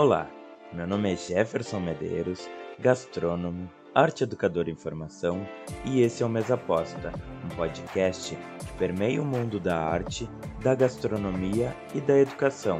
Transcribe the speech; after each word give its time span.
Olá, 0.00 0.30
meu 0.72 0.86
nome 0.86 1.12
é 1.12 1.16
Jefferson 1.16 1.80
Medeiros, 1.80 2.48
gastrônomo, 2.78 3.68
arte 3.92 4.22
educador 4.22 4.68
em 4.68 4.76
formação 4.76 5.44
e 5.84 6.02
esse 6.02 6.22
é 6.22 6.26
o 6.26 6.28
Mesa 6.28 6.54
Aposta, 6.54 7.12
um 7.44 7.48
podcast 7.56 8.36
que 8.36 8.78
permeia 8.78 9.20
o 9.20 9.24
mundo 9.24 9.58
da 9.58 9.76
arte, 9.76 10.28
da 10.62 10.72
gastronomia 10.76 11.74
e 11.96 12.00
da 12.00 12.16
educação. 12.16 12.78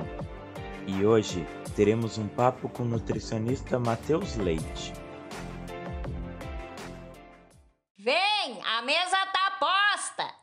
E 0.87 1.05
hoje 1.05 1.45
teremos 1.75 2.19
um 2.19 2.29
papo 2.29 2.69
com 2.69 2.85
o 2.85 2.89
nutricionista 2.89 3.81
Matheus 3.81 4.37
Leite. 4.37 4.93
Vem, 7.97 8.63
a 8.65 8.81
mesa 8.83 9.27
tá 9.33 9.59
posta! 9.59 10.35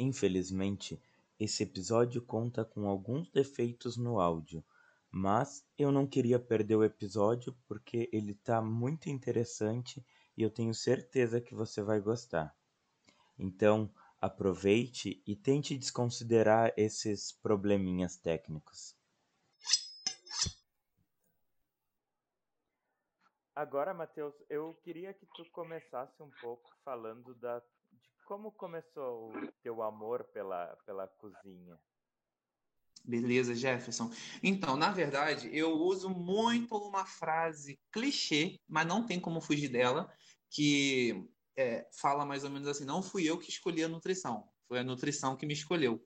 Infelizmente, 0.00 1.00
esse 1.38 1.62
episódio 1.62 2.20
conta 2.22 2.64
com 2.64 2.88
alguns 2.88 3.30
defeitos 3.30 3.96
no 3.96 4.18
áudio 4.18 4.64
mas 5.16 5.64
eu 5.78 5.92
não 5.92 6.08
queria 6.08 6.40
perder 6.40 6.74
o 6.74 6.82
episódio 6.82 7.56
porque 7.68 8.10
ele 8.12 8.34
tá 8.34 8.60
muito 8.60 9.08
interessante 9.08 10.04
e 10.36 10.42
eu 10.42 10.50
tenho 10.50 10.74
certeza 10.74 11.40
que 11.40 11.54
você 11.54 11.80
vai 11.80 12.00
gostar. 12.00 12.52
Então, 13.38 13.88
aproveite 14.20 15.22
e 15.24 15.36
tente 15.36 15.78
desconsiderar 15.78 16.74
esses 16.76 17.30
probleminhas 17.30 18.16
técnicos. 18.16 18.96
Agora, 23.54 23.94
Matheus, 23.94 24.34
eu 24.50 24.74
queria 24.82 25.14
que 25.14 25.26
tu 25.26 25.44
começasse 25.52 26.20
um 26.20 26.30
pouco 26.40 26.68
falando 26.84 27.36
da, 27.36 27.60
de 27.60 28.10
como 28.24 28.50
começou 28.50 29.30
o 29.30 29.52
teu 29.62 29.80
amor 29.80 30.24
pela, 30.24 30.76
pela 30.84 31.06
cozinha. 31.06 31.78
Beleza, 33.04 33.54
Jefferson. 33.54 34.10
Então, 34.42 34.76
na 34.76 34.90
verdade, 34.90 35.50
eu 35.52 35.72
uso 35.72 36.08
muito 36.08 36.74
uma 36.74 37.04
frase 37.04 37.78
clichê, 37.92 38.58
mas 38.66 38.86
não 38.86 39.04
tem 39.04 39.20
como 39.20 39.42
fugir 39.42 39.68
dela, 39.68 40.10
que 40.50 41.28
é, 41.54 41.86
fala 42.00 42.24
mais 42.24 42.44
ou 42.44 42.50
menos 42.50 42.66
assim: 42.66 42.86
não 42.86 43.02
fui 43.02 43.28
eu 43.28 43.38
que 43.38 43.50
escolhi 43.50 43.84
a 43.84 43.88
nutrição, 43.88 44.48
foi 44.66 44.78
a 44.78 44.84
nutrição 44.84 45.36
que 45.36 45.44
me 45.44 45.52
escolheu. 45.52 46.02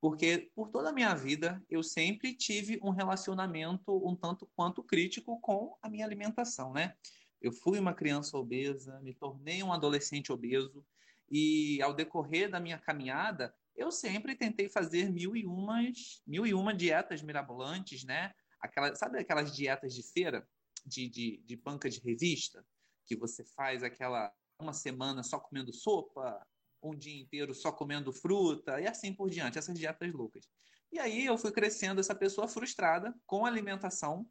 Porque 0.00 0.50
por 0.54 0.70
toda 0.70 0.88
a 0.88 0.92
minha 0.92 1.14
vida 1.14 1.62
eu 1.68 1.82
sempre 1.82 2.34
tive 2.34 2.80
um 2.82 2.90
relacionamento 2.90 4.08
um 4.08 4.16
tanto 4.16 4.48
quanto 4.56 4.82
crítico 4.82 5.38
com 5.40 5.76
a 5.82 5.90
minha 5.90 6.06
alimentação, 6.06 6.72
né? 6.72 6.94
Eu 7.42 7.52
fui 7.52 7.78
uma 7.78 7.92
criança 7.92 8.38
obesa, 8.38 8.98
me 9.00 9.12
tornei 9.12 9.62
um 9.62 9.72
adolescente 9.72 10.32
obeso, 10.32 10.84
e 11.30 11.80
ao 11.82 11.94
decorrer 11.94 12.50
da 12.50 12.58
minha 12.58 12.78
caminhada, 12.78 13.54
eu 13.78 13.92
sempre 13.92 14.34
tentei 14.34 14.68
fazer 14.68 15.10
mil 15.10 15.36
e 15.36 15.46
umas, 15.46 16.20
mil 16.26 16.44
e 16.44 16.52
uma 16.52 16.74
dietas 16.74 17.22
mirabolantes, 17.22 18.04
né? 18.04 18.34
Aquela, 18.60 18.94
sabe 18.96 19.20
aquelas 19.20 19.54
dietas 19.54 19.94
de 19.94 20.02
feira, 20.02 20.46
de, 20.84 21.08
de, 21.08 21.42
de 21.44 21.56
banca 21.56 21.88
de 21.88 22.00
revista, 22.00 22.64
que 23.06 23.16
você 23.16 23.44
faz 23.44 23.82
aquela 23.84 24.32
uma 24.60 24.72
semana 24.72 25.22
só 25.22 25.38
comendo 25.38 25.72
sopa, 25.72 26.44
um 26.82 26.96
dia 26.96 27.20
inteiro 27.20 27.54
só 27.54 27.70
comendo 27.70 28.12
fruta 28.12 28.80
e 28.80 28.86
assim 28.88 29.14
por 29.14 29.30
diante, 29.30 29.58
essas 29.58 29.78
dietas 29.78 30.12
loucas. 30.12 30.48
E 30.90 30.98
aí 30.98 31.24
eu 31.24 31.38
fui 31.38 31.52
crescendo 31.52 32.00
essa 32.00 32.14
pessoa 32.14 32.48
frustrada 32.48 33.14
com 33.24 33.46
alimentação 33.46 34.28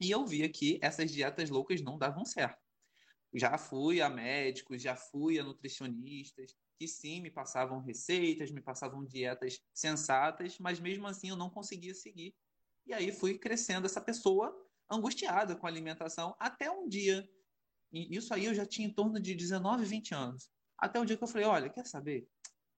e 0.00 0.10
eu 0.10 0.24
via 0.24 0.48
que 0.48 0.78
essas 0.80 1.10
dietas 1.10 1.50
loucas 1.50 1.82
não 1.82 1.98
davam 1.98 2.24
certo. 2.24 2.64
Já 3.34 3.58
fui 3.58 4.00
a 4.00 4.08
médicos, 4.08 4.80
já 4.80 4.94
fui 4.94 5.38
a 5.38 5.44
nutricionistas, 5.44 6.54
que 6.78 6.86
sim, 6.86 7.20
me 7.20 7.30
passavam 7.30 7.80
receitas, 7.80 8.50
me 8.50 8.60
passavam 8.60 9.04
dietas 9.04 9.60
sensatas, 9.72 10.58
mas 10.58 10.78
mesmo 10.78 11.06
assim 11.06 11.30
eu 11.30 11.36
não 11.36 11.50
conseguia 11.50 11.94
seguir. 11.94 12.34
E 12.86 12.94
aí 12.94 13.10
fui 13.12 13.38
crescendo 13.38 13.86
essa 13.86 14.00
pessoa 14.00 14.54
angustiada 14.90 15.56
com 15.56 15.66
a 15.66 15.70
alimentação 15.70 16.36
até 16.38 16.70
um 16.70 16.88
dia. 16.88 17.28
E 17.92 18.16
isso 18.16 18.32
aí 18.32 18.44
eu 18.44 18.54
já 18.54 18.66
tinha 18.66 18.86
em 18.86 18.92
torno 18.92 19.20
de 19.20 19.34
19, 19.34 19.84
20 19.84 20.14
anos. 20.14 20.50
Até 20.78 21.00
o 21.00 21.04
dia 21.04 21.16
que 21.16 21.24
eu 21.24 21.28
falei: 21.28 21.46
olha, 21.46 21.70
quer 21.70 21.86
saber? 21.86 22.28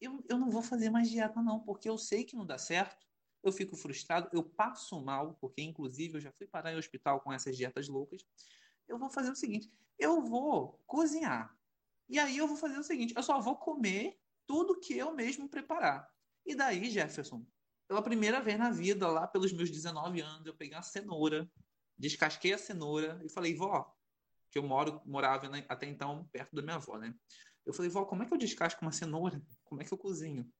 Eu, 0.00 0.24
eu 0.28 0.38
não 0.38 0.48
vou 0.48 0.62
fazer 0.62 0.90
mais 0.90 1.10
dieta, 1.10 1.42
não, 1.42 1.60
porque 1.60 1.88
eu 1.88 1.98
sei 1.98 2.24
que 2.24 2.36
não 2.36 2.46
dá 2.46 2.56
certo. 2.56 3.06
Eu 3.42 3.52
fico 3.52 3.76
frustrado, 3.76 4.28
eu 4.32 4.42
passo 4.42 5.00
mal, 5.00 5.34
porque 5.40 5.62
inclusive 5.62 6.16
eu 6.16 6.20
já 6.20 6.32
fui 6.32 6.46
parar 6.46 6.72
em 6.72 6.76
hospital 6.76 7.20
com 7.20 7.32
essas 7.32 7.56
dietas 7.56 7.88
loucas. 7.88 8.24
Eu 8.86 8.98
vou 8.98 9.10
fazer 9.10 9.30
o 9.30 9.36
seguinte: 9.36 9.70
eu 9.98 10.22
vou 10.22 10.80
cozinhar. 10.86 11.57
E 12.08 12.18
aí 12.18 12.38
eu 12.38 12.48
vou 12.48 12.56
fazer 12.56 12.78
o 12.78 12.82
seguinte: 12.82 13.14
eu 13.16 13.22
só 13.22 13.40
vou 13.40 13.56
comer 13.56 14.18
tudo 14.46 14.78
que 14.80 14.96
eu 14.96 15.14
mesmo 15.14 15.48
preparar. 15.48 16.08
E 16.44 16.54
daí, 16.54 16.90
Jefferson, 16.90 17.44
pela 17.86 18.02
primeira 18.02 18.40
vez 18.40 18.58
na 18.58 18.70
vida, 18.70 19.06
lá 19.08 19.26
pelos 19.26 19.52
meus 19.52 19.70
19 19.70 20.20
anos, 20.20 20.46
eu 20.46 20.54
peguei 20.54 20.74
uma 20.74 20.82
cenoura, 20.82 21.50
descasquei 21.96 22.52
a 22.54 22.58
cenoura 22.58 23.20
e 23.24 23.28
falei, 23.28 23.54
vó, 23.54 23.94
que 24.50 24.58
eu 24.58 24.62
moro, 24.62 25.02
morava 25.04 25.46
até 25.68 25.86
então 25.86 26.26
perto 26.32 26.56
da 26.56 26.62
minha 26.62 26.76
avó, 26.76 26.98
né? 26.98 27.14
Eu 27.66 27.74
falei, 27.74 27.90
vó, 27.90 28.04
como 28.04 28.22
é 28.22 28.26
que 28.26 28.32
eu 28.32 28.38
descasco 28.38 28.80
uma 28.82 28.92
cenoura? 28.92 29.42
Como 29.64 29.82
é 29.82 29.84
que 29.84 29.92
eu 29.92 29.98
cozinho? 29.98 30.50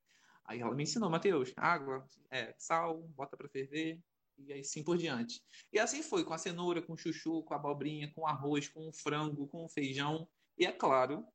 Aí 0.45 0.61
ela 0.61 0.75
me 0.75 0.83
ensinou, 0.83 1.09
Matheus, 1.11 1.53
água, 1.57 2.07
é, 2.31 2.55
sal, 2.59 3.03
bota 3.15 3.37
para 3.37 3.49
ferver, 3.49 4.01
e 4.39 4.53
aí 4.53 4.65
sim 4.65 4.83
por 4.83 4.97
diante. 4.97 5.43
E 5.73 5.79
assim 5.79 6.03
foi, 6.03 6.25
com 6.25 6.33
a 6.33 6.39
cenoura, 6.39 6.81
com 6.81 6.93
o 6.93 6.97
chuchu, 6.97 7.43
com 7.43 7.55
a 7.55 7.57
abobrinha, 7.57 8.11
com 8.15 8.23
o 8.23 8.27
arroz, 8.27 8.69
com 8.69 8.89
o 8.89 8.93
frango, 8.93 9.47
com 9.49 9.65
o 9.65 9.69
feijão. 9.69 10.29
E 10.57 10.65
é 10.65 10.73
claro, 10.73 11.27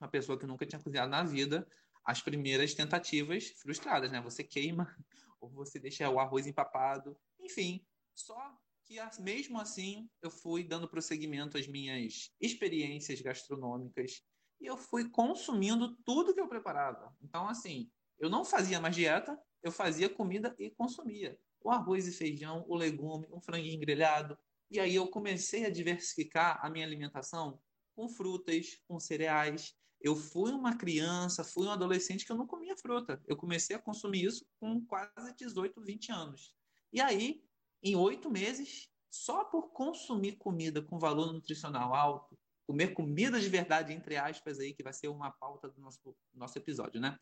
uma 0.00 0.08
pessoa 0.08 0.38
que 0.38 0.46
nunca 0.46 0.66
tinha 0.66 0.80
cozinhado 0.80 1.10
na 1.10 1.22
vida, 1.22 1.66
as 2.04 2.22
primeiras 2.22 2.74
tentativas 2.74 3.48
frustradas, 3.58 4.10
né? 4.10 4.20
Você 4.22 4.42
queima, 4.42 4.96
ou 5.40 5.50
você 5.50 5.78
deixa 5.78 6.08
o 6.08 6.18
arroz 6.18 6.46
empapado, 6.46 7.16
enfim. 7.38 7.84
Só 8.14 8.56
que 8.84 8.96
mesmo 9.20 9.60
assim 9.60 10.08
eu 10.20 10.30
fui 10.30 10.64
dando 10.64 10.88
prosseguimento 10.88 11.56
às 11.56 11.68
minhas 11.68 12.32
experiências 12.40 13.20
gastronômicas 13.20 14.22
e 14.60 14.66
eu 14.66 14.76
fui 14.76 15.08
consumindo 15.08 15.96
tudo 16.04 16.34
que 16.34 16.40
eu 16.40 16.48
preparava. 16.48 17.14
Então, 17.22 17.48
assim, 17.48 17.90
eu 18.18 18.28
não 18.28 18.44
fazia 18.44 18.80
mais 18.80 18.94
dieta, 18.94 19.38
eu 19.62 19.72
fazia 19.72 20.08
comida 20.08 20.54
e 20.58 20.70
consumia. 20.70 21.38
O 21.62 21.70
arroz 21.70 22.06
e 22.06 22.12
feijão, 22.12 22.64
o 22.68 22.76
legume, 22.76 23.26
um 23.30 23.40
franguinho 23.40 23.80
grelhado. 23.80 24.36
E 24.70 24.78
aí 24.78 24.94
eu 24.94 25.08
comecei 25.08 25.64
a 25.64 25.70
diversificar 25.70 26.58
a 26.64 26.68
minha 26.68 26.86
alimentação 26.86 27.60
com 27.94 28.08
frutas, 28.08 28.80
com 28.86 29.00
cereais, 29.00 29.74
eu 30.00 30.16
fui 30.16 30.52
uma 30.52 30.76
criança, 30.76 31.44
fui 31.44 31.66
um 31.66 31.70
adolescente 31.70 32.24
que 32.24 32.32
eu 32.32 32.36
não 32.36 32.46
comia 32.46 32.76
fruta. 32.76 33.22
Eu 33.26 33.36
comecei 33.36 33.76
a 33.76 33.78
consumir 33.78 34.24
isso 34.24 34.46
com 34.58 34.84
quase 34.86 35.34
18, 35.36 35.80
20 35.80 36.10
anos. 36.10 36.54
E 36.92 37.00
aí, 37.00 37.44
em 37.82 37.94
oito 37.94 38.30
meses, 38.30 38.88
só 39.10 39.44
por 39.44 39.72
consumir 39.72 40.36
comida 40.36 40.80
com 40.80 40.98
valor 40.98 41.32
nutricional 41.32 41.94
alto, 41.94 42.38
comer 42.66 42.94
comida 42.94 43.38
de 43.38 43.48
verdade, 43.48 43.92
entre 43.92 44.16
aspas, 44.16 44.58
aí, 44.58 44.72
que 44.72 44.82
vai 44.82 44.92
ser 44.92 45.08
uma 45.08 45.30
pauta 45.32 45.68
do 45.68 45.80
nosso, 45.80 46.16
nosso 46.32 46.56
episódio, 46.56 47.00
né? 47.00 47.18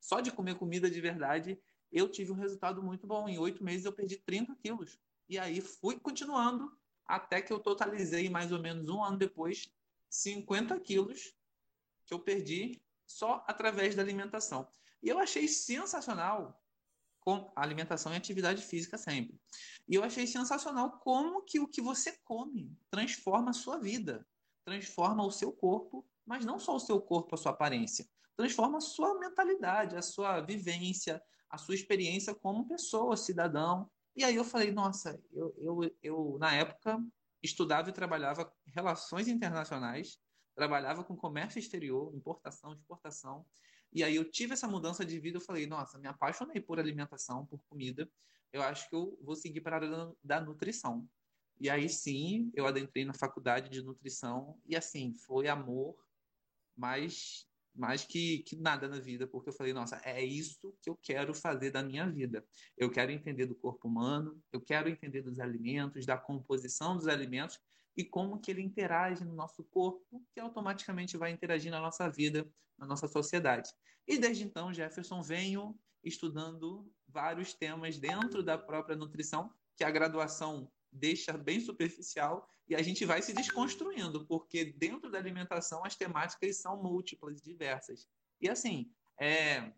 Só 0.00 0.20
de 0.20 0.32
comer 0.32 0.56
comida 0.56 0.90
de 0.90 1.00
verdade, 1.00 1.60
eu 1.90 2.08
tive 2.08 2.32
um 2.32 2.36
resultado 2.36 2.82
muito 2.82 3.06
bom. 3.06 3.28
Em 3.28 3.38
oito 3.38 3.62
meses, 3.62 3.84
eu 3.84 3.92
perdi 3.92 4.16
30 4.16 4.56
quilos. 4.56 4.98
E 5.28 5.38
aí, 5.38 5.60
fui 5.60 6.00
continuando 6.00 6.70
até 7.04 7.42
que 7.42 7.52
eu 7.52 7.60
totalizei, 7.60 8.30
mais 8.30 8.52
ou 8.52 8.60
menos 8.60 8.88
um 8.88 9.04
ano 9.04 9.18
depois, 9.18 9.68
50 10.08 10.78
quilos 10.80 11.34
que 12.06 12.14
eu 12.14 12.20
perdi 12.20 12.82
só 13.06 13.44
através 13.46 13.94
da 13.94 14.02
alimentação. 14.02 14.68
E 15.02 15.08
eu 15.08 15.18
achei 15.18 15.48
sensacional 15.48 16.62
com 17.20 17.52
alimentação 17.54 18.12
e 18.12 18.16
atividade 18.16 18.62
física 18.62 18.98
sempre. 18.98 19.40
E 19.88 19.94
eu 19.94 20.02
achei 20.02 20.26
sensacional 20.26 20.98
como 20.98 21.42
que 21.42 21.60
o 21.60 21.68
que 21.68 21.80
você 21.80 22.18
come 22.24 22.76
transforma 22.90 23.50
a 23.50 23.54
sua 23.54 23.78
vida, 23.78 24.26
transforma 24.64 25.24
o 25.24 25.30
seu 25.30 25.52
corpo, 25.52 26.04
mas 26.26 26.44
não 26.44 26.58
só 26.58 26.74
o 26.74 26.80
seu 26.80 27.00
corpo, 27.00 27.34
a 27.34 27.38
sua 27.38 27.52
aparência, 27.52 28.08
transforma 28.36 28.78
a 28.78 28.80
sua 28.80 29.18
mentalidade, 29.18 29.96
a 29.96 30.02
sua 30.02 30.40
vivência, 30.40 31.22
a 31.48 31.58
sua 31.58 31.74
experiência 31.74 32.34
como 32.34 32.66
pessoa, 32.66 33.16
cidadão. 33.16 33.88
E 34.16 34.24
aí 34.24 34.34
eu 34.34 34.44
falei, 34.44 34.72
nossa, 34.72 35.20
eu, 35.32 35.54
eu, 35.58 35.96
eu 36.02 36.36
na 36.40 36.54
época 36.54 36.98
estudava 37.42 37.90
e 37.90 37.92
trabalhava 37.92 38.52
relações 38.66 39.28
internacionais 39.28 40.18
trabalhava 40.54 41.04
com 41.04 41.16
comércio 41.16 41.58
exterior, 41.58 42.14
importação, 42.14 42.72
exportação. 42.72 43.46
E 43.92 44.02
aí 44.02 44.16
eu 44.16 44.30
tive 44.30 44.54
essa 44.54 44.66
mudança 44.66 45.04
de 45.04 45.18
vida, 45.18 45.36
eu 45.36 45.42
falei, 45.42 45.66
nossa, 45.66 45.98
me 45.98 46.08
apaixonei 46.08 46.60
por 46.60 46.78
alimentação, 46.78 47.46
por 47.46 47.62
comida. 47.64 48.10
Eu 48.52 48.62
acho 48.62 48.88
que 48.88 48.94
eu 48.94 49.18
vou 49.22 49.34
seguir 49.34 49.60
para 49.60 49.76
a 49.76 49.80
área 49.80 50.12
da 50.22 50.40
nutrição. 50.40 51.08
E 51.60 51.70
aí 51.70 51.88
sim, 51.88 52.50
eu 52.54 52.66
adentrei 52.66 53.04
na 53.04 53.14
faculdade 53.14 53.68
de 53.68 53.82
nutrição 53.82 54.58
e 54.66 54.74
assim, 54.76 55.14
foi 55.14 55.48
amor 55.48 55.96
mais 56.76 57.46
mais 57.74 58.04
que, 58.04 58.40
que 58.40 58.54
nada 58.56 58.86
na 58.86 59.00
vida, 59.00 59.26
porque 59.26 59.48
eu 59.48 59.52
falei, 59.52 59.72
nossa, 59.72 60.00
é 60.04 60.22
isso 60.22 60.76
que 60.82 60.90
eu 60.90 60.96
quero 60.96 61.34
fazer 61.34 61.70
da 61.70 61.82
minha 61.82 62.06
vida. 62.06 62.44
Eu 62.76 62.90
quero 62.90 63.10
entender 63.10 63.46
do 63.46 63.54
corpo 63.54 63.88
humano, 63.88 64.38
eu 64.52 64.60
quero 64.60 64.88
entender 64.88 65.22
dos 65.22 65.40
alimentos, 65.40 66.04
da 66.04 66.18
composição 66.18 66.96
dos 66.96 67.08
alimentos 67.08 67.58
e 67.96 68.04
como 68.04 68.40
que 68.40 68.50
ele 68.50 68.62
interage 68.62 69.24
no 69.24 69.34
nosso 69.34 69.64
corpo, 69.64 70.24
que 70.32 70.40
automaticamente 70.40 71.16
vai 71.16 71.30
interagir 71.30 71.70
na 71.70 71.80
nossa 71.80 72.08
vida, 72.08 72.50
na 72.78 72.86
nossa 72.86 73.06
sociedade. 73.06 73.70
E 74.06 74.18
desde 74.18 74.44
então, 74.44 74.72
Jefferson, 74.72 75.22
venho 75.22 75.78
estudando 76.02 76.90
vários 77.06 77.54
temas 77.54 77.98
dentro 77.98 78.42
da 78.42 78.58
própria 78.58 78.96
nutrição, 78.96 79.52
que 79.76 79.84
a 79.84 79.90
graduação 79.90 80.70
deixa 80.90 81.32
bem 81.32 81.60
superficial 81.60 82.48
e 82.68 82.74
a 82.74 82.82
gente 82.82 83.04
vai 83.04 83.22
se 83.22 83.32
desconstruindo, 83.32 84.26
porque 84.26 84.64
dentro 84.64 85.10
da 85.10 85.18
alimentação 85.18 85.84
as 85.84 85.96
temáticas 85.96 86.56
são 86.56 86.82
múltiplas, 86.82 87.40
diversas. 87.40 88.08
E 88.40 88.48
assim, 88.48 88.90
é, 89.20 89.72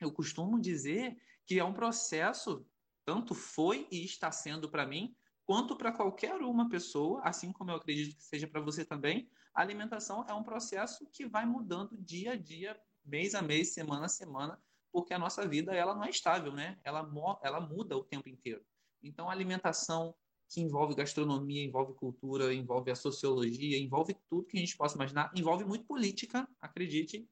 eu 0.00 0.12
costumo 0.12 0.60
dizer 0.60 1.16
que 1.46 1.58
é 1.58 1.64
um 1.64 1.72
processo, 1.72 2.66
tanto 3.04 3.34
foi 3.34 3.86
e 3.90 4.04
está 4.04 4.30
sendo 4.30 4.68
para 4.68 4.86
mim, 4.86 5.14
quanto 5.46 5.76
para 5.76 5.92
qualquer 5.92 6.34
uma 6.36 6.68
pessoa, 6.68 7.20
assim 7.22 7.52
como 7.52 7.70
eu 7.70 7.76
acredito 7.76 8.16
que 8.16 8.24
seja 8.24 8.46
para 8.46 8.60
você 8.60 8.84
também, 8.84 9.28
a 9.54 9.60
alimentação 9.60 10.24
é 10.28 10.32
um 10.32 10.42
processo 10.42 11.06
que 11.12 11.26
vai 11.26 11.44
mudando 11.44 11.96
dia 11.96 12.32
a 12.32 12.36
dia, 12.36 12.80
mês 13.04 13.34
a 13.34 13.42
mês, 13.42 13.74
semana 13.74 14.06
a 14.06 14.08
semana, 14.08 14.58
porque 14.92 15.12
a 15.12 15.18
nossa 15.18 15.46
vida 15.46 15.74
ela 15.74 15.94
não 15.94 16.04
é 16.04 16.10
estável, 16.10 16.52
né? 16.52 16.78
Ela, 16.84 17.08
ela 17.42 17.60
muda 17.60 17.96
o 17.96 18.04
tempo 18.04 18.28
inteiro. 18.28 18.64
Então, 19.02 19.28
a 19.28 19.32
alimentação 19.32 20.14
que 20.48 20.60
envolve 20.60 20.94
gastronomia, 20.94 21.64
envolve 21.64 21.94
cultura, 21.94 22.54
envolve 22.54 22.90
a 22.90 22.96
sociologia, 22.96 23.78
envolve 23.78 24.14
tudo 24.28 24.46
que 24.46 24.58
a 24.58 24.60
gente 24.60 24.76
possa 24.76 24.96
imaginar, 24.96 25.30
envolve 25.34 25.64
muito 25.64 25.86
política, 25.86 26.46
acredite. 26.60 27.26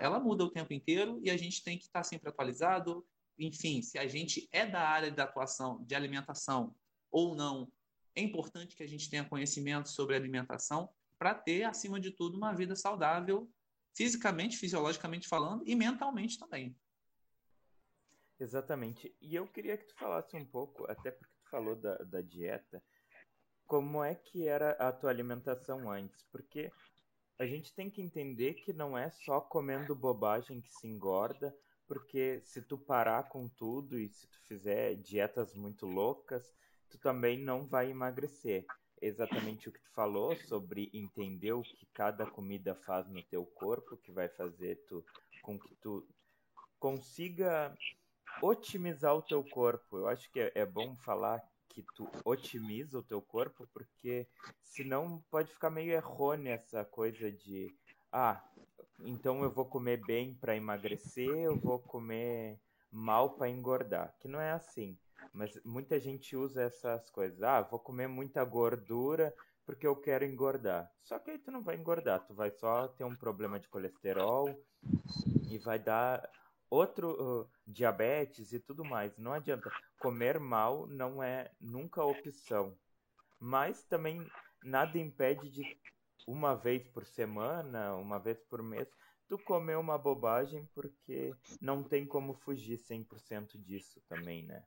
ela 0.00 0.20
muda 0.20 0.44
o 0.44 0.50
tempo 0.50 0.72
inteiro 0.72 1.18
e 1.22 1.30
a 1.30 1.36
gente 1.36 1.64
tem 1.64 1.76
que 1.76 1.84
estar 1.84 2.04
sempre 2.04 2.28
atualizado. 2.28 3.04
Enfim, 3.36 3.82
se 3.82 3.98
a 3.98 4.06
gente 4.06 4.48
é 4.52 4.64
da 4.64 4.80
área 4.80 5.10
de 5.10 5.20
atuação 5.20 5.84
de 5.84 5.94
alimentação 5.96 6.74
ou 7.10 7.34
não, 7.34 7.70
é 8.14 8.20
importante 8.20 8.74
que 8.74 8.82
a 8.82 8.88
gente 8.88 9.08
tenha 9.08 9.28
conhecimento 9.28 9.88
sobre 9.88 10.16
alimentação 10.16 10.90
para 11.18 11.34
ter, 11.34 11.64
acima 11.64 12.00
de 12.00 12.10
tudo, 12.10 12.36
uma 12.36 12.52
vida 12.52 12.74
saudável, 12.76 13.50
fisicamente, 13.94 14.56
fisiologicamente 14.56 15.28
falando 15.28 15.62
e 15.66 15.74
mentalmente 15.74 16.38
também. 16.38 16.76
Exatamente. 18.38 19.14
E 19.20 19.34
eu 19.34 19.46
queria 19.48 19.76
que 19.76 19.86
tu 19.86 19.94
falasse 19.96 20.36
um 20.36 20.44
pouco, 20.44 20.88
até 20.90 21.10
porque 21.10 21.34
tu 21.42 21.50
falou 21.50 21.74
da, 21.74 21.96
da 21.98 22.20
dieta, 22.20 22.82
como 23.66 24.02
é 24.02 24.14
que 24.14 24.46
era 24.46 24.70
a 24.72 24.92
tua 24.92 25.10
alimentação 25.10 25.90
antes? 25.90 26.24
Porque 26.30 26.70
a 27.38 27.46
gente 27.46 27.74
tem 27.74 27.90
que 27.90 28.00
entender 28.00 28.54
que 28.54 28.72
não 28.72 28.96
é 28.96 29.10
só 29.10 29.40
comendo 29.40 29.94
bobagem 29.94 30.60
que 30.60 30.70
se 30.70 30.86
engorda, 30.86 31.54
porque 31.86 32.40
se 32.44 32.62
tu 32.62 32.78
parar 32.78 33.28
com 33.28 33.48
tudo 33.48 33.98
e 33.98 34.08
se 34.08 34.26
tu 34.28 34.38
fizer 34.46 34.94
dietas 34.96 35.54
muito 35.54 35.86
loucas, 35.86 36.54
tu 36.90 36.98
também 36.98 37.38
não 37.38 37.66
vai 37.66 37.90
emagrecer. 37.90 38.64
Exatamente 39.00 39.68
o 39.68 39.72
que 39.72 39.80
tu 39.80 39.90
falou 39.92 40.34
sobre 40.36 40.90
entender 40.92 41.52
o 41.52 41.62
que 41.62 41.86
cada 41.94 42.26
comida 42.26 42.74
faz 42.74 43.08
no 43.08 43.22
teu 43.22 43.46
corpo, 43.46 43.96
que 43.96 44.10
vai 44.10 44.28
fazer 44.28 44.76
tu 44.88 45.04
com 45.42 45.58
que 45.58 45.74
tu 45.76 46.06
consiga 46.78 47.76
otimizar 48.42 49.14
o 49.14 49.22
teu 49.22 49.44
corpo. 49.44 49.98
Eu 49.98 50.08
acho 50.08 50.30
que 50.30 50.40
é, 50.40 50.52
é 50.54 50.66
bom 50.66 50.96
falar 50.96 51.40
que 51.68 51.84
tu 51.94 52.10
otimiza 52.24 52.98
o 52.98 53.02
teu 53.02 53.22
corpo, 53.22 53.68
porque 53.72 54.26
senão 54.62 55.22
pode 55.30 55.52
ficar 55.52 55.70
meio 55.70 55.92
errônea 55.92 56.54
essa 56.54 56.84
coisa 56.84 57.30
de 57.30 57.72
ah, 58.10 58.42
então 59.00 59.42
eu 59.42 59.50
vou 59.50 59.66
comer 59.66 60.04
bem 60.04 60.34
para 60.34 60.56
emagrecer, 60.56 61.28
eu 61.28 61.56
vou 61.56 61.78
comer 61.78 62.58
mal 62.90 63.36
para 63.36 63.48
engordar, 63.48 64.14
que 64.18 64.26
não 64.26 64.40
é 64.40 64.50
assim. 64.50 64.98
Mas 65.32 65.58
muita 65.64 65.98
gente 65.98 66.36
usa 66.36 66.62
essas 66.62 67.10
coisas. 67.10 67.42
Ah, 67.42 67.62
vou 67.62 67.78
comer 67.78 68.08
muita 68.08 68.44
gordura 68.44 69.34
porque 69.64 69.86
eu 69.86 69.94
quero 69.94 70.24
engordar. 70.24 70.90
Só 71.02 71.18
que 71.18 71.30
aí 71.30 71.38
tu 71.38 71.50
não 71.50 71.62
vai 71.62 71.76
engordar, 71.76 72.26
tu 72.26 72.34
vai 72.34 72.50
só 72.50 72.88
ter 72.88 73.04
um 73.04 73.14
problema 73.14 73.60
de 73.60 73.68
colesterol 73.68 74.58
e 75.50 75.58
vai 75.58 75.78
dar 75.78 76.28
outro 76.70 77.42
uh, 77.42 77.50
diabetes 77.66 78.52
e 78.52 78.60
tudo 78.60 78.84
mais. 78.84 79.16
Não 79.18 79.32
adianta. 79.32 79.70
Comer 79.98 80.38
mal 80.38 80.86
não 80.86 81.22
é 81.22 81.50
nunca 81.60 82.04
opção. 82.04 82.76
Mas 83.38 83.82
também 83.84 84.26
nada 84.64 84.98
impede 84.98 85.50
de 85.50 85.62
uma 86.26 86.54
vez 86.54 86.86
por 86.88 87.06
semana, 87.06 87.94
uma 87.96 88.18
vez 88.18 88.40
por 88.44 88.62
mês, 88.62 88.88
tu 89.28 89.38
comer 89.38 89.76
uma 89.76 89.98
bobagem 89.98 90.66
porque 90.74 91.34
não 91.60 91.82
tem 91.82 92.06
como 92.06 92.34
fugir 92.34 92.78
100% 92.78 93.58
disso 93.58 94.00
também, 94.08 94.44
né? 94.44 94.62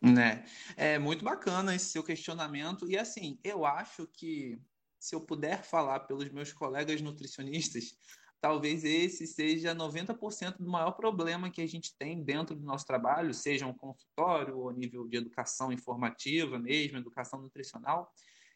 Né? 0.00 0.44
É 0.76 0.98
muito 0.98 1.24
bacana 1.24 1.74
esse 1.74 1.86
seu 1.86 2.02
questionamento. 2.02 2.88
E 2.88 2.96
assim, 2.96 3.38
eu 3.42 3.64
acho 3.64 4.06
que 4.06 4.60
se 4.98 5.14
eu 5.14 5.20
puder 5.20 5.62
falar 5.62 6.00
pelos 6.00 6.28
meus 6.30 6.52
colegas 6.52 7.00
nutricionistas, 7.00 7.96
talvez 8.40 8.84
esse 8.84 9.26
seja 9.26 9.74
90% 9.74 10.58
do 10.58 10.70
maior 10.70 10.92
problema 10.92 11.50
que 11.50 11.60
a 11.60 11.66
gente 11.66 11.96
tem 11.96 12.22
dentro 12.22 12.54
do 12.54 12.64
nosso 12.64 12.86
trabalho, 12.86 13.34
seja 13.34 13.66
um 13.66 13.74
consultório 13.74 14.58
ou 14.58 14.70
nível 14.70 15.08
de 15.08 15.16
educação 15.16 15.72
informativa 15.72 16.58
mesmo, 16.58 16.98
educação 16.98 17.40
nutricional, 17.40 18.12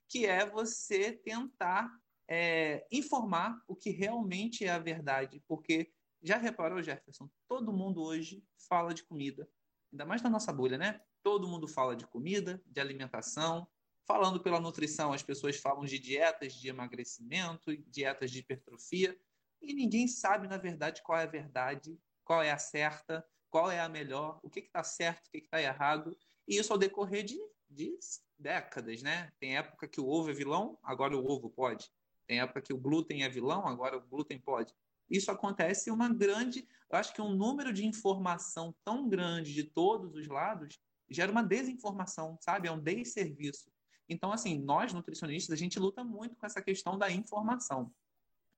que 0.08 0.26
é 0.26 0.48
você 0.48 1.12
tentar 1.12 1.90
é, 2.28 2.86
informar 2.92 3.60
o 3.66 3.74
que 3.74 3.90
realmente 3.90 4.64
é 4.64 4.70
a 4.70 4.78
verdade. 4.78 5.42
Porque, 5.48 5.92
já 6.22 6.36
reparou, 6.36 6.82
Jefferson, 6.82 7.28
todo 7.48 7.72
mundo 7.72 8.02
hoje 8.02 8.44
fala 8.68 8.94
de 8.94 9.02
comida, 9.02 9.48
ainda 9.92 10.06
mais 10.06 10.22
na 10.22 10.30
nossa 10.30 10.52
bolha, 10.52 10.78
né? 10.78 11.00
Todo 11.22 11.48
mundo 11.48 11.68
fala 11.68 11.94
de 11.94 12.06
comida, 12.06 12.62
de 12.66 12.80
alimentação. 12.80 13.66
Falando 14.04 14.40
pela 14.40 14.60
nutrição, 14.60 15.12
as 15.12 15.22
pessoas 15.22 15.56
falam 15.56 15.84
de 15.84 15.98
dietas 15.98 16.54
de 16.54 16.68
emagrecimento, 16.68 17.76
dietas 17.86 18.30
de 18.30 18.40
hipertrofia, 18.40 19.16
e 19.60 19.72
ninguém 19.72 20.08
sabe, 20.08 20.48
na 20.48 20.56
verdade, 20.56 21.02
qual 21.02 21.18
é 21.18 21.22
a 21.22 21.26
verdade, 21.26 21.96
qual 22.24 22.42
é 22.42 22.50
a 22.50 22.58
certa, 22.58 23.24
qual 23.48 23.70
é 23.70 23.80
a 23.80 23.88
melhor, 23.88 24.40
o 24.42 24.50
que 24.50 24.60
está 24.60 24.82
certo, 24.82 25.28
o 25.28 25.30
que 25.30 25.38
está 25.38 25.62
errado. 25.62 26.16
E 26.48 26.56
isso 26.56 26.72
ao 26.72 26.78
decorrer 26.78 27.22
de, 27.22 27.38
de 27.70 27.96
décadas, 28.36 29.02
né? 29.02 29.32
Tem 29.38 29.56
época 29.56 29.86
que 29.86 30.00
o 30.00 30.08
ovo 30.08 30.30
é 30.30 30.34
vilão, 30.34 30.76
agora 30.82 31.16
o 31.16 31.24
ovo 31.24 31.48
pode. 31.48 31.88
Tem 32.26 32.40
época 32.40 32.60
que 32.60 32.72
o 32.72 32.78
glúten 32.78 33.22
é 33.22 33.28
vilão, 33.28 33.66
agora 33.68 33.96
o 33.96 34.00
glúten 34.00 34.40
pode. 34.40 34.74
Isso 35.08 35.30
acontece 35.30 35.90
uma 35.90 36.08
grande, 36.08 36.66
eu 36.90 36.98
acho 36.98 37.12
que 37.14 37.20
um 37.20 37.34
número 37.34 37.72
de 37.72 37.86
informação 37.86 38.74
tão 38.82 39.08
grande 39.08 39.52
de 39.52 39.64
todos 39.64 40.14
os 40.14 40.26
lados 40.26 40.80
gera 41.12 41.30
uma 41.30 41.42
desinformação, 41.42 42.36
sabe? 42.40 42.68
É 42.68 42.72
um 42.72 42.80
desserviço. 42.80 43.70
Então, 44.08 44.32
assim, 44.32 44.58
nós 44.58 44.92
nutricionistas, 44.92 45.52
a 45.52 45.56
gente 45.56 45.78
luta 45.78 46.04
muito 46.04 46.36
com 46.36 46.46
essa 46.46 46.60
questão 46.60 46.98
da 46.98 47.10
informação. 47.10 47.92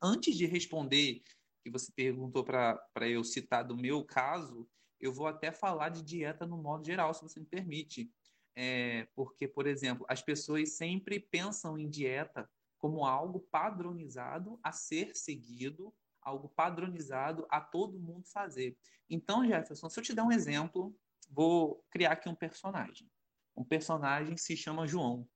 Antes 0.03 0.37
de 0.37 0.47
responder, 0.47 1.23
que 1.63 1.71
você 1.71 1.91
perguntou 1.93 2.45
para 2.45 3.09
eu 3.09 3.25
citar 3.25 3.65
do 3.65 3.77
meu 3.77 4.05
caso, 4.05 4.69
eu 5.01 5.13
vou 5.13 5.27
até 5.27 5.51
falar 5.51 5.89
de 5.89 6.03
dieta 6.03 6.47
no 6.47 6.59
modo 6.59 6.85
geral, 6.85 7.15
se 7.15 7.23
você 7.23 7.41
me 7.41 7.47
permite. 7.47 8.11
É, 8.57 9.09
porque, 9.15 9.49
por 9.49 9.67
exemplo, 9.67 10.05
as 10.09 10.23
pessoas 10.23 10.77
sempre 10.77 11.19
pensam 11.19 11.79
em 11.79 11.89
dieta 11.89 12.49
como 12.79 13.05
algo 13.05 13.41
padronizado 13.51 14.61
a 14.63 14.71
ser 14.71 15.17
seguido, 15.17 15.93
algo 16.21 16.49
padronizado 16.51 17.47
a 17.49 17.61
todo 17.61 17.99
mundo 17.99 18.27
fazer. 18.27 18.77
Então, 19.09 19.47
Jefferson, 19.47 19.89
se 19.89 19.99
eu 19.99 20.05
te 20.05 20.15
der 20.15 20.23
um 20.23 20.31
exemplo, 20.31 20.95
vou 21.31 21.85
criar 21.91 22.13
aqui 22.13 22.29
um 22.29 22.35
personagem. 22.35 23.11
Um 23.57 23.65
personagem 23.65 24.37
se 24.37 24.57
chama 24.57 24.87
João. 24.87 25.29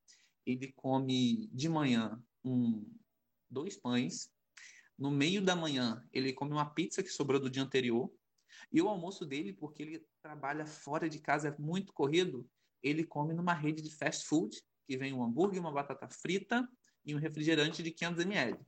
Ele 0.45 0.73
come 0.73 1.49
de 1.53 1.69
manhã 1.69 2.23
um, 2.45 2.85
dois 3.51 3.77
pães. 3.77 4.31
No 4.99 5.11
meio 5.11 5.41
da 5.41 5.55
manhã, 5.55 6.05
ele 6.13 6.33
come 6.33 6.53
uma 6.53 6.75
pizza 6.75 7.03
que 7.03 7.09
sobrou 7.09 7.41
do 7.41 7.51
dia 7.51 7.63
anterior. 7.63 8.13
E 8.73 8.83
o 8.83 8.89
almoço 8.89 9.25
dele, 9.25 9.53
porque 9.53 9.83
ele 9.83 10.07
trabalha 10.21 10.67
fora 10.67 11.09
de 11.09 11.21
casa, 11.21 11.49
é 11.49 11.59
muito 11.59 11.93
corrido, 11.93 12.49
ele 12.83 13.05
come 13.05 13.35
numa 13.35 13.55
rede 13.55 13.83
de 13.83 13.95
fast 13.95 14.27
food, 14.27 14.61
que 14.87 14.97
vem 14.97 15.13
um 15.13 15.23
hambúrguer, 15.23 15.61
uma 15.61 15.73
batata 15.73 16.09
frita 16.09 16.69
e 17.05 17.15
um 17.15 17.19
refrigerante 17.19 17.83
de 17.83 17.91
500 17.91 18.25
ml. 18.25 18.59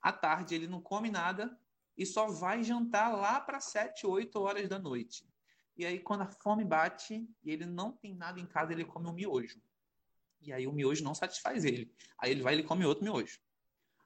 À 0.00 0.12
tarde, 0.12 0.54
ele 0.54 0.66
não 0.66 0.80
come 0.80 1.10
nada 1.10 1.56
e 1.96 2.04
só 2.04 2.26
vai 2.26 2.62
jantar 2.62 3.14
lá 3.14 3.40
para 3.40 3.60
7, 3.60 4.06
8 4.06 4.38
horas 4.40 4.68
da 4.68 4.78
noite. 4.78 5.24
E 5.76 5.86
aí, 5.86 5.98
quando 5.98 6.22
a 6.22 6.26
fome 6.26 6.64
bate 6.64 7.28
e 7.42 7.50
ele 7.50 7.64
não 7.64 7.92
tem 7.92 8.14
nada 8.14 8.38
em 8.38 8.46
casa, 8.46 8.72
ele 8.72 8.84
come 8.84 9.08
um 9.08 9.12
miojo. 9.12 9.60
E 10.40 10.52
aí, 10.52 10.66
o 10.66 10.72
miojo 10.72 11.02
não 11.02 11.14
satisfaz 11.14 11.64
ele. 11.64 11.94
Aí, 12.18 12.30
ele 12.30 12.42
vai 12.42 12.54
e 12.54 12.62
come 12.62 12.84
outro 12.84 13.04
miojo. 13.04 13.40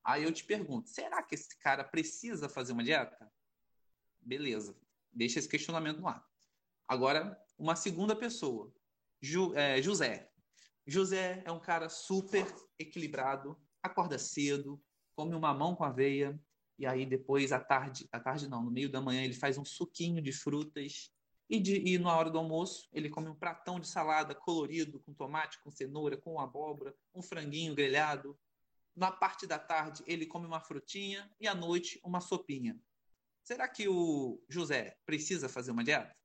Aí, 0.05 0.23
eu 0.23 0.33
te 0.33 0.45
pergunto: 0.45 0.89
será 0.89 1.23
que 1.23 1.35
esse 1.35 1.59
cara 1.59 1.83
precisa 1.83 2.49
fazer 2.49 2.73
uma 2.73 2.85
dieta? 2.85 3.31
Beleza, 4.21 4.77
deixa 5.13 5.39
esse 5.39 5.49
questionamento 5.49 6.01
no 6.01 6.09
ar. 6.09 6.25
Agora, 6.89 7.41
uma 7.59 7.75
segunda 7.75 8.15
pessoa, 8.15 8.73
Ju, 9.21 9.55
é, 9.55 9.81
José. 9.83 10.31
José 10.87 11.43
é 11.45 11.51
um 11.51 11.59
cara 11.59 11.89
super 11.89 12.47
equilibrado, 12.79 13.59
acorda 13.83 14.19
cedo, 14.19 14.81
come 15.17 15.35
uma 15.35 15.53
mão 15.53 15.75
com 15.75 15.83
aveia, 15.83 16.39
e 16.79 16.87
aí 16.87 17.07
depois 17.07 17.51
à 17.51 17.59
tarde, 17.59 18.09
à 18.13 18.21
tarde 18.21 18.49
não, 18.49 18.63
no 18.63 18.71
meio 18.71 18.91
da 18.91 19.01
manhã 19.01 19.23
ele 19.23 19.35
faz 19.35 19.59
um 19.59 19.65
suquinho 19.65 20.23
de 20.23 20.31
frutas 20.31 21.11
e, 21.49 21.61
de, 21.61 21.77
e 21.77 21.99
na 21.99 22.17
hora 22.17 22.31
do 22.31 22.39
almoço, 22.39 22.89
ele 22.93 23.09
come 23.09 23.29
um 23.29 23.35
pratão 23.35 23.79
de 23.79 23.89
salada 23.89 24.35
colorido, 24.35 25.01
com 25.01 25.15
tomate, 25.15 25.63
com 25.63 25.71
cenoura, 25.71 26.17
com 26.17 26.41
abóbora, 26.41 26.95
um 27.15 27.23
franguinho 27.23 27.75
grelhado. 27.75 28.39
Na 28.95 29.13
parte 29.13 29.47
da 29.47 29.59
tarde, 29.59 30.03
ele 30.07 30.27
come 30.27 30.47
uma 30.47 30.61
frutinha 30.61 31.31
e 31.39 31.47
à 31.47 31.55
noite, 31.55 32.01
uma 32.03 32.21
sopinha. 32.21 32.79
Será 33.45 33.69
que 33.69 33.89
o 33.89 34.43
José 34.49 34.97
precisa 35.05 35.49
fazer 35.49 35.71
uma 35.71 35.85
dieta? 35.85 36.17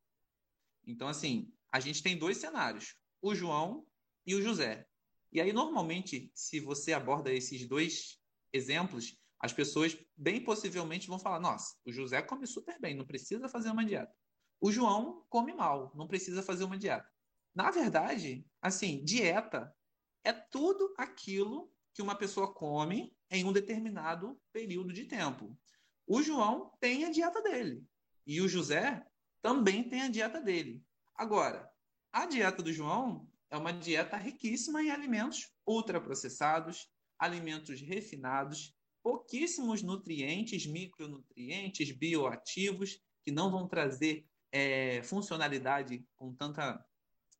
Então, 0.85 1.07
assim, 1.07 1.53
a 1.71 1.79
gente 1.79 2.01
tem 2.01 2.17
dois 2.17 2.37
cenários. 2.37 2.95
O 3.21 3.35
João, 3.35 3.85
e 4.25 4.35
o 4.35 4.41
José. 4.41 4.87
E 5.31 5.39
aí, 5.39 5.53
normalmente, 5.53 6.31
se 6.33 6.59
você 6.59 6.93
aborda 6.93 7.31
esses 7.31 7.67
dois 7.67 8.19
exemplos, 8.51 9.17
as 9.39 9.53
pessoas 9.53 9.97
bem 10.15 10.43
possivelmente 10.43 11.07
vão 11.07 11.19
falar: 11.19 11.39
nossa, 11.39 11.75
o 11.85 11.91
José 11.91 12.21
come 12.21 12.45
super 12.45 12.79
bem, 12.79 12.95
não 12.95 13.05
precisa 13.05 13.49
fazer 13.49 13.69
uma 13.69 13.85
dieta. 13.85 14.13
O 14.61 14.71
João 14.71 15.25
come 15.27 15.53
mal, 15.53 15.91
não 15.95 16.07
precisa 16.07 16.43
fazer 16.43 16.63
uma 16.63 16.77
dieta. 16.77 17.09
Na 17.53 17.71
verdade, 17.71 18.45
assim, 18.61 19.03
dieta 19.03 19.75
é 20.23 20.31
tudo 20.31 20.93
aquilo 20.97 21.73
que 21.95 22.01
uma 22.01 22.15
pessoa 22.15 22.53
come 22.53 23.11
em 23.31 23.43
um 23.43 23.51
determinado 23.51 24.39
período 24.53 24.93
de 24.93 25.05
tempo. 25.05 25.57
O 26.05 26.21
João 26.21 26.71
tem 26.79 27.05
a 27.05 27.09
dieta 27.09 27.41
dele 27.41 27.83
e 28.25 28.39
o 28.39 28.47
José 28.47 29.03
também 29.41 29.89
tem 29.89 30.03
a 30.03 30.09
dieta 30.09 30.39
dele. 30.39 30.83
Agora, 31.15 31.67
a 32.13 32.27
dieta 32.27 32.61
do 32.61 32.71
João 32.71 33.27
é 33.49 33.57
uma 33.57 33.73
dieta 33.73 34.15
riquíssima 34.15 34.83
em 34.83 34.91
alimentos 34.91 35.51
ultraprocessados, 35.65 36.87
alimentos 37.17 37.81
refinados, 37.81 38.75
pouquíssimos 39.01 39.81
nutrientes, 39.81 40.67
micronutrientes, 40.67 41.91
bioativos, 41.91 42.99
que 43.23 43.31
não 43.31 43.49
vão 43.51 43.67
trazer 43.67 44.27
é, 44.51 45.01
funcionalidade 45.03 46.05
com 46.15 46.33
tanta, 46.33 46.83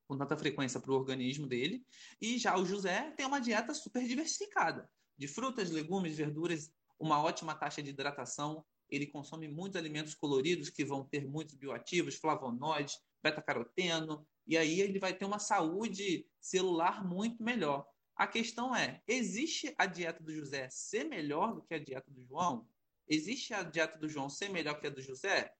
com 0.08 0.18
tanta 0.18 0.38
frequência 0.38 0.80
para 0.80 0.92
o 0.92 0.96
organismo 0.96 1.48
dele. 1.48 1.86
E 2.20 2.38
já 2.38 2.58
o 2.58 2.66
José 2.66 3.12
tem 3.12 3.26
uma 3.26 3.40
dieta 3.40 3.74
super 3.74 4.08
diversificada, 4.08 4.90
de 5.18 5.28
frutas, 5.28 5.70
legumes, 5.70 6.16
verduras, 6.16 6.72
uma 7.00 7.22
ótima 7.22 7.56
taxa 7.56 7.82
de 7.82 7.90
hidratação. 7.90 8.64
Ele 8.90 9.08
consome 9.08 9.48
muitos 9.48 9.78
alimentos 9.78 10.14
coloridos 10.14 10.70
que 10.70 10.86
vão 10.86 11.04
ter 11.04 11.28
muitos 11.28 11.56
bioativos, 11.56 12.16
flavonoides, 12.16 13.00
beta-caroteno, 13.24 14.26
e 14.48 14.58
aí 14.58 14.82
ele 14.82 15.00
vai 15.00 15.14
ter 15.14 15.26
uma 15.26 15.40
saúde 15.40 16.26
celular 16.40 17.06
muito 17.06 17.44
melhor. 17.44 17.88
A 18.16 18.28
questão 18.28 18.76
é: 18.76 19.02
existe 19.08 19.74
a 19.78 19.86
dieta 19.86 20.24
do 20.24 20.34
José 20.34 20.70
ser 20.70 21.06
melhor 21.06 21.54
do 21.54 21.62
que 21.62 21.74
a 21.74 21.80
dieta 21.80 22.12
do 22.12 22.24
João? 22.24 22.68
Existe 23.08 23.54
a 23.54 23.64
dieta 23.64 23.98
do 23.98 24.10
João 24.10 24.30
ser 24.30 24.50
melhor 24.50 24.80
que 24.80 24.88
a 24.88 24.90
do 24.90 25.02
José? 25.02 25.54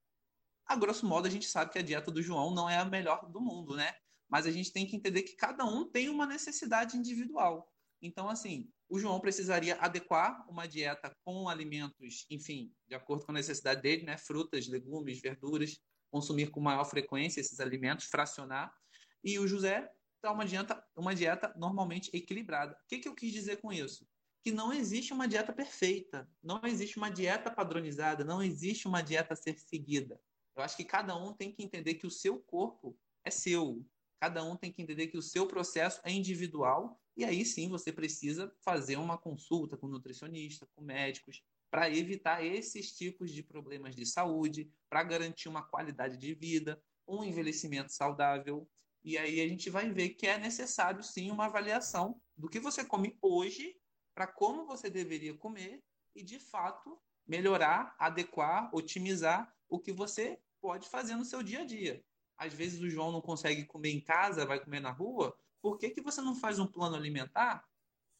A 0.72 0.76
grosso 0.78 1.06
modo, 1.06 1.28
a 1.28 1.30
gente 1.30 1.48
sabe 1.48 1.70
que 1.70 1.80
a 1.80 1.82
dieta 1.82 2.10
do 2.10 2.24
João 2.24 2.56
não 2.56 2.70
é 2.70 2.78
a 2.78 2.86
melhor 2.86 3.30
do 3.30 3.42
mundo, 3.42 3.76
né? 3.76 3.94
Mas 4.30 4.46
a 4.46 4.52
gente 4.52 4.72
tem 4.72 4.88
que 4.88 4.96
entender 4.96 5.24
que 5.24 5.36
cada 5.36 5.66
um 5.66 5.84
tem 5.84 6.08
uma 6.08 6.26
necessidade 6.26 6.96
individual. 6.96 7.70
Então, 8.02 8.30
assim, 8.30 8.72
o 8.88 8.98
João 8.98 9.20
precisaria 9.20 9.76
adequar 9.82 10.50
uma 10.50 10.66
dieta 10.66 11.14
com 11.26 11.50
alimentos, 11.50 12.26
enfim, 12.30 12.74
de 12.88 12.96
acordo 12.96 13.26
com 13.26 13.34
a 13.34 13.36
necessidade 13.36 13.82
dele, 13.82 14.04
né? 14.04 14.18
Frutas, 14.18 14.70
legumes, 14.70 15.20
verduras, 15.20 15.78
consumir 16.10 16.52
com 16.52 16.62
maior 16.62 16.86
frequência 16.86 17.42
esses 17.42 17.60
alimentos, 17.60 18.06
fracionar. 18.06 18.74
E 19.22 19.38
o 19.40 19.46
José 19.50 19.92
tá 20.22 20.32
uma 20.32 20.46
dieta, 20.46 20.82
uma 20.96 21.14
dieta 21.14 21.54
normalmente 21.58 22.10
equilibrada. 22.14 22.72
O 22.76 22.88
que, 22.88 23.00
que 23.00 23.10
eu 23.10 23.14
quis 23.14 23.34
dizer 23.34 23.58
com 23.58 23.74
isso? 23.74 24.08
Que 24.42 24.54
não 24.54 24.72
existe 24.72 25.12
uma 25.12 25.28
dieta 25.28 25.52
perfeita, 25.52 26.30
não 26.42 26.62
existe 26.64 26.98
uma 26.98 27.12
dieta 27.12 27.52
padronizada, 27.52 28.24
não 28.24 28.42
existe 28.42 28.88
uma 28.88 29.02
dieta 29.02 29.34
a 29.34 29.36
ser 29.36 29.60
seguida. 29.60 30.18
Eu 30.62 30.66
acho 30.66 30.78
que 30.78 30.86
cada 30.86 31.18
um 31.18 31.34
tem 31.34 31.52
que 31.52 31.64
entender 31.64 31.96
que 31.96 32.06
o 32.06 32.12
seu 32.12 32.40
corpo 32.40 32.96
é 33.26 33.32
seu. 33.32 33.84
Cada 34.20 34.44
um 34.44 34.56
tem 34.56 34.72
que 34.72 34.80
entender 34.80 35.08
que 35.08 35.18
o 35.18 35.22
seu 35.22 35.48
processo 35.48 36.00
é 36.04 36.12
individual 36.12 37.02
e 37.18 37.26
aí 37.26 37.44
sim 37.44 37.68
você 37.68 37.92
precisa 37.92 38.54
fazer 38.64 38.96
uma 38.98 39.18
consulta 39.18 39.76
com 39.76 39.88
nutricionista, 39.88 40.68
com 40.76 40.84
médicos, 40.84 41.44
para 41.72 41.90
evitar 41.90 42.46
esses 42.46 42.96
tipos 42.96 43.32
de 43.32 43.42
problemas 43.42 43.96
de 43.96 44.06
saúde, 44.06 44.72
para 44.88 45.02
garantir 45.02 45.50
uma 45.50 45.64
qualidade 45.64 46.16
de 46.16 46.32
vida, 46.36 46.80
um 47.08 47.24
envelhecimento 47.24 47.92
saudável. 47.92 48.70
E 49.04 49.18
aí 49.18 49.42
a 49.42 49.48
gente 49.48 49.68
vai 49.68 49.92
ver 49.92 50.10
que 50.10 50.28
é 50.28 50.38
necessário 50.38 51.02
sim 51.02 51.32
uma 51.32 51.46
avaliação 51.46 52.22
do 52.38 52.48
que 52.48 52.60
você 52.60 52.86
come 52.86 53.18
hoje 53.20 53.76
para 54.14 54.28
como 54.28 54.68
você 54.68 54.92
deveria 54.92 55.36
comer 55.36 55.82
e 56.16 56.22
de 56.22 56.38
fato 56.38 57.02
melhorar, 57.26 57.96
adequar, 57.98 58.70
otimizar 58.76 59.52
o 59.68 59.80
que 59.80 59.92
você 59.92 60.40
pode 60.62 60.88
fazer 60.88 61.16
no 61.16 61.26
seu 61.26 61.42
dia 61.42 61.62
a 61.62 61.66
dia. 61.66 62.04
Às 62.38 62.54
vezes 62.54 62.80
o 62.80 62.90
João 62.90 63.12
não 63.12 63.22
consegue 63.22 63.66
comer 63.66 63.92
em 63.92 64.00
casa, 64.00 64.46
vai 64.46 64.60
comer 64.60 64.80
na 64.80 64.92
rua. 64.92 65.36
Por 65.62 65.78
que, 65.78 65.90
que 65.90 66.02
você 66.02 66.22
não 66.22 66.36
faz 66.36 66.60
um 66.60 66.68
plano 66.68 66.96
alimentar 66.96 67.64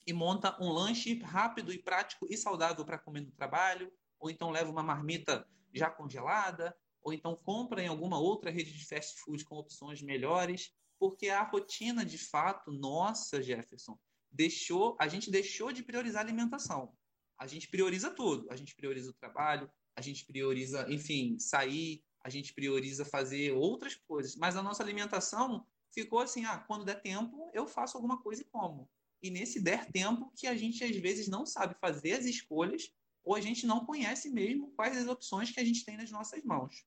e 0.06 0.14
monta 0.14 0.58
um 0.62 0.72
lanche 0.72 1.20
rápido 1.20 1.72
e 1.72 1.82
prático 1.82 2.28
e 2.30 2.36
saudável 2.38 2.84
para 2.84 3.00
comer 3.00 3.22
no 3.22 3.32
trabalho? 3.32 3.92
Ou 4.20 4.30
então 4.30 4.50
leva 4.50 4.70
uma 4.70 4.84
marmita 4.84 5.48
já 5.74 5.90
congelada? 5.90 6.76
Ou 7.02 7.14
então 7.14 7.36
compra 7.36 7.82
em 7.82 7.88
alguma 7.88 8.20
outra 8.20 8.52
rede 8.52 8.74
de 8.74 8.86
fast 8.86 9.20
food 9.22 9.44
com 9.44 9.56
opções 9.56 10.02
melhores? 10.02 10.72
Porque 11.00 11.30
a 11.30 11.42
rotina, 11.42 12.06
de 12.06 12.20
fato, 12.20 12.72
nossa, 12.72 13.42
Jefferson, 13.42 14.00
deixou, 14.32 14.96
a 15.00 15.08
gente 15.08 15.32
deixou 15.32 15.72
de 15.72 15.82
priorizar 15.82 16.22
a 16.22 16.26
alimentação. 16.26 16.96
A 17.40 17.48
gente 17.48 17.68
prioriza 17.68 18.12
tudo. 18.12 18.48
A 18.52 18.56
gente 18.56 18.76
prioriza 18.76 19.10
o 19.10 19.14
trabalho, 19.14 19.68
a 19.96 20.02
gente 20.02 20.26
prioriza, 20.26 20.86
enfim, 20.94 21.40
sair, 21.40 22.04
a 22.24 22.30
gente 22.30 22.54
prioriza 22.54 23.04
fazer 23.04 23.52
outras 23.54 23.96
coisas. 23.96 24.36
Mas 24.36 24.56
a 24.56 24.64
nossa 24.64 24.84
alimentação 24.84 25.66
ficou 25.90 26.20
assim: 26.20 26.46
ah, 26.46 26.58
quando 26.60 26.86
der 26.86 27.02
tempo, 27.02 27.50
eu 27.54 27.68
faço 27.68 27.98
alguma 27.98 28.22
coisa 28.22 28.42
e 28.42 28.46
como. 28.46 28.90
E 29.22 29.30
nesse 29.30 29.62
der 29.62 29.92
tempo, 29.92 30.32
que 30.36 30.48
a 30.48 30.56
gente 30.56 30.84
às 30.84 30.96
vezes 30.96 31.28
não 31.28 31.46
sabe 31.46 31.76
fazer 31.80 32.14
as 32.14 32.26
escolhas, 32.26 32.94
ou 33.24 33.36
a 33.36 33.42
gente 33.42 33.68
não 33.68 33.86
conhece 33.86 34.30
mesmo 34.30 34.72
quais 34.72 34.98
as 34.98 35.08
opções 35.08 35.52
que 35.52 35.60
a 35.60 35.66
gente 35.66 35.86
tem 35.86 35.98
nas 35.98 36.10
nossas 36.10 36.44
mãos. 36.44 36.86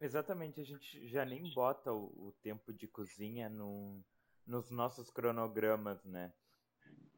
Exatamente, 0.00 0.60
a 0.60 0.64
gente 0.64 1.08
já 1.08 1.24
nem 1.24 1.42
bota 1.54 1.92
o, 1.92 2.28
o 2.28 2.34
tempo 2.42 2.72
de 2.72 2.86
cozinha 2.86 3.48
no, 3.48 4.04
nos 4.46 4.70
nossos 4.70 5.10
cronogramas, 5.10 6.04
né? 6.04 6.32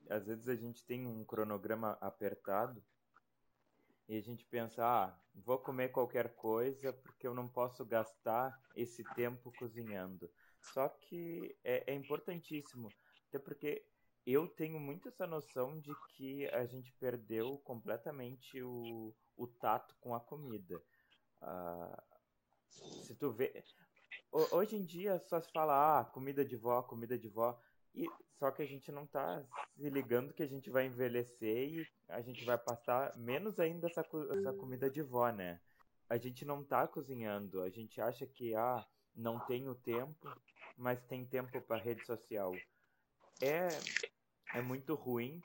Às 0.08 0.26
vezes 0.26 0.48
a 0.48 0.54
gente 0.54 0.84
tem 0.86 1.06
um 1.06 1.24
cronograma 1.24 1.98
apertado 2.00 2.82
e 4.08 4.16
a 4.16 4.22
gente 4.22 4.44
pensa, 4.46 4.82
ah, 4.84 5.20
vou 5.34 5.58
comer 5.58 5.90
qualquer 5.90 6.34
coisa 6.34 6.92
porque 6.92 7.26
eu 7.26 7.34
não 7.34 7.46
posso 7.46 7.84
gastar 7.84 8.58
esse 8.74 9.04
tempo 9.14 9.52
cozinhando. 9.58 10.30
Só 10.60 10.88
que 10.88 11.54
é, 11.62 11.92
é 11.92 11.94
importantíssimo, 11.94 12.88
até 13.28 13.38
porque 13.38 13.84
eu 14.26 14.48
tenho 14.48 14.80
muito 14.80 15.08
essa 15.08 15.26
noção 15.26 15.78
de 15.78 15.94
que 16.16 16.46
a 16.48 16.64
gente 16.64 16.92
perdeu 16.94 17.58
completamente 17.58 18.62
o, 18.62 19.14
o 19.36 19.46
tato 19.46 19.94
com 20.00 20.14
a 20.14 20.20
comida. 20.20 20.82
Ah, 21.42 22.02
se 22.68 23.14
tu 23.14 23.30
vê. 23.30 23.62
Hoje 24.30 24.76
em 24.76 24.84
dia 24.84 25.18
só 25.20 25.40
se 25.40 25.50
fala, 25.52 26.00
ah, 26.00 26.04
comida 26.04 26.44
de 26.44 26.56
vó, 26.56 26.82
comida 26.82 27.18
de 27.18 27.28
vó. 27.28 27.60
E, 27.98 28.08
só 28.38 28.52
que 28.52 28.62
a 28.62 28.66
gente 28.66 28.92
não 28.92 29.04
tá 29.04 29.44
se 29.76 29.90
ligando 29.90 30.32
que 30.32 30.44
a 30.44 30.46
gente 30.46 30.70
vai 30.70 30.86
envelhecer 30.86 31.68
e 31.68 31.88
a 32.08 32.20
gente 32.20 32.44
vai 32.44 32.56
passar 32.56 33.16
menos 33.16 33.58
ainda 33.58 33.88
essa, 33.88 34.06
essa 34.30 34.52
comida 34.52 34.88
de 34.88 35.02
vó, 35.02 35.28
né? 35.30 35.60
A 36.08 36.16
gente 36.16 36.44
não 36.44 36.62
tá 36.62 36.86
cozinhando, 36.86 37.60
a 37.60 37.68
gente 37.68 38.00
acha 38.00 38.24
que, 38.24 38.54
ah, 38.54 38.86
não 39.14 39.40
tenho 39.40 39.74
tempo, 39.74 40.32
mas 40.76 41.02
tem 41.02 41.26
tempo 41.26 41.60
para 41.62 41.82
rede 41.82 42.06
social. 42.06 42.54
É, 43.42 43.80
é 44.54 44.62
muito 44.62 44.94
ruim, 44.94 45.42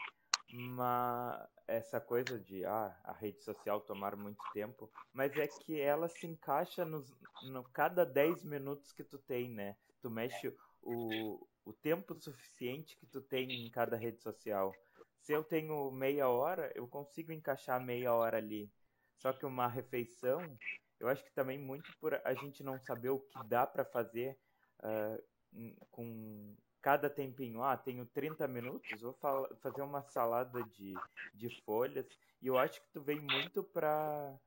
mas 0.53 1.47
essa 1.67 1.99
coisa 1.99 2.39
de 2.39 2.63
ah, 2.63 2.95
a 3.03 3.13
rede 3.13 3.43
social 3.43 3.81
tomar 3.81 4.15
muito 4.15 4.43
tempo, 4.53 4.91
mas 5.11 5.35
é 5.37 5.47
que 5.47 5.81
ela 5.81 6.07
se 6.07 6.27
encaixa 6.27 6.85
nos, 6.85 7.11
no 7.41 7.63
cada 7.63 8.05
10 8.05 8.43
minutos 8.43 8.91
que 8.91 9.03
tu 9.03 9.17
tem, 9.17 9.49
né? 9.49 9.75
Tu 10.01 10.11
mexe 10.11 10.55
o, 10.83 11.47
o 11.65 11.73
tempo 11.73 12.13
suficiente 12.15 12.97
que 12.97 13.05
tu 13.05 13.21
tem 13.21 13.65
em 13.65 13.69
cada 13.69 13.95
rede 13.95 14.21
social. 14.21 14.73
Se 15.19 15.31
eu 15.31 15.43
tenho 15.43 15.89
meia 15.91 16.27
hora, 16.27 16.71
eu 16.75 16.87
consigo 16.87 17.31
encaixar 17.31 17.83
meia 17.83 18.13
hora 18.13 18.37
ali. 18.37 18.71
Só 19.15 19.31
que 19.31 19.45
uma 19.45 19.67
refeição, 19.67 20.57
eu 20.99 21.07
acho 21.07 21.23
que 21.23 21.31
também 21.31 21.57
muito 21.57 21.95
por 21.99 22.13
a 22.25 22.33
gente 22.33 22.63
não 22.63 22.77
saber 22.79 23.09
o 23.09 23.19
que 23.19 23.43
dá 23.47 23.65
para 23.65 23.85
fazer 23.85 24.37
uh, 24.79 25.23
com 25.89 26.55
cada 26.81 27.09
tempinho. 27.09 27.63
Ah, 27.63 27.77
tenho 27.77 28.05
30 28.05 28.47
minutos, 28.47 29.01
vou 29.01 29.17
fazer 29.61 29.81
uma 29.81 30.01
salada 30.01 30.61
de, 30.63 30.93
de 31.33 31.49
folhas. 31.61 32.05
E 32.41 32.47
eu 32.47 32.57
acho 32.57 32.81
que 32.81 32.89
tu 32.91 33.01
vem 33.01 33.21
muito 33.21 33.63
para 33.63 34.37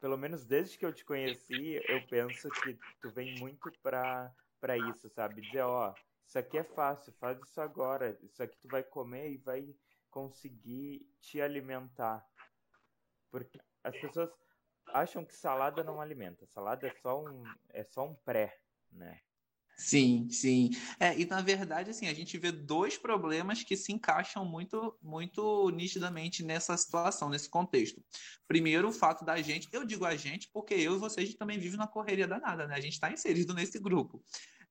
pelo 0.00 0.18
menos 0.18 0.44
desde 0.44 0.76
que 0.76 0.84
eu 0.84 0.92
te 0.92 1.04
conheci, 1.04 1.80
eu 1.88 2.06
penso 2.08 2.50
que 2.50 2.78
tu 3.00 3.10
vem 3.10 3.38
muito 3.38 3.72
para 3.82 4.34
para 4.60 4.78
isso, 4.78 5.10
sabe? 5.10 5.42
Dizer, 5.42 5.60
ó, 5.60 5.94
isso 6.26 6.38
aqui 6.38 6.58
é 6.58 6.64
fácil, 6.64 7.12
faz 7.14 7.38
isso 7.42 7.60
agora. 7.60 8.18
Isso 8.22 8.42
aqui 8.42 8.56
tu 8.58 8.68
vai 8.68 8.82
comer 8.82 9.30
e 9.30 9.36
vai 9.36 9.74
conseguir 10.10 11.06
te 11.20 11.40
alimentar. 11.40 12.26
Porque 13.30 13.60
as 13.82 13.96
pessoas 13.98 14.30
acham 14.86 15.24
que 15.24 15.34
salada 15.34 15.84
não 15.84 16.00
alimenta. 16.00 16.46
Salada 16.46 16.86
é 16.86 16.94
só 17.00 17.22
um, 17.22 17.44
é 17.70 17.84
só 17.84 18.06
um 18.06 18.14
pré, 18.14 18.58
né? 18.90 19.20
Sim, 19.76 20.28
sim. 20.30 20.70
É, 21.00 21.18
e 21.18 21.26
na 21.26 21.40
verdade, 21.40 21.90
assim, 21.90 22.06
a 22.06 22.14
gente 22.14 22.38
vê 22.38 22.52
dois 22.52 22.96
problemas 22.96 23.64
que 23.64 23.76
se 23.76 23.92
encaixam 23.92 24.44
muito, 24.44 24.96
muito 25.02 25.68
nitidamente 25.70 26.44
nessa 26.44 26.76
situação, 26.76 27.28
nesse 27.28 27.50
contexto. 27.50 28.00
Primeiro, 28.46 28.88
o 28.88 28.92
fato 28.92 29.24
da 29.24 29.40
gente, 29.42 29.68
eu 29.72 29.84
digo 29.84 30.04
a 30.04 30.14
gente, 30.14 30.48
porque 30.52 30.74
eu 30.74 30.94
e 30.94 30.98
vocês 30.98 31.34
também 31.34 31.58
vivem 31.58 31.76
na 31.78 31.88
correria 31.88 32.28
danada, 32.28 32.68
né? 32.68 32.74
A 32.76 32.80
gente 32.80 32.92
está 32.92 33.10
inserido 33.10 33.52
nesse 33.52 33.80
grupo 33.80 34.22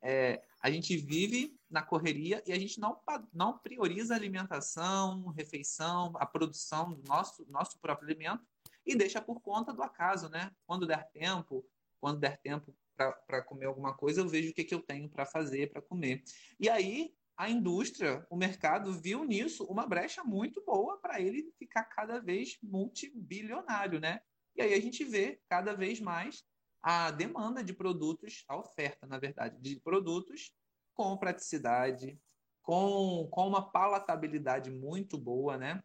é, 0.04 0.44
a 0.62 0.70
gente 0.70 0.96
vive 0.98 1.58
na 1.70 1.82
correria 1.82 2.44
e 2.46 2.52
a 2.52 2.60
gente 2.60 2.80
não, 2.80 3.00
não 3.34 3.58
prioriza 3.58 4.14
a 4.14 4.18
alimentação, 4.18 5.28
refeição, 5.30 6.14
a 6.18 6.26
produção 6.26 6.94
do 6.94 7.02
nosso, 7.08 7.46
nosso 7.50 7.80
próprio 7.80 8.10
alimento 8.10 8.46
e 8.86 8.96
deixa 8.96 9.22
por 9.22 9.42
conta 9.42 9.74
do 9.74 9.82
acaso, 9.82 10.30
né? 10.30 10.52
Quando 10.66 10.86
der 10.86 11.10
tempo, 11.12 11.66
quando 12.00 12.20
der 12.20 12.38
tempo 12.38 12.76
para 12.96 13.42
comer 13.42 13.66
alguma 13.66 13.94
coisa, 13.94 14.22
eu 14.22 14.28
vejo 14.28 14.52
o 14.52 14.54
que, 14.54 14.64
que 14.64 14.76
eu 14.76 14.82
tenho 14.82 15.10
para 15.10 15.26
fazer, 15.26 15.72
para 15.72 15.82
comer. 15.82 16.22
E 16.60 16.70
aí, 16.70 17.14
a 17.36 17.50
indústria, 17.50 18.26
o 18.30 18.36
mercado, 18.36 18.94
viu 18.94 19.24
nisso 19.24 19.64
uma 19.66 19.88
brecha 19.88 20.24
muito 20.24 20.64
boa 20.64 21.00
para 21.00 21.20
ele 21.20 21.52
ficar 21.58 21.86
cada 21.86 22.20
vez 22.20 22.58
multibilionário, 22.62 24.00
né? 24.00 24.22
E 24.56 24.62
aí 24.62 24.74
a 24.74 24.82
gente 24.82 25.04
vê 25.04 25.42
cada 25.50 25.74
vez 25.74 26.00
mais 26.00 26.44
a 26.84 27.10
demanda 27.12 27.63
de 27.63 27.74
produtos, 27.74 28.44
a 28.48 28.58
oferta, 28.58 29.08
na 29.08 29.18
verdade, 29.18 29.58
de 29.62 29.80
produtos 29.80 30.54
com 30.94 31.18
praticidade, 31.18 32.20
com, 32.62 33.28
com 33.32 33.48
uma 33.48 33.72
palatabilidade 33.72 34.70
muito 34.70 35.18
boa, 35.18 35.58
né? 35.58 35.82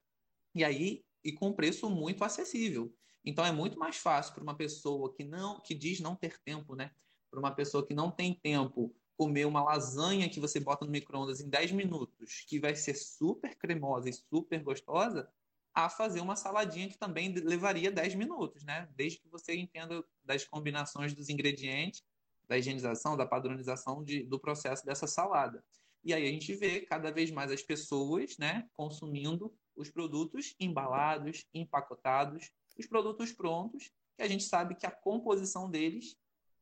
E 0.55 0.65
aí, 0.65 1.05
e 1.25 1.33
com 1.33 1.53
preço 1.53 1.89
muito 1.89 2.25
acessível. 2.25 2.93
Então 3.25 3.45
é 3.45 3.53
muito 3.53 3.79
mais 3.79 3.97
fácil 3.97 4.35
para 4.35 4.43
uma 4.43 4.57
pessoa 4.57 5.13
que 5.15 5.25
não 5.25 5.61
que 5.61 5.75
diz 5.75 6.01
não 6.01 6.17
ter 6.17 6.39
tempo, 6.41 6.75
né? 6.75 6.91
Para 7.31 7.39
uma 7.39 7.55
pessoa 7.55 7.87
que 7.87 7.95
não 7.95 8.11
tem 8.11 8.35
tempo 8.35 8.95
comer 9.17 9.47
uma 9.47 9.63
lasanha 9.63 10.29
que 10.29 10.41
você 10.41 10.61
bota 10.61 10.85
no 10.85 10.91
micro-ondas 10.91 11.41
em 11.41 11.49
10 11.49 11.73
minutos, 11.73 12.45
que 12.47 12.59
vai 12.59 12.75
ser 12.75 12.95
super 12.95 13.57
cremosa 13.57 14.09
e 14.09 14.13
super 14.13 14.63
gostosa, 14.63 15.29
a 15.79 15.89
fazer 15.89 16.21
uma 16.21 16.35
saladinha 16.35 16.89
que 16.89 16.99
também 16.99 17.33
levaria 17.33 17.89
10 17.89 18.17
minutos, 18.17 18.65
né? 18.65 18.89
Desde 18.97 19.21
que 19.21 19.29
você 19.29 19.55
entenda 19.55 20.05
das 20.25 20.45
combinações 20.45 21.15
dos 21.15 21.29
ingredientes, 21.29 22.03
da 22.49 22.59
higienização, 22.59 23.17
da 23.17 23.25
padronização 23.25 24.03
de, 24.03 24.25
do 24.25 24.41
processo 24.41 24.85
dessa 24.85 25.07
salada. 25.07 25.65
E 26.03 26.13
aí 26.13 26.27
a 26.27 26.33
gente 26.33 26.53
vê 26.53 26.81
cada 26.81 27.13
vez 27.13 27.31
mais 27.31 27.53
as 27.53 27.63
pessoas, 27.63 28.37
né, 28.39 28.69
consumindo 28.73 29.55
os 29.77 29.89
produtos 29.89 30.57
embalados, 30.59 31.47
empacotados, 31.55 32.51
os 32.77 32.87
produtos 32.87 33.31
prontos, 33.31 33.93
que 34.17 34.23
a 34.23 34.29
gente 34.29 34.43
sabe 34.43 34.75
que 34.75 34.87
a 34.87 34.91
composição 34.91 35.71
deles, 35.71 36.17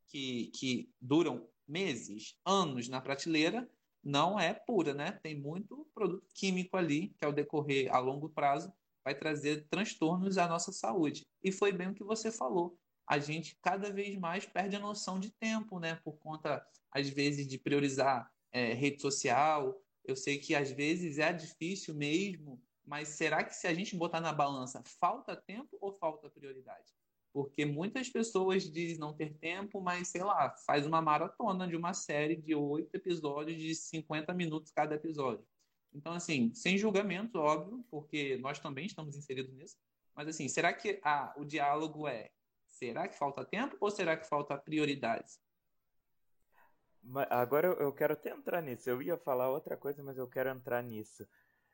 que, 0.08 0.48
que 0.48 0.90
duram 1.00 1.48
meses, 1.66 2.38
anos 2.44 2.86
na 2.86 3.00
prateleira, 3.00 3.66
não 4.04 4.38
é 4.38 4.52
pura, 4.52 4.92
né? 4.92 5.12
Tem 5.22 5.34
muito 5.34 5.88
produto 5.94 6.26
químico 6.34 6.76
ali, 6.76 7.14
que 7.16 7.24
ao 7.24 7.32
decorrer 7.32 7.90
a 7.94 7.98
longo 7.98 8.28
prazo 8.28 8.70
vai 9.06 9.14
trazer 9.14 9.68
transtornos 9.68 10.36
à 10.36 10.48
nossa 10.48 10.72
saúde. 10.72 11.24
E 11.40 11.52
foi 11.52 11.70
bem 11.70 11.90
o 11.90 11.94
que 11.94 12.02
você 12.02 12.32
falou. 12.32 12.76
A 13.08 13.20
gente 13.20 13.56
cada 13.62 13.88
vez 13.88 14.18
mais 14.18 14.44
perde 14.44 14.74
a 14.74 14.80
noção 14.80 15.20
de 15.20 15.30
tempo, 15.30 15.78
né? 15.78 15.94
Por 16.02 16.18
conta, 16.18 16.60
às 16.90 17.08
vezes, 17.08 17.46
de 17.46 17.56
priorizar 17.56 18.28
é, 18.50 18.72
rede 18.72 19.00
social. 19.00 19.80
Eu 20.04 20.16
sei 20.16 20.38
que 20.38 20.56
às 20.56 20.72
vezes 20.72 21.20
é 21.20 21.32
difícil 21.32 21.94
mesmo, 21.94 22.60
mas 22.84 23.10
será 23.10 23.44
que 23.44 23.54
se 23.54 23.68
a 23.68 23.74
gente 23.74 23.94
botar 23.94 24.20
na 24.20 24.32
balança, 24.32 24.82
falta 24.98 25.36
tempo 25.36 25.78
ou 25.80 25.92
falta 25.92 26.28
prioridade? 26.28 26.92
Porque 27.32 27.64
muitas 27.64 28.08
pessoas 28.08 28.64
dizem 28.68 28.98
não 28.98 29.14
ter 29.14 29.34
tempo, 29.34 29.80
mas 29.80 30.08
sei 30.08 30.24
lá, 30.24 30.52
faz 30.66 30.84
uma 30.84 31.00
maratona 31.00 31.68
de 31.68 31.76
uma 31.76 31.94
série 31.94 32.34
de 32.34 32.56
oito 32.56 32.92
episódios 32.92 33.56
de 33.56 33.72
50 33.72 34.34
minutos 34.34 34.72
cada 34.72 34.96
episódio. 34.96 35.46
Então, 35.96 36.12
assim, 36.12 36.52
sem 36.52 36.76
julgamento, 36.76 37.38
óbvio, 37.38 37.82
porque 37.90 38.36
nós 38.36 38.58
também 38.58 38.84
estamos 38.84 39.16
inseridos 39.16 39.54
nisso. 39.54 39.76
Mas, 40.14 40.28
assim, 40.28 40.46
será 40.46 40.70
que 40.70 41.00
o 41.38 41.44
diálogo 41.44 42.06
é: 42.06 42.30
será 42.66 43.08
que 43.08 43.16
falta 43.16 43.42
tempo 43.46 43.78
ou 43.80 43.90
será 43.90 44.14
que 44.14 44.28
falta 44.28 44.58
prioridades? 44.58 45.40
Agora 47.30 47.68
eu 47.68 47.92
quero 47.94 48.12
até 48.12 48.30
entrar 48.30 48.60
nisso. 48.60 48.90
Eu 48.90 49.00
ia 49.00 49.16
falar 49.16 49.48
outra 49.48 49.74
coisa, 49.76 50.02
mas 50.02 50.18
eu 50.18 50.28
quero 50.28 50.50
entrar 50.50 50.82
nisso. 50.82 51.26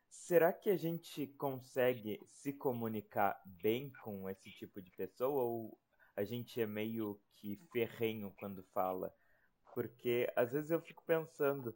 Será 0.09 0.53
que 0.53 0.69
a 0.69 0.77
gente 0.77 1.27
consegue 1.27 2.19
se 2.25 2.53
comunicar 2.53 3.41
bem 3.45 3.91
com 4.03 4.29
esse 4.29 4.49
tipo 4.51 4.81
de 4.81 4.91
pessoa 4.91 5.43
ou 5.43 5.77
a 6.15 6.23
gente 6.23 6.61
é 6.61 6.67
meio 6.67 7.19
que 7.35 7.57
ferrenho 7.73 8.33
quando 8.39 8.63
fala? 8.73 9.13
Porque 9.73 10.31
às 10.35 10.51
vezes 10.51 10.69
eu 10.69 10.79
fico 10.79 11.03
pensando, 11.03 11.75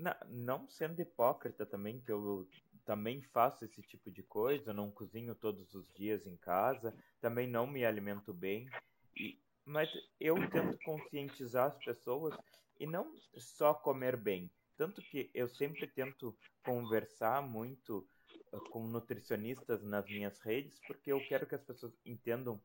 não, 0.00 0.14
não 0.28 0.68
sendo 0.68 1.00
hipócrita 1.00 1.64
também, 1.66 2.00
que 2.00 2.10
eu 2.10 2.48
também 2.84 3.22
faço 3.22 3.64
esse 3.64 3.82
tipo 3.82 4.10
de 4.10 4.22
coisa, 4.22 4.72
não 4.72 4.90
cozinho 4.90 5.34
todos 5.34 5.74
os 5.74 5.86
dias 5.94 6.26
em 6.26 6.36
casa, 6.36 6.94
também 7.20 7.46
não 7.46 7.66
me 7.66 7.84
alimento 7.84 8.32
bem, 8.32 8.68
e, 9.16 9.38
mas 9.64 9.88
eu 10.18 10.34
tento 10.50 10.78
conscientizar 10.84 11.68
as 11.68 11.84
pessoas 11.84 12.34
e 12.78 12.86
não 12.86 13.14
só 13.36 13.74
comer 13.74 14.16
bem. 14.16 14.50
Tanto 14.76 15.02
que 15.02 15.30
eu 15.34 15.48
sempre 15.48 15.86
tento 15.86 16.36
conversar 16.64 17.42
muito 17.42 18.08
uh, 18.52 18.60
com 18.70 18.86
nutricionistas 18.86 19.82
nas 19.82 20.06
minhas 20.06 20.40
redes, 20.40 20.80
porque 20.86 21.12
eu 21.12 21.20
quero 21.28 21.46
que 21.46 21.54
as 21.54 21.62
pessoas 21.62 21.92
entendam 22.04 22.60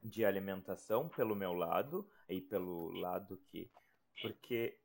de 0.00 0.24
alimentação 0.24 1.08
pelo 1.08 1.34
meu 1.34 1.52
lado 1.52 2.08
e 2.28 2.40
pelo 2.40 2.90
lado 2.92 3.36
que. 3.50 3.70
Porque 4.20 4.78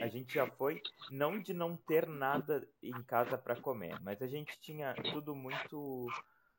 a 0.00 0.08
gente 0.08 0.34
já 0.34 0.46
foi 0.46 0.82
não 1.10 1.40
de 1.40 1.54
não 1.54 1.76
ter 1.76 2.06
nada 2.06 2.66
em 2.82 3.02
casa 3.04 3.38
para 3.38 3.60
comer, 3.60 4.00
mas 4.02 4.20
a 4.20 4.26
gente 4.26 4.58
tinha 4.60 4.94
tudo 5.12 5.34
muito 5.34 6.08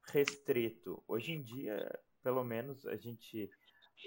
restrito. 0.08 1.04
Hoje 1.08 1.34
em 1.34 1.42
dia, 1.42 2.00
pelo 2.24 2.44
menos 2.44 2.86
a 2.86 2.96
gente 2.96 3.50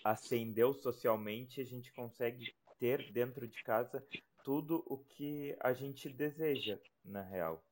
ascendeu 0.04 0.74
socialmente, 0.74 1.60
a 1.60 1.64
gente 1.64 1.92
consegue 1.92 2.54
ter 2.78 3.10
dentro 3.12 3.46
de 3.46 3.62
casa 3.62 4.04
tudo 4.44 4.82
o 4.86 4.98
que 4.98 5.56
a 5.60 5.72
gente 5.72 6.08
deseja, 6.08 6.78
na 7.04 7.22
real. 7.22 7.62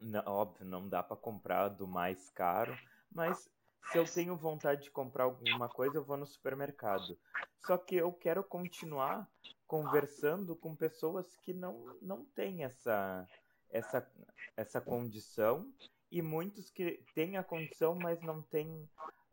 Não, 0.00 0.22
óbvio, 0.26 0.64
não 0.64 0.88
dá 0.88 1.02
para 1.02 1.16
comprar 1.16 1.68
do 1.68 1.86
mais 1.86 2.30
caro, 2.30 2.76
mas 3.10 3.50
se 3.90 3.98
eu 3.98 4.04
tenho 4.04 4.36
vontade 4.36 4.84
de 4.84 4.90
comprar 4.90 5.24
alguma 5.24 5.68
coisa, 5.68 5.96
eu 5.96 6.04
vou 6.04 6.16
no 6.16 6.26
supermercado. 6.26 7.18
Só 7.58 7.76
que 7.76 7.96
eu 7.96 8.12
quero 8.12 8.42
continuar 8.42 9.28
conversando 9.66 10.54
com 10.54 10.74
pessoas 10.74 11.36
que 11.36 11.52
não, 11.52 11.96
não 12.00 12.24
têm 12.24 12.64
essa, 12.64 13.26
essa, 13.70 14.10
essa 14.56 14.80
condição 14.80 15.72
e 16.10 16.20
muitos 16.20 16.70
que 16.70 17.02
têm 17.14 17.36
a 17.36 17.42
condição, 17.42 17.94
mas 17.94 18.20
não 18.20 18.42
têm, 18.42 18.88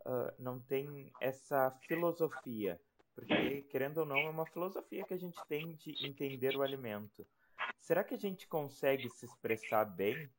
uh, 0.06 0.34
não 0.38 0.60
têm 0.60 1.12
essa 1.20 1.72
filosofia. 1.88 2.80
Porque, 3.14 3.64
querendo 3.64 3.98
ou 3.98 4.06
não, 4.06 4.18
é 4.18 4.30
uma 4.30 4.46
filosofia 4.46 5.04
que 5.04 5.14
a 5.14 5.20
gente 5.20 5.38
tem 5.48 5.74
de 5.74 6.08
entender 6.08 6.56
o 6.56 6.62
alimento. 6.62 7.28
Será 7.78 8.04
que 8.04 8.14
a 8.14 8.18
gente 8.18 8.48
consegue 8.48 9.10
se 9.10 9.26
expressar 9.26 9.84
bem 9.84 10.30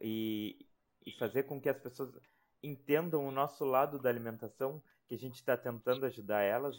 e, 0.00 0.66
e 1.04 1.12
fazer 1.18 1.42
com 1.42 1.60
que 1.60 1.68
as 1.68 1.78
pessoas 1.78 2.14
entendam 2.62 3.26
o 3.26 3.30
nosso 3.30 3.64
lado 3.64 3.98
da 3.98 4.08
alimentação, 4.08 4.82
que 5.06 5.14
a 5.14 5.18
gente 5.18 5.36
está 5.36 5.56
tentando 5.56 6.06
ajudar 6.06 6.42
elas? 6.42 6.78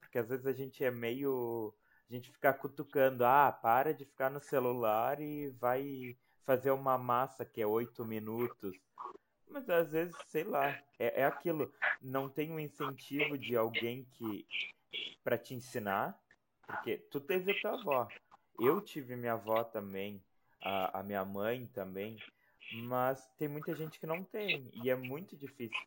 Porque 0.00 0.18
às 0.18 0.28
vezes 0.28 0.46
a 0.46 0.52
gente 0.52 0.84
é 0.84 0.90
meio 0.90 1.74
a 2.10 2.12
gente 2.14 2.32
ficar 2.32 2.54
cutucando, 2.54 3.24
ah, 3.24 3.52
para 3.52 3.94
de 3.94 4.04
ficar 4.04 4.30
no 4.30 4.40
celular 4.40 5.20
e 5.20 5.48
vai 5.50 6.16
fazer 6.44 6.72
uma 6.72 6.98
massa 6.98 7.44
que 7.44 7.62
é 7.62 7.66
oito 7.66 8.04
minutos. 8.04 8.76
Mas 9.48 9.70
às 9.70 9.92
vezes, 9.92 10.16
sei 10.26 10.42
lá, 10.42 10.70
é, 10.98 11.20
é 11.20 11.24
aquilo. 11.24 11.72
Não 12.02 12.28
tem 12.28 12.50
um 12.50 12.58
incentivo 12.58 13.38
de 13.38 13.56
alguém 13.56 14.04
que 14.12 14.44
para 15.22 15.38
te 15.38 15.54
ensinar, 15.54 16.20
porque 16.66 16.96
tu 16.96 17.20
teve 17.20 17.52
a 17.52 17.60
tua 17.60 17.80
avó, 17.80 18.08
eu 18.58 18.80
tive 18.80 19.14
minha 19.14 19.34
avó 19.34 19.62
também, 19.62 20.20
a, 20.60 21.00
a 21.00 21.02
minha 21.02 21.24
mãe 21.24 21.66
também, 21.66 22.18
mas 22.72 23.28
tem 23.36 23.48
muita 23.48 23.74
gente 23.74 23.98
que 23.98 24.06
não 24.06 24.22
tem 24.22 24.70
e 24.72 24.90
é 24.90 24.96
muito 24.96 25.36
difícil. 25.36 25.78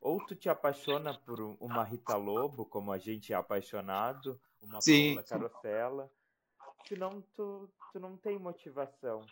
Ou 0.00 0.24
tu 0.24 0.34
te 0.34 0.48
apaixona 0.48 1.14
por 1.18 1.40
uma 1.60 1.82
Rita 1.82 2.16
Lobo, 2.16 2.66
como 2.66 2.92
a 2.92 2.98
gente 2.98 3.32
é 3.32 3.36
apaixonado, 3.36 4.40
uma 4.60 4.80
Sim. 4.80 5.14
Paula 5.14 5.22
Carosella, 5.28 6.10
senão 6.86 7.22
tu, 7.34 7.70
tu 7.92 8.00
não 8.00 8.16
tem 8.16 8.38
motivação. 8.38 9.24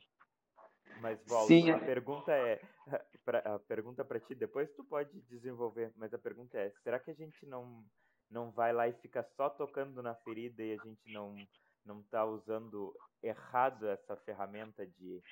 Mas 1.00 1.22
volta, 1.26 1.48
Sim. 1.48 1.70
a 1.70 1.78
pergunta 1.78 2.32
é, 2.32 2.60
pra, 3.24 3.38
a 3.40 3.58
pergunta 3.58 4.04
para 4.04 4.20
ti, 4.20 4.34
depois 4.34 4.70
tu 4.72 4.82
pode 4.84 5.20
desenvolver, 5.22 5.92
mas 5.96 6.14
a 6.14 6.18
pergunta 6.18 6.58
é, 6.58 6.70
será 6.82 6.98
que 6.98 7.10
a 7.10 7.14
gente 7.14 7.44
não 7.46 7.84
não 8.28 8.50
vai 8.50 8.72
lá 8.72 8.88
e 8.88 8.92
fica 8.94 9.22
só 9.36 9.48
tocando 9.48 10.02
na 10.02 10.12
ferida 10.16 10.60
e 10.60 10.72
a 10.72 10.82
gente 10.82 11.12
não 11.12 11.36
não 11.84 12.02
tá 12.02 12.24
usando 12.24 12.92
errado 13.22 13.86
essa 13.88 14.16
ferramenta 14.16 14.84
de, 14.84 15.22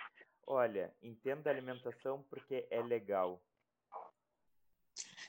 olha, 0.46 0.94
entenda 1.02 1.50
a 1.50 1.52
alimentação 1.52 2.24
porque 2.28 2.66
é 2.70 2.82
legal. 2.82 3.42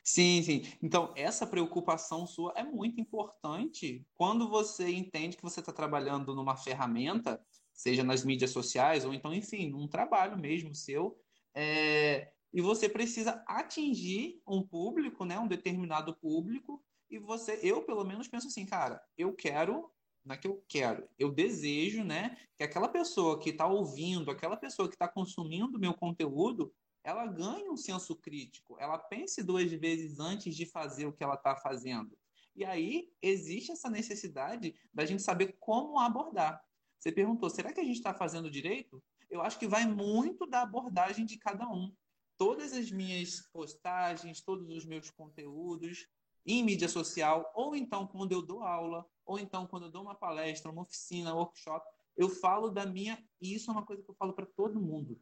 Sim, 0.04 0.44
sim. 0.44 0.72
Então, 0.84 1.12
essa 1.16 1.48
preocupação 1.48 2.28
sua 2.28 2.54
é 2.56 2.64
muito 2.64 3.02
importante 3.02 4.06
quando 4.16 4.48
você 4.48 4.88
entende 4.90 5.36
que 5.36 5.42
você 5.42 5.60
está 5.60 5.74
trabalhando 5.74 6.36
numa 6.36 6.56
ferramenta, 6.56 7.44
seja 7.74 8.04
nas 8.04 8.24
mídias 8.24 8.52
sociais 8.52 9.04
ou 9.04 9.14
então, 9.14 9.34
enfim, 9.34 9.70
num 9.70 9.88
trabalho 9.88 10.38
mesmo 10.38 10.76
seu, 10.76 11.20
é... 11.56 12.32
e 12.54 12.62
você 12.62 12.88
precisa 12.88 13.44
atingir 13.48 14.40
um 14.48 14.62
público, 14.62 15.26
né, 15.26 15.40
um 15.40 15.48
determinado 15.48 16.16
público, 16.16 16.84
e 17.10 17.18
você, 17.18 17.60
eu 17.64 17.82
pelo 17.84 18.04
menos 18.04 18.28
penso 18.28 18.48
assim, 18.48 18.66
cara, 18.66 19.02
eu 19.18 19.34
quero 19.34 19.92
não 20.26 20.34
é 20.34 20.38
que 20.38 20.48
eu 20.48 20.64
quero, 20.68 21.08
eu 21.20 21.32
desejo, 21.32 22.04
né, 22.04 22.36
que 22.58 22.64
aquela 22.64 22.88
pessoa 22.88 23.40
que 23.40 23.52
está 23.52 23.68
ouvindo, 23.68 24.32
aquela 24.32 24.58
pessoa 24.58 24.88
que 24.88 24.96
está 24.96 25.08
consumindo 25.08 25.80
meu 25.80 25.94
conteúdo, 25.94 26.74
ela 27.04 27.28
ganhe 27.28 27.70
um 27.70 27.78
senso 27.78 28.16
crítico, 28.16 28.76
ela 28.80 28.98
pense 28.98 29.44
duas 29.44 29.72
vezes 29.72 30.20
antes 30.20 30.56
de 30.56 30.66
fazer 30.66 31.06
o 31.06 31.14
que 31.14 31.24
ela 31.24 31.36
está 31.36 31.56
fazendo. 31.56 32.18
E 32.56 32.66
aí 32.66 33.12
existe 33.22 33.72
essa 33.72 33.90
necessidade 33.90 34.74
da 34.92 35.06
gente 35.06 35.22
saber 35.22 35.56
como 35.60 36.00
abordar. 36.00 36.64
Você 36.98 37.12
perguntou, 37.12 37.50
será 37.50 37.72
que 37.72 37.80
a 37.80 37.84
gente 37.84 37.98
está 37.98 38.14
fazendo 38.14 38.50
direito? 38.50 39.04
Eu 39.30 39.42
acho 39.42 39.60
que 39.60 39.68
vai 39.68 39.86
muito 39.86 40.48
da 40.48 40.64
abordagem 40.64 41.26
de 41.26 41.38
cada 41.38 41.70
um. 41.70 41.94
Todas 42.38 42.74
as 42.74 42.90
minhas 42.90 43.42
postagens, 43.54 44.42
todos 44.42 44.70
os 44.70 44.86
meus 44.86 45.12
conteúdos 45.12 46.08
em 46.46 46.64
mídia 46.64 46.88
social, 46.88 47.52
ou 47.56 47.76
então 47.76 48.06
quando 48.06 48.32
eu 48.32 48.42
dou 48.42 48.62
aula, 48.62 49.06
ou 49.26 49.40
então 49.40 49.66
quando 49.66 49.88
eu 49.88 49.92
dou 49.92 50.04
uma 50.04 50.16
palestra, 50.16 50.72
uma 50.72 50.84
oficina, 50.84 51.34
um 51.34 51.38
workshop, 51.38 51.86
eu 52.16 52.30
falo 52.30 52.70
da 52.70 52.86
minha. 52.86 53.22
E 53.42 53.54
isso 53.54 53.70
é 53.70 53.74
uma 53.74 53.86
coisa 53.86 54.04
que 54.04 54.10
eu 54.10 54.16
falo 54.16 54.34
para 54.34 54.46
todo 54.46 54.80
mundo, 54.80 55.20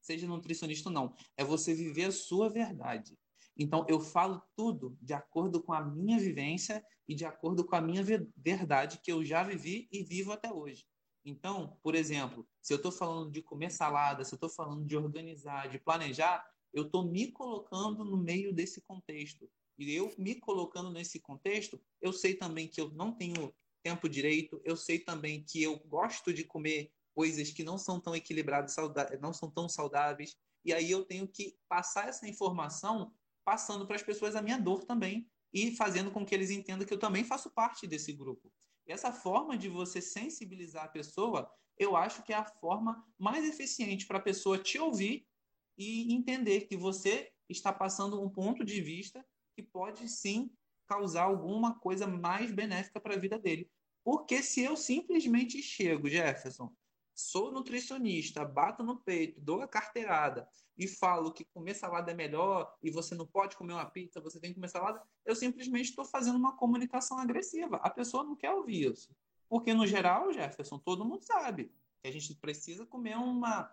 seja 0.00 0.26
nutricionista 0.26 0.88
ou 0.88 0.94
não. 0.94 1.14
É 1.36 1.44
você 1.44 1.74
viver 1.74 2.04
a 2.04 2.12
sua 2.12 2.48
verdade. 2.48 3.18
Então, 3.56 3.86
eu 3.88 4.00
falo 4.00 4.42
tudo 4.56 4.98
de 5.00 5.12
acordo 5.12 5.62
com 5.62 5.72
a 5.72 5.80
minha 5.80 6.18
vivência 6.18 6.84
e 7.06 7.14
de 7.14 7.24
acordo 7.24 7.64
com 7.64 7.76
a 7.76 7.80
minha 7.80 8.02
verdade 8.36 8.98
que 8.98 9.12
eu 9.12 9.24
já 9.24 9.42
vivi 9.42 9.88
e 9.92 10.02
vivo 10.02 10.32
até 10.32 10.52
hoje. 10.52 10.84
Então, 11.24 11.78
por 11.82 11.94
exemplo, 11.94 12.46
se 12.60 12.72
eu 12.72 12.76
estou 12.76 12.90
falando 12.92 13.30
de 13.30 13.40
comer 13.40 13.70
salada, 13.70 14.24
se 14.24 14.34
eu 14.34 14.36
estou 14.36 14.50
falando 14.50 14.84
de 14.84 14.96
organizar, 14.96 15.68
de 15.68 15.78
planejar, 15.78 16.44
eu 16.72 16.86
estou 16.86 17.04
me 17.04 17.30
colocando 17.30 18.04
no 18.04 18.16
meio 18.16 18.52
desse 18.52 18.80
contexto. 18.82 19.48
E 19.78 19.92
eu 19.94 20.14
me 20.16 20.36
colocando 20.36 20.90
nesse 20.90 21.18
contexto, 21.20 21.80
eu 22.00 22.12
sei 22.12 22.34
também 22.34 22.68
que 22.68 22.80
eu 22.80 22.90
não 22.90 23.12
tenho 23.12 23.52
tempo 23.82 24.08
direito, 24.08 24.60
eu 24.64 24.76
sei 24.76 24.98
também 24.98 25.44
que 25.44 25.62
eu 25.62 25.78
gosto 25.80 26.32
de 26.32 26.44
comer 26.44 26.92
coisas 27.14 27.50
que 27.50 27.62
não 27.62 27.78
são 27.78 28.00
tão 28.00 28.14
equilibradas, 28.14 28.74
não 29.20 29.32
são 29.32 29.50
tão 29.50 29.68
saudáveis, 29.68 30.36
e 30.64 30.72
aí 30.72 30.90
eu 30.90 31.04
tenho 31.04 31.28
que 31.28 31.56
passar 31.68 32.08
essa 32.08 32.26
informação 32.26 33.12
passando 33.44 33.86
para 33.86 33.96
as 33.96 34.02
pessoas 34.02 34.34
a 34.34 34.42
minha 34.42 34.58
dor 34.58 34.84
também 34.84 35.28
e 35.52 35.76
fazendo 35.76 36.10
com 36.10 36.24
que 36.24 36.34
eles 36.34 36.50
entendam 36.50 36.86
que 36.86 36.94
eu 36.94 36.98
também 36.98 37.22
faço 37.22 37.50
parte 37.50 37.86
desse 37.86 38.12
grupo. 38.12 38.50
E 38.86 38.92
essa 38.92 39.12
forma 39.12 39.56
de 39.56 39.68
você 39.68 40.00
sensibilizar 40.00 40.84
a 40.84 40.88
pessoa, 40.88 41.50
eu 41.78 41.96
acho 41.96 42.22
que 42.22 42.32
é 42.32 42.36
a 42.36 42.44
forma 42.44 43.06
mais 43.18 43.46
eficiente 43.46 44.06
para 44.06 44.18
a 44.18 44.22
pessoa 44.22 44.58
te 44.58 44.78
ouvir 44.78 45.26
e 45.76 46.12
entender 46.12 46.62
que 46.62 46.76
você 46.76 47.30
está 47.48 47.72
passando 47.72 48.22
um 48.22 48.30
ponto 48.30 48.64
de 48.64 48.80
vista 48.80 49.24
que 49.54 49.62
pode 49.62 50.08
sim 50.08 50.50
causar 50.86 51.24
alguma 51.24 51.78
coisa 51.78 52.06
mais 52.06 52.52
benéfica 52.52 53.00
para 53.00 53.14
a 53.14 53.18
vida 53.18 53.38
dele. 53.38 53.70
Porque 54.02 54.42
se 54.42 54.62
eu 54.62 54.76
simplesmente 54.76 55.62
chego, 55.62 56.08
Jefferson, 56.08 56.70
sou 57.14 57.52
nutricionista, 57.52 58.44
bato 58.44 58.82
no 58.82 58.98
peito, 58.98 59.40
dou 59.40 59.62
a 59.62 59.68
carteirada 59.68 60.48
e 60.76 60.88
falo 60.88 61.32
que 61.32 61.44
comer 61.44 61.74
salada 61.74 62.10
é 62.10 62.14
melhor 62.14 62.76
e 62.82 62.90
você 62.90 63.14
não 63.14 63.26
pode 63.26 63.56
comer 63.56 63.72
uma 63.72 63.88
pizza, 63.88 64.20
você 64.20 64.40
tem 64.40 64.50
que 64.50 64.56
comer 64.56 64.68
salada, 64.68 65.00
eu 65.24 65.34
simplesmente 65.34 65.90
estou 65.90 66.04
fazendo 66.04 66.36
uma 66.36 66.56
comunicação 66.56 67.18
agressiva. 67.18 67.76
A 67.76 67.88
pessoa 67.88 68.24
não 68.24 68.36
quer 68.36 68.50
ouvir 68.50 68.92
isso. 68.92 69.14
Porque, 69.48 69.72
no 69.72 69.86
geral, 69.86 70.32
Jefferson, 70.32 70.78
todo 70.78 71.04
mundo 71.04 71.22
sabe 71.22 71.72
que 72.02 72.08
a 72.08 72.12
gente 72.12 72.34
precisa 72.34 72.84
comer 72.84 73.16
uma, 73.16 73.72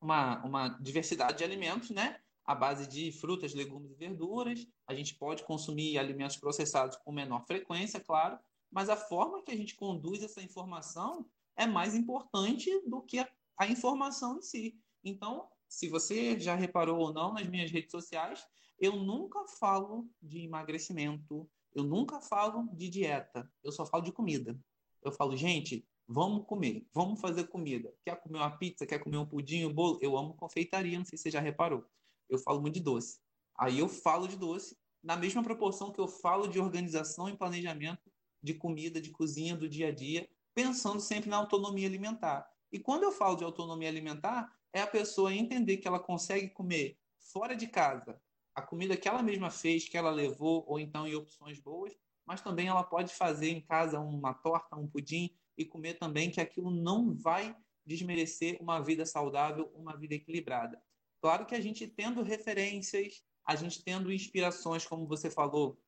uma, 0.00 0.44
uma 0.44 0.68
diversidade 0.80 1.38
de 1.38 1.44
alimentos, 1.44 1.90
né? 1.90 2.20
À 2.44 2.54
base 2.54 2.86
de 2.86 3.10
frutas, 3.12 3.54
legumes 3.54 3.90
e 3.90 3.94
verduras. 3.94 4.66
A 4.86 4.94
gente 4.94 5.14
pode 5.14 5.42
consumir 5.44 5.98
alimentos 5.98 6.36
processados 6.36 6.96
com 6.98 7.10
menor 7.10 7.44
frequência, 7.46 7.98
claro, 7.98 8.38
mas 8.70 8.88
a 8.88 8.96
forma 8.96 9.42
que 9.42 9.52
a 9.52 9.56
gente 9.56 9.76
conduz 9.76 10.22
essa 10.22 10.42
informação 10.42 11.24
é 11.56 11.66
mais 11.66 11.94
importante 11.94 12.68
do 12.86 13.00
que 13.00 13.18
a, 13.20 13.66
informação 13.68 14.38
em 14.38 14.42
si. 14.42 14.80
Então, 15.02 15.48
se 15.68 15.88
você 15.88 16.38
já 16.38 16.54
reparou 16.54 16.98
ou 16.98 17.12
não 17.12 17.32
nas 17.32 17.46
minhas 17.46 17.70
redes 17.70 17.90
sociais, 17.90 18.44
eu 18.78 18.96
nunca 18.96 19.46
falo 19.46 20.08
de 20.20 20.40
emagrecimento, 20.44 21.48
eu 21.74 21.84
nunca 21.84 22.20
falo 22.20 22.68
de 22.72 22.88
dieta, 22.88 23.50
eu 23.62 23.72
só 23.72 23.86
falo 23.86 24.02
de 24.02 24.12
comida. 24.12 24.58
Eu 25.02 25.12
falo, 25.12 25.36
gente, 25.36 25.86
vamos 26.06 26.46
comer, 26.46 26.86
vamos 26.92 27.20
fazer 27.20 27.44
comida. 27.44 27.94
Quer 28.04 28.20
comer 28.20 28.38
uma 28.38 28.56
pizza, 28.56 28.86
quer 28.86 28.98
comer 28.98 29.18
um 29.18 29.26
pudim, 29.26 29.64
um 29.64 29.72
bolo? 29.72 29.98
Eu 30.02 30.16
amo 30.16 30.34
confeitaria, 30.34 30.98
não 30.98 31.04
sei 31.04 31.16
se 31.16 31.24
você 31.24 31.30
já 31.30 31.40
reparou. 31.40 31.84
Eu 32.28 32.38
falo 32.38 32.60
muito 32.60 32.74
de 32.74 32.80
doce. 32.80 33.18
Aí 33.56 33.78
eu 33.78 33.88
falo 33.88 34.26
de 34.26 34.36
doce 34.36 34.76
na 35.02 35.16
mesma 35.16 35.42
proporção 35.42 35.92
que 35.92 36.00
eu 36.00 36.08
falo 36.08 36.48
de 36.48 36.58
organização 36.58 37.28
e 37.28 37.36
planejamento 37.36 38.10
de 38.42 38.54
comida, 38.54 39.00
de 39.00 39.10
cozinha 39.10 39.56
do 39.56 39.68
dia 39.68 39.88
a 39.88 39.92
dia, 39.92 40.28
pensando 40.54 41.00
sempre 41.00 41.28
na 41.28 41.36
autonomia 41.36 41.86
alimentar. 41.86 42.48
E 42.72 42.78
quando 42.78 43.04
eu 43.04 43.12
falo 43.12 43.36
de 43.36 43.44
autonomia 43.44 43.88
alimentar, 43.88 44.50
é 44.72 44.80
a 44.80 44.86
pessoa 44.86 45.34
entender 45.34 45.76
que 45.76 45.86
ela 45.86 46.00
consegue 46.00 46.48
comer 46.48 46.98
fora 47.18 47.54
de 47.54 47.66
casa 47.66 48.20
a 48.54 48.62
comida 48.62 48.96
que 48.96 49.08
ela 49.08 49.22
mesma 49.22 49.50
fez, 49.50 49.88
que 49.88 49.96
ela 49.96 50.10
levou, 50.10 50.64
ou 50.68 50.78
então 50.78 51.06
em 51.06 51.14
opções 51.14 51.58
boas, 51.58 51.92
mas 52.24 52.40
também 52.40 52.68
ela 52.68 52.84
pode 52.84 53.12
fazer 53.12 53.50
em 53.50 53.60
casa 53.60 53.98
uma 53.98 54.32
torta, 54.32 54.76
um 54.76 54.86
pudim 54.86 55.36
e 55.58 55.64
comer 55.64 55.94
também, 55.94 56.30
que 56.30 56.40
aquilo 56.40 56.70
não 56.70 57.12
vai 57.14 57.56
desmerecer 57.84 58.56
uma 58.60 58.80
vida 58.80 59.04
saudável, 59.04 59.70
uma 59.74 59.96
vida 59.96 60.14
equilibrada. 60.14 60.80
Claro 61.24 61.46
que 61.46 61.54
a 61.54 61.60
gente 61.60 61.86
tendo 61.86 62.22
referências, 62.22 63.24
a 63.46 63.56
gente 63.56 63.82
tendo 63.82 64.12
inspirações, 64.12 64.84
como 64.84 65.06
você 65.06 65.30
falou, 65.30 65.80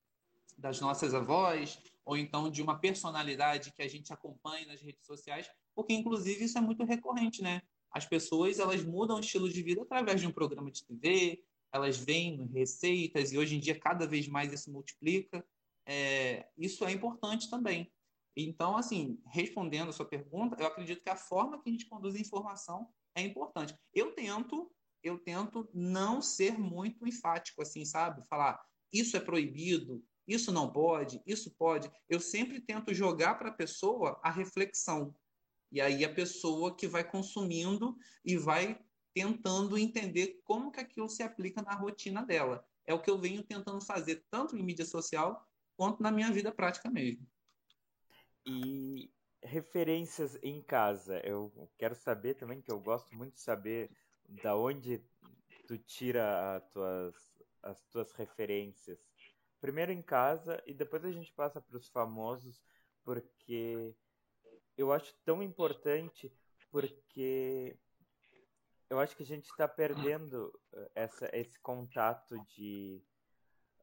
das 0.56 0.80
nossas 0.80 1.12
avós, 1.12 1.78
ou 2.06 2.16
então 2.16 2.50
de 2.50 2.62
uma 2.62 2.78
personalidade 2.78 3.70
que 3.70 3.82
a 3.82 3.86
gente 3.86 4.10
acompanha 4.10 4.66
nas 4.66 4.80
redes 4.80 5.04
sociais, 5.04 5.46
porque 5.74 5.92
inclusive 5.92 6.42
isso 6.42 6.56
é 6.56 6.60
muito 6.62 6.84
recorrente, 6.84 7.42
né? 7.42 7.60
As 7.90 8.06
pessoas 8.06 8.58
elas 8.58 8.82
mudam 8.82 9.18
o 9.18 9.20
estilo 9.20 9.46
de 9.46 9.62
vida 9.62 9.82
através 9.82 10.22
de 10.22 10.26
um 10.26 10.32
programa 10.32 10.70
de 10.70 10.82
TV, 10.86 11.44
elas 11.70 11.98
veem 11.98 12.46
receitas 12.46 13.30
e 13.30 13.36
hoje 13.36 13.56
em 13.56 13.60
dia 13.60 13.78
cada 13.78 14.06
vez 14.06 14.26
mais 14.26 14.54
isso 14.54 14.72
multiplica. 14.72 15.46
É, 15.84 16.48
isso 16.56 16.82
é 16.82 16.92
importante 16.92 17.50
também. 17.50 17.92
Então, 18.34 18.74
assim, 18.74 19.20
respondendo 19.26 19.90
a 19.90 19.92
sua 19.92 20.06
pergunta, 20.06 20.56
eu 20.58 20.66
acredito 20.66 21.02
que 21.02 21.10
a 21.10 21.16
forma 21.16 21.62
que 21.62 21.68
a 21.68 21.72
gente 21.72 21.84
conduz 21.84 22.14
a 22.14 22.20
informação 22.20 22.88
é 23.14 23.20
importante. 23.20 23.74
Eu 23.92 24.12
tento, 24.12 24.70
eu 25.06 25.18
tento 25.18 25.68
não 25.72 26.20
ser 26.20 26.58
muito 26.58 27.06
enfático, 27.06 27.62
assim, 27.62 27.84
sabe? 27.84 28.26
Falar 28.26 28.60
isso 28.92 29.16
é 29.16 29.20
proibido, 29.20 30.04
isso 30.26 30.52
não 30.52 30.72
pode, 30.72 31.22
isso 31.26 31.54
pode. 31.56 31.90
Eu 32.08 32.20
sempre 32.20 32.60
tento 32.60 32.94
jogar 32.94 33.34
para 33.34 33.50
a 33.50 33.54
pessoa 33.54 34.18
a 34.22 34.30
reflexão. 34.30 35.14
E 35.70 35.80
aí 35.80 36.04
a 36.04 36.12
pessoa 36.12 36.74
que 36.74 36.86
vai 36.86 37.04
consumindo 37.04 37.96
e 38.24 38.36
vai 38.36 38.80
tentando 39.14 39.78
entender 39.78 40.40
como 40.44 40.70
que 40.70 40.80
aquilo 40.80 41.08
se 41.08 41.22
aplica 41.22 41.62
na 41.62 41.74
rotina 41.74 42.24
dela. 42.24 42.64
É 42.84 42.94
o 42.94 43.00
que 43.00 43.10
eu 43.10 43.18
venho 43.18 43.42
tentando 43.42 43.80
fazer 43.80 44.24
tanto 44.30 44.56
em 44.56 44.62
mídia 44.62 44.84
social 44.84 45.46
quanto 45.76 46.02
na 46.02 46.10
minha 46.10 46.30
vida 46.30 46.52
prática 46.52 46.90
mesmo. 46.90 47.26
E 48.46 49.10
referências 49.42 50.38
em 50.42 50.62
casa, 50.62 51.20
eu 51.24 51.52
quero 51.78 51.94
saber 51.94 52.34
também 52.34 52.60
que 52.60 52.70
eu 52.70 52.80
gosto 52.80 53.14
muito 53.14 53.34
de 53.34 53.40
saber 53.40 53.90
da 54.42 54.56
onde 54.56 55.02
tu 55.66 55.78
tira 55.78 56.56
as 56.56 56.68
tuas, 56.70 57.14
as 57.62 57.84
tuas 57.86 58.12
referências 58.12 58.98
primeiro 59.60 59.92
em 59.92 60.02
casa 60.02 60.62
e 60.66 60.74
depois 60.74 61.04
a 61.04 61.10
gente 61.10 61.32
passa 61.32 61.60
para 61.60 61.76
os 61.76 61.88
famosos, 61.88 62.62
porque 63.04 63.94
eu 64.76 64.92
acho 64.92 65.14
tão 65.24 65.42
importante, 65.42 66.32
porque 66.70 67.76
eu 68.88 69.00
acho 69.00 69.16
que 69.16 69.22
a 69.22 69.26
gente 69.26 69.46
está 69.46 69.66
perdendo 69.66 70.52
eh, 70.72 70.90
essa, 70.94 71.28
esse 71.32 71.58
contato 71.58 72.38
de. 72.46 73.02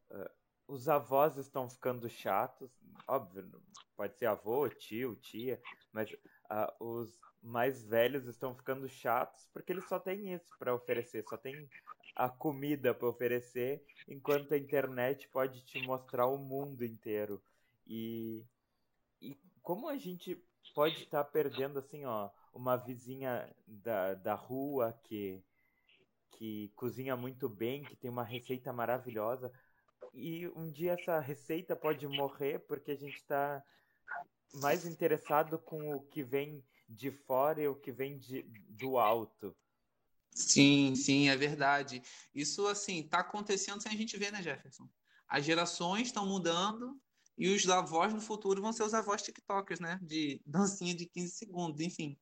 Uh, 0.10 0.30
os 0.66 0.88
avós 0.88 1.36
estão 1.38 1.70
ficando 1.70 2.10
chatos, 2.10 2.72
óbvio, 3.06 3.52
pode 3.98 4.18
ser 4.18 4.28
avô, 4.28 4.70
tio, 4.70 5.18
tia, 5.18 5.62
mas 5.92 6.10
uh, 6.12 6.74
os 6.80 7.20
mais 7.44 7.84
velhos 7.84 8.26
estão 8.26 8.56
ficando 8.56 8.88
chatos 8.88 9.48
porque 9.54 9.74
eles 9.74 9.88
só 9.88 10.00
têm 10.00 10.34
isso 10.34 10.58
para 10.58 10.74
oferecer, 10.74 11.24
só 11.28 11.36
tem 11.36 11.70
a 12.16 12.30
comida 12.30 12.94
para 12.94 13.08
oferecer, 13.08 13.84
enquanto 14.08 14.54
a 14.54 14.58
internet 14.58 15.28
pode 15.28 15.62
te 15.66 15.80
mostrar 15.82 16.28
o 16.28 16.38
mundo 16.38 16.86
inteiro. 16.86 17.42
E, 17.86 18.46
e 19.22 19.38
como 19.62 19.90
a 19.90 19.98
gente 19.98 20.42
pode 20.74 21.04
estar 21.04 21.24
tá 21.24 21.30
perdendo 21.30 21.80
assim, 21.80 22.06
ó, 22.06 22.30
uma 22.54 22.78
vizinha 22.78 23.50
da, 23.68 24.14
da 24.14 24.36
rua 24.36 24.98
que 25.04 25.44
que 26.36 26.70
cozinha 26.76 27.16
muito 27.16 27.48
bem, 27.48 27.84
que 27.84 27.96
tem 27.96 28.10
uma 28.10 28.24
receita 28.24 28.74
maravilhosa, 28.74 29.52
e 30.14 30.48
um 30.56 30.70
dia 30.70 30.94
essa 30.94 31.20
receita 31.20 31.76
pode 31.76 32.08
morrer 32.08 32.60
porque 32.60 32.92
a 32.92 32.96
gente 32.96 33.16
está 33.16 33.64
mais 34.56 34.86
interessado 34.86 35.58
com 35.58 35.96
o 35.96 36.02
que 36.02 36.24
vem 36.24 36.64
de 36.94 37.12
fora 37.12 37.62
e 37.62 37.68
o 37.68 37.76
que 37.76 37.92
vem 37.92 38.18
de, 38.18 38.44
do 38.70 38.98
alto. 38.98 39.56
Sim, 40.32 40.96
sim, 40.96 41.30
é 41.30 41.36
verdade. 41.36 42.02
Isso, 42.34 42.68
assim, 42.68 43.02
está 43.02 43.20
acontecendo 43.20 43.82
sem 43.82 43.92
a 43.92 43.96
gente 43.96 44.18
ver, 44.18 44.32
né, 44.32 44.42
Jefferson? 44.42 44.90
As 45.28 45.46
gerações 45.46 46.08
estão 46.08 46.26
mudando 46.26 47.00
E 47.38 47.50
os 47.50 47.68
avós 47.68 48.14
no 48.14 48.22
futuro 48.22 48.62
vão 48.62 48.72
ser 48.74 48.84
os 48.84 48.94
avós 48.94 49.22
TikTokers, 49.24 49.80
né? 49.80 50.00
De 50.04 50.42
dancinha 50.46 50.94
de 50.96 51.06
15 51.08 51.36
segundos, 51.36 51.82
enfim. 51.82 52.18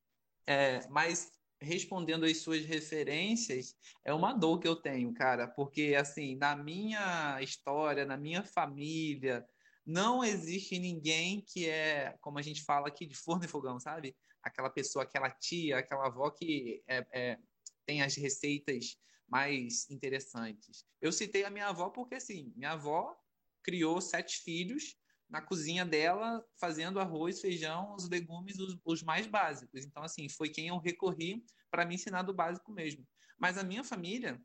É, 0.47 0.87
mas 0.89 1.31
respondendo 1.61 2.25
às 2.25 2.37
suas 2.37 2.65
referências, 2.65 3.75
é 4.03 4.13
uma 4.13 4.33
dor 4.33 4.59
que 4.59 4.67
eu 4.67 4.75
tenho, 4.75 5.13
cara, 5.13 5.47
porque 5.47 5.95
assim, 5.95 6.35
na 6.35 6.55
minha 6.55 7.39
história, 7.41 8.05
na 8.05 8.17
minha 8.17 8.43
família, 8.43 9.45
não 9.85 10.23
existe 10.23 10.77
ninguém 10.77 11.41
que 11.41 11.67
é, 11.67 12.17
como 12.21 12.37
a 12.37 12.41
gente 12.41 12.63
fala 12.63 12.87
aqui, 12.87 13.05
de 13.05 13.15
forno 13.15 13.45
e 13.45 13.47
fogão, 13.47 13.79
sabe? 13.79 14.15
Aquela 14.43 14.69
pessoa, 14.69 15.03
aquela 15.03 15.29
tia, 15.29 15.79
aquela 15.79 16.07
avó 16.07 16.29
que 16.29 16.83
é, 16.87 17.05
é, 17.13 17.37
tem 17.85 18.01
as 18.01 18.15
receitas 18.15 18.97
mais 19.27 19.89
interessantes. 19.89 20.85
Eu 21.01 21.11
citei 21.11 21.43
a 21.43 21.49
minha 21.49 21.67
avó 21.67 21.89
porque, 21.89 22.15
assim, 22.15 22.51
minha 22.55 22.71
avó 22.71 23.15
criou 23.63 24.01
sete 24.01 24.39
filhos 24.41 24.95
na 25.29 25.41
cozinha 25.41 25.85
dela, 25.85 26.45
fazendo 26.59 26.99
arroz, 26.99 27.39
feijão, 27.39 27.95
os 27.95 28.09
legumes, 28.09 28.59
os, 28.59 28.77
os 28.83 29.01
mais 29.01 29.25
básicos. 29.27 29.85
Então, 29.85 30.03
assim, 30.03 30.27
foi 30.27 30.49
quem 30.49 30.67
eu 30.67 30.77
recorri 30.77 31.43
para 31.69 31.85
me 31.85 31.95
ensinar 31.95 32.23
do 32.23 32.33
básico 32.33 32.71
mesmo. 32.71 33.07
Mas 33.39 33.57
a 33.57 33.63
minha 33.63 33.83
família, 33.83 34.39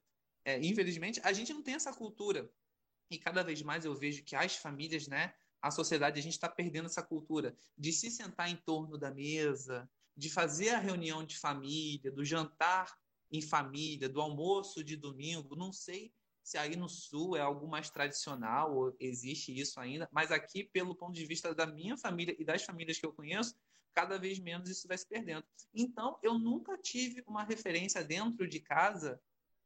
é, 0.45 0.65
infelizmente, 0.65 1.21
a 1.25 1.33
gente 1.33 1.53
não 1.53 1.63
tem 1.63 1.75
essa 1.75 1.93
cultura 1.93 2.49
e 3.11 3.19
cada 3.19 3.43
vez 3.43 3.63
mais 3.63 3.85
eu 3.85 3.95
vejo 3.95 4.23
que 4.25 4.35
as 4.35 4.57
famílias, 4.57 5.07
né, 5.07 5.35
a 5.61 5.71
sociedade, 5.71 6.19
a 6.19 6.23
gente 6.23 6.33
está 6.33 6.49
perdendo 6.49 6.87
essa 6.87 7.03
cultura 7.03 7.57
de 7.77 7.93
se 7.93 8.11
sentar 8.11 8.51
em 8.51 8.57
torno 8.57 8.99
da 8.99 9.11
mesa, 9.11 9.89
de 10.17 10.31
fazer 10.31 10.71
a 10.71 10.79
reunião 10.79 11.25
de 11.25 11.39
família, 11.39 12.11
do 12.11 12.25
jantar 12.25 12.97
em 13.31 13.43
família, 13.43 14.09
do 14.09 14.21
almoço 14.21 14.83
de 14.83 14.97
domingo. 14.97 15.57
Não 15.57 15.73
sei 15.73 16.13
se 16.43 16.57
aí 16.57 16.77
no 16.77 16.89
sul 16.89 17.37
é 17.37 17.41
algo 17.41 17.67
mais 17.67 17.91
tradicional 17.91 18.77
ou 18.77 18.97
existe 19.01 19.53
isso 19.59 19.81
ainda, 19.81 20.09
mas 20.13 20.31
aqui, 20.31 20.63
pelo 20.63 20.95
ponto 20.95 21.13
de 21.13 21.27
vista 21.27 21.53
da 21.55 21.67
minha 21.67 21.97
família 21.97 22.37
e 22.39 22.45
das 22.45 22.63
famílias 22.63 22.99
que 22.99 23.07
eu 23.07 23.13
conheço, 23.13 23.57
cada 23.93 24.19
vez 24.19 24.39
menos 24.39 24.69
isso 24.69 24.87
vai 24.87 24.97
se 24.97 25.07
perdendo. 25.07 25.45
Então, 25.75 26.19
eu 26.23 26.39
nunca 26.39 26.79
tive 26.79 27.25
uma 27.27 27.43
referência 27.43 28.05
dentro 28.05 28.47
de 28.47 28.61
casa 28.61 29.21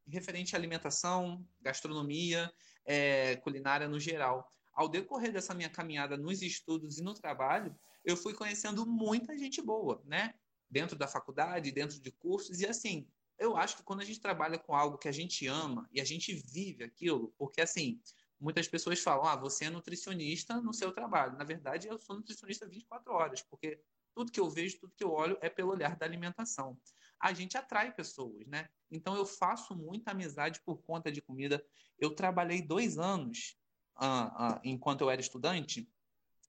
referente 0.07 0.55
à 0.55 0.59
alimentação, 0.59 1.45
gastronomia, 1.61 2.51
é, 2.85 3.35
culinária 3.37 3.87
no 3.87 3.99
geral. 3.99 4.51
Ao 4.73 4.87
decorrer 4.87 5.31
dessa 5.31 5.53
minha 5.53 5.69
caminhada 5.69 6.17
nos 6.17 6.41
estudos 6.41 6.97
e 6.97 7.03
no 7.03 7.13
trabalho, 7.13 7.75
eu 8.03 8.15
fui 8.17 8.33
conhecendo 8.33 8.85
muita 8.85 9.37
gente 9.37 9.61
boa, 9.61 10.01
né? 10.05 10.33
Dentro 10.69 10.97
da 10.97 11.07
faculdade, 11.07 11.71
dentro 11.71 11.99
de 11.99 12.11
cursos, 12.11 12.61
e 12.61 12.65
assim, 12.65 13.07
eu 13.37 13.57
acho 13.57 13.77
que 13.77 13.83
quando 13.83 14.01
a 14.01 14.05
gente 14.05 14.21
trabalha 14.21 14.57
com 14.57 14.73
algo 14.73 14.97
que 14.97 15.09
a 15.09 15.11
gente 15.11 15.45
ama 15.47 15.87
e 15.91 15.99
a 15.99 16.05
gente 16.05 16.33
vive 16.33 16.83
aquilo, 16.83 17.33
porque 17.37 17.59
assim, 17.59 17.99
muitas 18.39 18.67
pessoas 18.67 18.99
falam, 19.01 19.25
ah, 19.25 19.35
você 19.35 19.65
é 19.65 19.69
nutricionista 19.69 20.61
no 20.61 20.73
seu 20.73 20.91
trabalho. 20.91 21.37
Na 21.37 21.43
verdade, 21.43 21.87
eu 21.87 21.99
sou 21.99 22.15
nutricionista 22.15 22.67
24 22.67 23.13
horas, 23.13 23.41
porque 23.41 23.81
tudo 24.13 24.31
que 24.31 24.39
eu 24.39 24.49
vejo, 24.49 24.79
tudo 24.79 24.95
que 24.95 25.03
eu 25.03 25.11
olho 25.11 25.37
é 25.41 25.49
pelo 25.49 25.71
olhar 25.71 25.95
da 25.95 26.05
alimentação 26.05 26.77
a 27.21 27.33
gente 27.33 27.55
atrai 27.55 27.93
pessoas, 27.93 28.47
né? 28.47 28.67
Então 28.89 29.15
eu 29.15 29.25
faço 29.25 29.75
muita 29.75 30.11
amizade 30.11 30.59
por 30.65 30.81
conta 30.81 31.11
de 31.11 31.21
comida. 31.21 31.63
Eu 31.99 32.15
trabalhei 32.15 32.61
dois 32.61 32.97
anos 32.97 33.55
uh, 33.97 34.55
uh, 34.55 34.59
enquanto 34.63 35.01
eu 35.01 35.09
era 35.09 35.21
estudante 35.21 35.87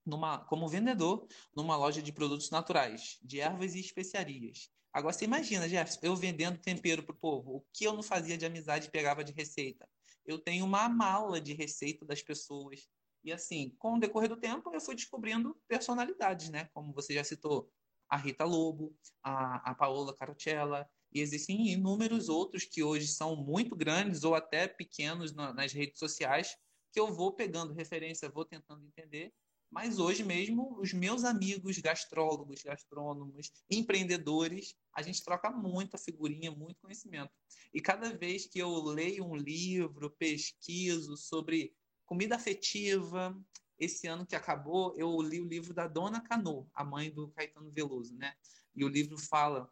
numa, 0.04 0.38
como 0.38 0.68
vendedor 0.68 1.26
numa 1.54 1.76
loja 1.76 2.02
de 2.02 2.12
produtos 2.12 2.50
naturais, 2.50 3.18
de 3.22 3.40
ervas 3.40 3.74
e 3.74 3.80
especiarias. 3.80 4.70
Agora 4.92 5.12
você 5.12 5.24
imagina, 5.24 5.68
Jefferson, 5.68 6.00
eu 6.02 6.16
vendendo 6.16 6.58
tempero 6.58 7.02
pro 7.02 7.14
povo, 7.14 7.56
o 7.56 7.64
que 7.72 7.84
eu 7.84 7.92
não 7.92 8.02
fazia 8.02 8.36
de 8.36 8.44
amizade 8.44 8.88
e 8.88 8.90
pegava 8.90 9.22
de 9.22 9.32
receita? 9.32 9.88
Eu 10.24 10.38
tenho 10.38 10.64
uma 10.64 10.88
mala 10.88 11.40
de 11.40 11.52
receita 11.52 12.04
das 12.04 12.22
pessoas. 12.22 12.88
E 13.24 13.32
assim, 13.32 13.74
com 13.78 13.94
o 13.94 14.00
decorrer 14.00 14.28
do 14.28 14.36
tempo, 14.36 14.70
eu 14.74 14.80
fui 14.80 14.94
descobrindo 14.94 15.56
personalidades, 15.68 16.50
né? 16.50 16.68
Como 16.74 16.92
você 16.92 17.14
já 17.14 17.24
citou, 17.24 17.70
a 18.12 18.16
Rita 18.18 18.44
Lobo, 18.44 18.94
a, 19.22 19.70
a 19.70 19.74
Paola 19.74 20.14
Carotella, 20.14 20.86
e 21.10 21.22
existem 21.22 21.68
inúmeros 21.68 22.28
outros 22.28 22.62
que 22.62 22.82
hoje 22.82 23.06
são 23.06 23.34
muito 23.34 23.74
grandes 23.74 24.22
ou 24.22 24.34
até 24.34 24.68
pequenos 24.68 25.34
na, 25.34 25.54
nas 25.54 25.72
redes 25.72 25.98
sociais, 25.98 26.54
que 26.92 27.00
eu 27.00 27.10
vou 27.10 27.32
pegando 27.32 27.72
referência, 27.72 28.28
vou 28.28 28.44
tentando 28.44 28.84
entender. 28.84 29.32
Mas 29.70 29.98
hoje 29.98 30.22
mesmo, 30.22 30.78
os 30.78 30.92
meus 30.92 31.24
amigos 31.24 31.78
gastrólogos, 31.78 32.62
gastrônomos, 32.62 33.50
empreendedores, 33.70 34.74
a 34.94 35.00
gente 35.00 35.24
troca 35.24 35.50
muita 35.50 35.96
figurinha, 35.96 36.50
muito 36.50 36.82
conhecimento. 36.82 37.32
E 37.72 37.80
cada 37.80 38.14
vez 38.14 38.44
que 38.44 38.58
eu 38.58 38.70
leio 38.82 39.24
um 39.24 39.34
livro, 39.34 40.14
pesquiso 40.18 41.16
sobre 41.16 41.74
comida 42.04 42.36
afetiva, 42.36 43.34
esse 43.82 44.06
ano 44.06 44.24
que 44.24 44.36
acabou, 44.36 44.94
eu 44.96 45.20
li 45.20 45.40
o 45.40 45.48
livro 45.48 45.74
da 45.74 45.88
Dona 45.88 46.20
Cano, 46.20 46.70
a 46.72 46.84
mãe 46.84 47.10
do 47.10 47.28
Caetano 47.32 47.68
Veloso, 47.72 48.14
né? 48.16 48.32
E 48.76 48.84
o 48.84 48.88
livro 48.88 49.18
fala, 49.18 49.68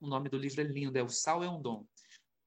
o 0.00 0.08
nome 0.08 0.28
do 0.28 0.36
livro 0.36 0.60
é 0.60 0.64
lindo, 0.64 0.98
é 0.98 1.02
O 1.02 1.08
Sal 1.08 1.44
é 1.44 1.48
um 1.48 1.62
Dom. 1.62 1.86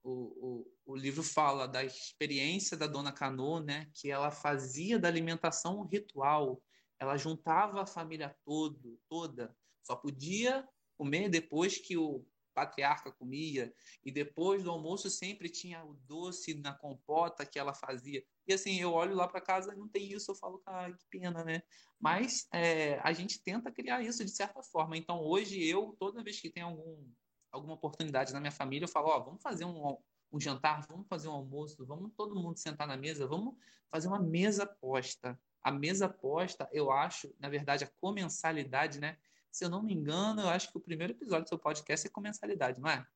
O, 0.02 0.10
o, 0.12 0.92
o 0.92 0.96
livro 0.96 1.22
fala 1.22 1.66
da 1.66 1.82
experiência 1.82 2.76
da 2.76 2.86
Dona 2.86 3.12
Cano, 3.12 3.60
né? 3.60 3.90
Que 3.94 4.10
ela 4.10 4.30
fazia 4.30 4.98
da 4.98 5.08
alimentação 5.08 5.80
um 5.80 5.86
ritual. 5.86 6.62
Ela 6.98 7.16
juntava 7.16 7.80
a 7.80 7.86
família 7.86 8.36
todo, 8.44 9.00
toda. 9.08 9.56
Só 9.82 9.96
podia 9.96 10.68
comer 10.98 11.30
depois 11.30 11.78
que 11.78 11.96
o 11.96 12.26
patriarca 12.52 13.10
comia, 13.10 13.72
e 14.04 14.10
depois 14.10 14.62
do 14.62 14.70
almoço 14.70 15.08
sempre 15.08 15.48
tinha 15.48 15.82
o 15.82 15.94
doce 16.06 16.52
na 16.54 16.74
compota 16.74 17.46
que 17.46 17.58
ela 17.58 17.72
fazia. 17.72 18.22
E 18.50 18.52
assim, 18.52 18.80
eu 18.80 18.92
olho 18.92 19.14
lá 19.14 19.28
para 19.28 19.40
casa 19.40 19.72
e 19.72 19.76
não 19.76 19.88
tem 19.88 20.12
isso, 20.12 20.32
eu 20.32 20.34
falo, 20.34 20.60
ah, 20.66 20.90
que 20.90 21.04
pena, 21.08 21.44
né? 21.44 21.62
Mas 22.00 22.48
é, 22.52 22.98
a 22.98 23.12
gente 23.12 23.40
tenta 23.40 23.70
criar 23.70 24.02
isso 24.02 24.24
de 24.24 24.30
certa 24.32 24.60
forma. 24.60 24.96
Então 24.96 25.20
hoje 25.20 25.64
eu, 25.64 25.94
toda 26.00 26.20
vez 26.20 26.40
que 26.40 26.50
tem 26.50 26.64
algum, 26.64 27.08
alguma 27.52 27.74
oportunidade 27.74 28.32
na 28.32 28.40
minha 28.40 28.50
família, 28.50 28.86
eu 28.86 28.88
falo, 28.88 29.06
ó, 29.06 29.20
vamos 29.20 29.40
fazer 29.40 29.64
um, 29.64 29.96
um 30.32 30.40
jantar, 30.40 30.84
vamos 30.88 31.06
fazer 31.06 31.28
um 31.28 31.32
almoço, 31.32 31.86
vamos 31.86 32.10
todo 32.16 32.34
mundo 32.34 32.58
sentar 32.58 32.88
na 32.88 32.96
mesa, 32.96 33.24
vamos 33.24 33.54
fazer 33.88 34.08
uma 34.08 34.18
mesa 34.20 34.66
posta. 34.66 35.38
A 35.62 35.70
mesa 35.70 36.08
posta, 36.08 36.68
eu 36.72 36.90
acho, 36.90 37.32
na 37.38 37.48
verdade, 37.48 37.84
a 37.84 37.90
comensalidade, 38.00 38.98
né? 38.98 39.16
Se 39.52 39.64
eu 39.64 39.68
não 39.68 39.80
me 39.80 39.94
engano, 39.94 40.40
eu 40.40 40.48
acho 40.48 40.72
que 40.72 40.76
o 40.76 40.80
primeiro 40.80 41.12
episódio 41.12 41.44
do 41.44 41.48
seu 41.50 41.58
podcast 41.58 42.04
é 42.04 42.10
com 42.10 42.20
mensalidade, 42.20 42.80
não 42.80 42.90
é? 42.90 43.06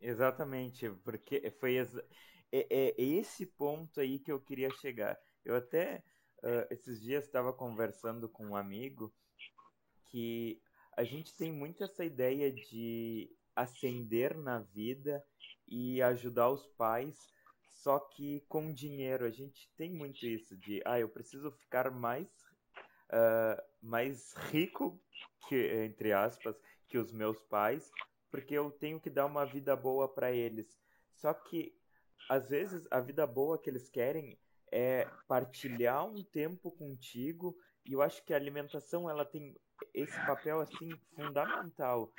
Exatamente, 0.00 0.88
porque 1.02 1.50
foi 1.58 1.78
ex... 1.78 1.92
é, 2.54 2.66
é, 2.70 2.94
esse 3.02 3.46
ponto 3.46 4.00
aí 4.00 4.18
que 4.18 4.30
eu 4.30 4.40
queria 4.40 4.70
chegar. 4.70 5.18
Eu 5.44 5.56
até 5.56 6.02
uh, 6.42 6.66
esses 6.70 7.00
dias 7.00 7.24
estava 7.24 7.52
conversando 7.52 8.28
com 8.28 8.46
um 8.46 8.56
amigo 8.56 9.12
que 10.06 10.62
a 10.96 11.02
gente 11.02 11.36
tem 11.36 11.52
muito 11.52 11.82
essa 11.82 12.04
ideia 12.04 12.52
de 12.52 13.28
ascender 13.56 14.36
na 14.36 14.60
vida 14.60 15.24
e 15.66 16.00
ajudar 16.02 16.50
os 16.50 16.66
pais, 16.76 17.18
só 17.68 17.98
que 17.98 18.40
com 18.48 18.72
dinheiro. 18.72 19.24
A 19.24 19.30
gente 19.30 19.68
tem 19.76 19.90
muito 19.90 20.24
isso 20.24 20.56
de, 20.56 20.80
ah, 20.84 21.00
eu 21.00 21.08
preciso 21.08 21.50
ficar 21.50 21.90
mais 21.90 22.28
uh, 23.10 23.60
mais 23.82 24.32
rico 24.50 25.00
que 25.48 25.56
entre 25.84 26.12
aspas 26.12 26.56
que 26.88 26.98
os 26.98 27.10
meus 27.10 27.42
pais, 27.42 27.90
porque 28.30 28.54
eu 28.54 28.70
tenho 28.70 29.00
que 29.00 29.10
dar 29.10 29.26
uma 29.26 29.44
vida 29.44 29.74
boa 29.74 30.08
para 30.08 30.30
eles. 30.30 30.78
Só 31.12 31.34
que 31.34 31.76
às 32.28 32.48
vezes 32.48 32.86
a 32.90 33.00
vida 33.00 33.26
boa 33.26 33.58
que 33.58 33.68
eles 33.68 33.88
querem 33.88 34.38
é 34.72 35.08
partilhar 35.28 36.04
um 36.06 36.22
tempo 36.22 36.70
contigo 36.70 37.56
e 37.84 37.92
eu 37.92 38.02
acho 38.02 38.22
que 38.24 38.32
a 38.32 38.36
alimentação 38.36 39.08
ela 39.08 39.24
tem 39.24 39.54
esse 39.92 40.16
papel 40.26 40.60
assim 40.60 40.90
fundamental 41.14 42.12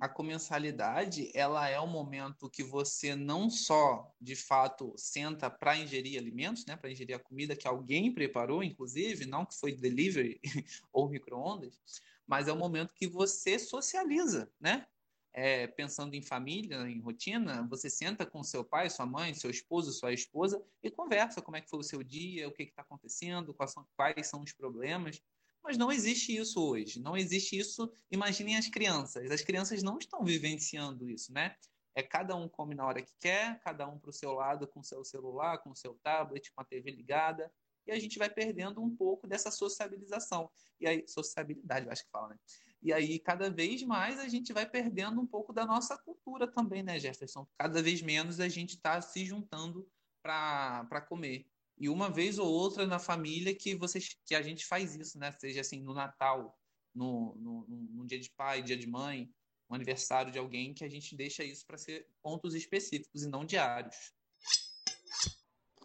a 0.00 0.08
comensalidade 0.08 1.30
ela 1.34 1.68
é 1.68 1.78
um 1.78 1.86
momento 1.86 2.48
que 2.48 2.62
você 2.62 3.14
não 3.14 3.50
só 3.50 4.10
de 4.18 4.34
fato 4.34 4.94
senta 4.96 5.50
para 5.50 5.76
ingerir 5.76 6.18
alimentos, 6.18 6.64
né, 6.64 6.74
para 6.74 6.90
ingerir 6.90 7.14
a 7.14 7.18
comida 7.18 7.54
que 7.54 7.68
alguém 7.68 8.10
preparou, 8.12 8.64
inclusive, 8.64 9.26
não 9.26 9.44
que 9.44 9.54
foi 9.54 9.72
delivery 9.72 10.40
ou 10.90 11.10
microondas, 11.10 11.78
mas 12.26 12.48
é 12.48 12.52
um 12.52 12.58
momento 12.58 12.94
que 12.94 13.06
você 13.06 13.58
socializa, 13.58 14.50
né? 14.58 14.86
É, 15.32 15.68
pensando 15.68 16.14
em 16.14 16.22
família, 16.22 16.76
em 16.88 17.00
rotina, 17.00 17.64
você 17.68 17.88
senta 17.88 18.26
com 18.26 18.42
seu 18.42 18.64
pai, 18.64 18.90
sua 18.90 19.06
mãe, 19.06 19.32
seu 19.32 19.48
esposo, 19.48 19.92
sua 19.92 20.12
esposa 20.12 20.60
e 20.82 20.90
conversa 20.90 21.40
como 21.40 21.56
é 21.56 21.60
que 21.60 21.70
foi 21.70 21.78
o 21.78 21.84
seu 21.84 22.02
dia, 22.02 22.48
o 22.48 22.52
que 22.52 22.64
está 22.64 22.82
acontecendo, 22.82 23.54
quais 23.54 23.70
são, 23.70 23.86
quais 23.94 24.26
são 24.26 24.42
os 24.42 24.52
problemas. 24.52 25.22
Mas 25.62 25.76
não 25.76 25.92
existe 25.92 26.36
isso 26.36 26.62
hoje. 26.62 27.00
Não 27.00 27.16
existe 27.16 27.58
isso. 27.58 27.92
Imaginem 28.10 28.56
as 28.56 28.68
crianças. 28.68 29.30
As 29.30 29.42
crianças 29.42 29.82
não 29.82 29.98
estão 29.98 30.24
vivenciando 30.24 31.08
isso, 31.08 31.32
né? 31.32 31.56
É 31.94 32.02
cada 32.02 32.36
um 32.36 32.48
come 32.48 32.74
na 32.74 32.86
hora 32.86 33.02
que 33.02 33.12
quer, 33.20 33.60
cada 33.60 33.86
um 33.86 33.98
para 33.98 34.10
o 34.10 34.12
seu 34.12 34.32
lado 34.32 34.66
com 34.66 34.80
o 34.80 34.84
seu 34.84 35.04
celular, 35.04 35.58
com 35.58 35.70
o 35.70 35.76
seu 35.76 35.94
tablet, 36.02 36.52
com 36.52 36.60
a 36.60 36.64
TV 36.64 36.90
ligada. 36.90 37.52
E 37.86 37.90
a 37.90 37.98
gente 37.98 38.18
vai 38.18 38.30
perdendo 38.30 38.82
um 38.82 38.94
pouco 38.94 39.26
dessa 39.26 39.50
sociabilização. 39.50 40.50
E 40.78 40.86
aí, 40.86 41.06
sociabilidade, 41.08 41.86
eu 41.86 41.92
acho 41.92 42.04
que 42.04 42.10
fala, 42.10 42.28
né? 42.28 42.36
E 42.82 42.92
aí, 42.92 43.18
cada 43.18 43.50
vez 43.50 43.82
mais, 43.82 44.18
a 44.18 44.28
gente 44.28 44.52
vai 44.52 44.68
perdendo 44.68 45.20
um 45.20 45.26
pouco 45.26 45.52
da 45.52 45.66
nossa 45.66 45.98
cultura 45.98 46.50
também, 46.50 46.82
né, 46.82 46.98
Jefferson? 46.98 47.46
Cada 47.58 47.82
vez 47.82 48.00
menos 48.00 48.40
a 48.40 48.48
gente 48.48 48.76
está 48.76 49.00
se 49.02 49.24
juntando 49.26 49.86
para 50.22 51.04
comer. 51.08 51.46
E 51.80 51.88
uma 51.88 52.10
vez 52.10 52.38
ou 52.38 52.46
outra 52.46 52.86
na 52.86 52.98
família 52.98 53.54
que, 53.54 53.74
vocês, 53.74 54.14
que 54.26 54.34
a 54.34 54.42
gente 54.42 54.66
faz 54.66 54.94
isso, 54.94 55.18
né? 55.18 55.32
Seja 55.32 55.62
assim, 55.62 55.80
no 55.80 55.94
Natal, 55.94 56.56
no, 56.94 57.34
no, 57.36 57.66
no 57.66 58.06
dia 58.06 58.20
de 58.20 58.30
pai, 58.30 58.62
dia 58.62 58.76
de 58.76 58.86
mãe, 58.86 59.32
um 59.68 59.74
aniversário 59.74 60.30
de 60.30 60.38
alguém, 60.38 60.74
que 60.74 60.84
a 60.84 60.88
gente 60.90 61.16
deixa 61.16 61.42
isso 61.42 61.66
para 61.66 61.78
ser 61.78 62.06
pontos 62.22 62.54
específicos 62.54 63.22
e 63.22 63.28
não 63.28 63.46
diários. 63.46 64.12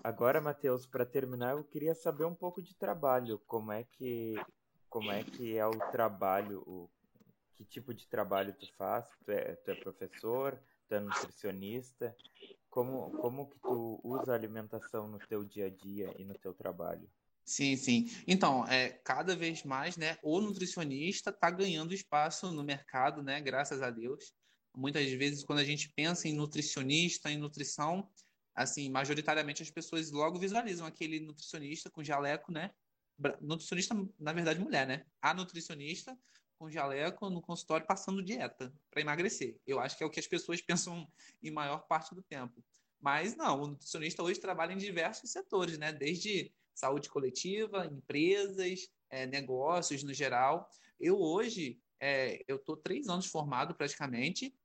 Agora, 0.03 0.41
Matheus, 0.41 0.85
para 0.85 1.05
terminar, 1.05 1.53
eu 1.53 1.63
queria 1.63 1.95
saber 1.95 2.25
um 2.25 2.35
pouco 2.35 2.61
de 2.61 2.75
trabalho. 2.75 3.39
Como 3.47 3.71
é 3.71 3.83
que 3.83 4.35
como 4.89 5.11
é 5.11 5.23
que 5.23 5.57
é 5.57 5.65
o 5.65 5.77
trabalho, 5.91 6.63
o, 6.65 6.89
que 7.53 7.65
tipo 7.65 7.93
de 7.93 8.07
trabalho 8.07 8.53
tu 8.53 8.65
faz? 8.77 9.05
Tu 9.25 9.31
é, 9.31 9.55
tu 9.55 9.71
é 9.71 9.75
professor, 9.75 10.61
tu 10.87 10.95
é 10.95 10.99
nutricionista? 10.99 12.15
Como, 12.75 13.09
como 13.21 13.49
que 13.49 13.57
tu 13.61 14.01
usa 14.03 14.33
a 14.33 14.35
alimentação 14.35 15.07
no 15.07 15.17
teu 15.17 15.45
dia 15.45 15.67
a 15.67 15.69
dia 15.69 16.13
e 16.19 16.25
no 16.25 16.33
teu 16.33 16.53
trabalho? 16.53 17.09
Sim, 17.45 17.77
sim. 17.77 18.09
Então, 18.27 18.67
é, 18.67 18.89
cada 18.89 19.33
vez 19.33 19.63
mais, 19.63 19.95
né, 19.95 20.17
o 20.21 20.41
nutricionista 20.41 21.29
está 21.29 21.49
ganhando 21.49 21.93
espaço 21.93 22.51
no 22.51 22.65
mercado, 22.65 23.23
né, 23.23 23.39
graças 23.39 23.81
a 23.81 23.89
Deus. 23.89 24.33
Muitas 24.75 25.09
vezes, 25.13 25.45
quando 25.45 25.59
a 25.59 25.63
gente 25.63 25.89
pensa 25.95 26.27
em 26.27 26.33
nutricionista, 26.33 27.31
em 27.31 27.37
nutrição, 27.37 28.11
assim, 28.53 28.89
majoritariamente 28.89 29.63
as 29.63 29.71
pessoas 29.71 30.11
logo 30.11 30.37
visualizam 30.37 30.85
aquele 30.85 31.21
nutricionista 31.21 31.89
com 31.89 32.03
jaleco, 32.03 32.51
né? 32.51 32.71
Nutricionista, 33.39 33.95
na 34.19 34.33
verdade, 34.33 34.59
mulher, 34.59 34.85
né? 34.85 35.05
A 35.21 35.33
nutricionista 35.33 36.13
com 36.57 36.69
jaleco 36.69 37.29
no 37.29 37.41
consultório 37.41 37.85
passando 37.85 38.23
dieta 38.23 38.73
para 38.89 39.01
emagrecer. 39.01 39.59
Eu 39.65 39.79
acho 39.79 39.97
que 39.97 40.03
é 40.03 40.07
o 40.07 40.09
que 40.09 40.19
as 40.19 40.27
pessoas 40.27 40.61
pensam 40.63 41.07
em 41.41 41.51
maior 41.51 41.85
parte 41.87 42.13
do 42.15 42.21
tempo. 42.21 42.63
Mas 42.99 43.35
não, 43.35 43.61
o 43.61 43.67
nutricionista 43.67 44.23
hoje 44.23 44.39
trabalha 44.39 44.73
em 44.73 44.77
diversos 44.77 45.29
setores, 45.31 45.77
né? 45.77 45.91
Desde 45.91 46.51
saúde 46.73 47.09
coletiva, 47.09 47.85
empresas, 47.85 48.89
é, 49.09 49.25
negócios 49.25 50.03
no 50.03 50.13
geral. 50.13 50.69
Eu 50.99 51.19
hoje, 51.19 51.79
é, 51.99 52.43
eu 52.47 52.57
estou 52.57 52.75
três 52.75 53.07
anos 53.07 53.25
formado 53.25 53.75
praticamente, 53.75 54.55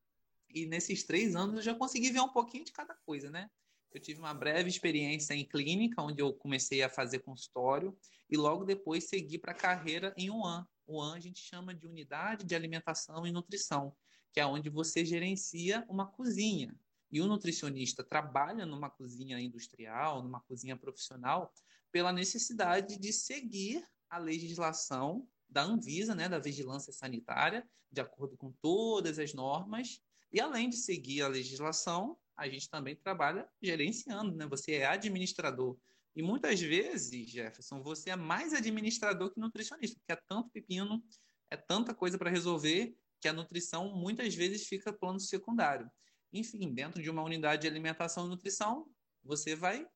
e 0.49 0.67
nesses 0.67 1.05
três 1.05 1.37
anos 1.37 1.57
eu 1.57 1.63
já 1.63 1.75
consegui 1.75 2.11
ver 2.11 2.21
um 2.21 2.29
pouquinho 2.29 2.65
de 2.65 2.73
cada 2.73 2.95
coisa, 2.95 3.31
né? 3.31 3.49
Eu 3.93 4.01
tive 4.01 4.21
uma 4.21 4.33
breve 4.33 4.69
experiência 4.69 5.35
em 5.35 5.45
clínica, 5.45 6.03
onde 6.03 6.23
eu 6.23 6.33
comecei 6.33 6.83
a 6.83 6.89
fazer 6.89 7.21
consultório, 7.21 7.97
e 8.29 8.37
logo 8.37 8.65
depois 8.65 9.09
segui 9.09 9.39
para 9.39 9.53
a 9.53 9.55
carreira 9.55 10.15
em 10.17 10.31
UAN. 10.31 10.67
UAN 10.91 11.15
a 11.15 11.21
gente 11.21 11.41
chama 11.41 11.75
de 11.75 11.87
Unidade 11.87 12.45
de 12.45 12.55
Alimentação 12.55 13.27
e 13.27 13.33
Nutrição, 13.33 13.95
que 14.33 14.41
é 14.41 14.47
onde 14.47 14.69
você 14.69 15.05
gerencia 15.05 15.85
uma 15.89 16.07
cozinha. 16.07 16.75
E 17.11 17.21
o 17.21 17.27
nutricionista 17.27 18.05
trabalha 18.05 18.65
numa 18.65 18.89
cozinha 18.89 19.41
industrial, 19.41 20.23
numa 20.23 20.41
cozinha 20.41 20.77
profissional, 20.77 21.53
pela 21.91 22.13
necessidade 22.13 22.99
de 22.99 23.13
seguir 23.13 23.85
a 24.09 24.19
legislação 24.19 25.27
da 25.49 25.63
Anvisa, 25.63 26.15
né, 26.15 26.29
da 26.29 26.39
Vigilância 26.39 26.93
Sanitária, 26.93 27.69
de 27.91 28.01
acordo 28.01 28.37
com 28.37 28.53
todas 28.53 29.19
as 29.19 29.35
normas, 29.35 30.01
e 30.33 30.41
além 30.41 30.71
de 30.71 30.77
seguir 30.77 31.23
a 31.23 31.29
legislação, 31.29 32.17
a 32.37 32.49
gente 32.49 32.71
também 32.71 32.95
trabalha 32.95 33.49
gerenciando, 33.61 34.35
né? 34.35 34.47
Você 34.47 34.75
é 34.75 34.87
administrador. 34.87 35.77
E 36.15 36.23
muitas 36.23 36.61
vezes, 36.61 37.29
Jefferson, 37.31 37.83
você 37.83 38.11
é 38.11 38.17
mais 38.17 38.53
administrador 38.53 39.33
que 39.33 39.41
nutricionista, 39.41 39.99
porque 39.99 40.13
é 40.13 40.23
tanto 40.29 40.51
pepino, 40.51 41.03
é 41.51 41.57
tanta 41.57 41.95
coisa 41.95 42.19
para 42.19 42.31
resolver 42.31 42.97
que 43.21 43.29
a 43.29 43.33
nutrição 43.33 43.95
muitas 43.95 44.35
vezes 44.35 44.67
fica 44.67 44.93
plano 44.93 45.21
secundário. 45.21 45.91
Enfim, 46.33 46.73
dentro 46.73 47.03
de 47.03 47.11
uma 47.11 47.23
unidade 47.23 47.63
de 47.63 47.69
alimentação 47.69 48.27
e 48.27 48.29
nutrição, 48.29 48.89
você 49.23 49.55
vai 49.55 49.87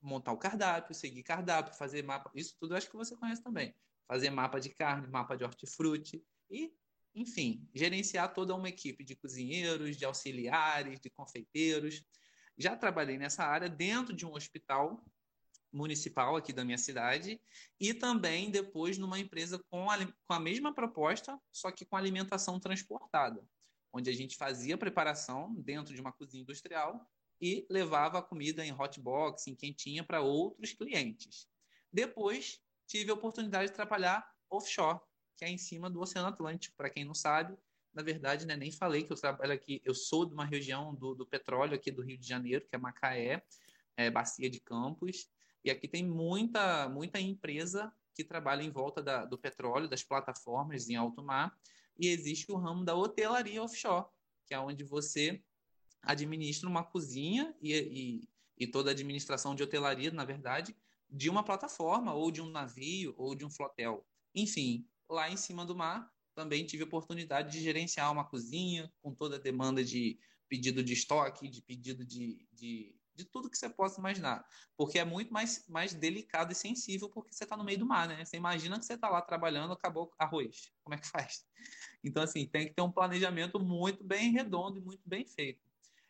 montar 0.00 0.32
o 0.32 0.38
cardápio, 0.38 0.94
seguir 0.94 1.22
cardápio, 1.22 1.74
fazer 1.74 2.02
mapa. 2.02 2.30
Isso 2.34 2.56
tudo 2.60 2.76
acho 2.76 2.90
que 2.90 2.96
você 2.96 3.16
conhece 3.16 3.42
também. 3.42 3.74
Fazer 4.06 4.30
mapa 4.30 4.60
de 4.60 4.68
carne, 4.70 5.08
mapa 5.08 5.36
de 5.36 5.44
hortifruti 5.44 6.22
e 6.50 6.72
enfim, 7.14 7.68
gerenciar 7.72 8.34
toda 8.34 8.54
uma 8.54 8.68
equipe 8.68 9.04
de 9.04 9.14
cozinheiros, 9.14 9.96
de 9.96 10.04
auxiliares, 10.04 11.00
de 11.00 11.08
confeiteiros. 11.08 12.04
Já 12.58 12.76
trabalhei 12.76 13.16
nessa 13.16 13.44
área 13.44 13.68
dentro 13.68 14.14
de 14.14 14.26
um 14.26 14.34
hospital 14.34 15.04
municipal 15.74 16.36
aqui 16.36 16.52
da 16.52 16.64
minha 16.64 16.78
cidade 16.78 17.40
e 17.80 17.92
também 17.92 18.50
depois 18.50 18.96
numa 18.96 19.18
empresa 19.18 19.58
com 19.70 19.90
a, 19.90 19.98
com 20.06 20.32
a 20.32 20.40
mesma 20.40 20.72
proposta, 20.72 21.38
só 21.52 21.70
que 21.70 21.84
com 21.84 21.96
alimentação 21.96 22.60
transportada, 22.60 23.44
onde 23.92 24.08
a 24.08 24.12
gente 24.12 24.36
fazia 24.36 24.78
preparação 24.78 25.52
dentro 25.56 25.94
de 25.94 26.00
uma 26.00 26.12
cozinha 26.12 26.42
industrial 26.42 27.10
e 27.40 27.66
levava 27.68 28.18
a 28.18 28.22
comida 28.22 28.64
em 28.64 28.72
hot 28.72 29.00
box, 29.00 29.48
em 29.48 29.54
quentinha 29.54 30.04
para 30.04 30.20
outros 30.20 30.72
clientes. 30.72 31.48
Depois 31.92 32.60
tive 32.86 33.10
a 33.10 33.14
oportunidade 33.14 33.70
de 33.70 33.74
trabalhar 33.74 34.24
offshore, 34.48 35.00
que 35.36 35.44
é 35.44 35.48
em 35.48 35.58
cima 35.58 35.90
do 35.90 36.00
Oceano 36.00 36.28
Atlântico. 36.28 36.76
Para 36.76 36.90
quem 36.90 37.04
não 37.04 37.14
sabe, 37.14 37.56
na 37.92 38.02
verdade, 38.02 38.46
né, 38.46 38.56
nem 38.56 38.70
falei 38.70 39.02
que 39.02 39.12
eu 39.12 39.16
trabalho 39.16 39.52
aqui, 39.52 39.82
eu 39.84 39.94
sou 39.94 40.24
de 40.24 40.32
uma 40.32 40.44
região 40.44 40.94
do, 40.94 41.14
do 41.14 41.26
petróleo 41.26 41.74
aqui 41.74 41.90
do 41.90 42.02
Rio 42.02 42.18
de 42.18 42.26
Janeiro, 42.26 42.66
que 42.66 42.74
é 42.74 42.78
Macaé, 42.78 43.44
é, 43.96 44.10
Bacia 44.10 44.50
de 44.50 44.60
Campos, 44.60 45.28
e 45.64 45.70
aqui 45.70 45.88
tem 45.88 46.06
muita, 46.06 46.88
muita 46.88 47.18
empresa 47.18 47.92
que 48.14 48.22
trabalha 48.22 48.62
em 48.62 48.70
volta 48.70 49.02
da, 49.02 49.24
do 49.24 49.38
petróleo, 49.38 49.88
das 49.88 50.02
plataformas 50.02 50.88
em 50.88 50.94
alto 50.94 51.22
mar, 51.22 51.56
e 51.98 52.08
existe 52.08 52.50
o 52.52 52.56
ramo 52.56 52.84
da 52.84 52.94
hotelaria 52.94 53.62
offshore, 53.62 54.06
que 54.46 54.54
é 54.54 54.58
onde 54.58 54.84
você 54.84 55.42
administra 56.02 56.68
uma 56.68 56.84
cozinha 56.84 57.54
e, 57.60 57.72
e, 57.72 58.28
e 58.58 58.66
toda 58.66 58.90
a 58.90 58.92
administração 58.92 59.54
de 59.54 59.62
hotelaria, 59.62 60.10
na 60.10 60.24
verdade, 60.24 60.76
de 61.08 61.30
uma 61.30 61.42
plataforma, 61.42 62.12
ou 62.12 62.30
de 62.30 62.42
um 62.42 62.50
navio, 62.50 63.14
ou 63.16 63.34
de 63.34 63.44
um 63.44 63.50
flotel. 63.50 64.06
Enfim, 64.34 64.86
lá 65.08 65.30
em 65.30 65.36
cima 65.36 65.64
do 65.64 65.74
mar, 65.74 66.12
também 66.34 66.66
tive 66.66 66.82
oportunidade 66.82 67.52
de 67.52 67.62
gerenciar 67.62 68.12
uma 68.12 68.24
cozinha 68.24 68.92
com 69.00 69.14
toda 69.14 69.36
a 69.36 69.40
demanda 69.40 69.84
de 69.84 70.18
pedido 70.48 70.82
de 70.82 70.92
estoque, 70.92 71.48
de 71.48 71.62
pedido 71.62 72.04
de, 72.04 72.46
de, 72.52 72.94
de 73.14 73.24
tudo 73.24 73.50
que 73.50 73.56
você 73.56 73.68
possa 73.68 74.00
imaginar. 74.00 74.44
Porque 74.76 74.98
é 74.98 75.04
muito 75.04 75.32
mais, 75.32 75.66
mais 75.68 75.94
delicado 75.94 76.52
e 76.52 76.54
sensível 76.54 77.08
porque 77.08 77.32
você 77.32 77.44
está 77.44 77.56
no 77.56 77.64
meio 77.64 77.78
do 77.78 77.86
mar, 77.86 78.08
né? 78.08 78.24
Você 78.24 78.36
imagina 78.36 78.78
que 78.78 78.84
você 78.84 78.94
está 78.94 79.08
lá 79.08 79.22
trabalhando, 79.22 79.72
acabou 79.72 80.12
arroz. 80.18 80.72
Como 80.82 80.94
é 80.94 80.98
que 80.98 81.06
faz? 81.08 81.46
Então, 82.02 82.22
assim, 82.22 82.46
tem 82.46 82.66
que 82.66 82.74
ter 82.74 82.82
um 82.82 82.92
planejamento 82.92 83.58
muito 83.60 84.04
bem 84.04 84.32
redondo 84.32 84.78
e 84.78 84.82
muito 84.82 85.02
bem 85.06 85.24
feito. 85.26 85.62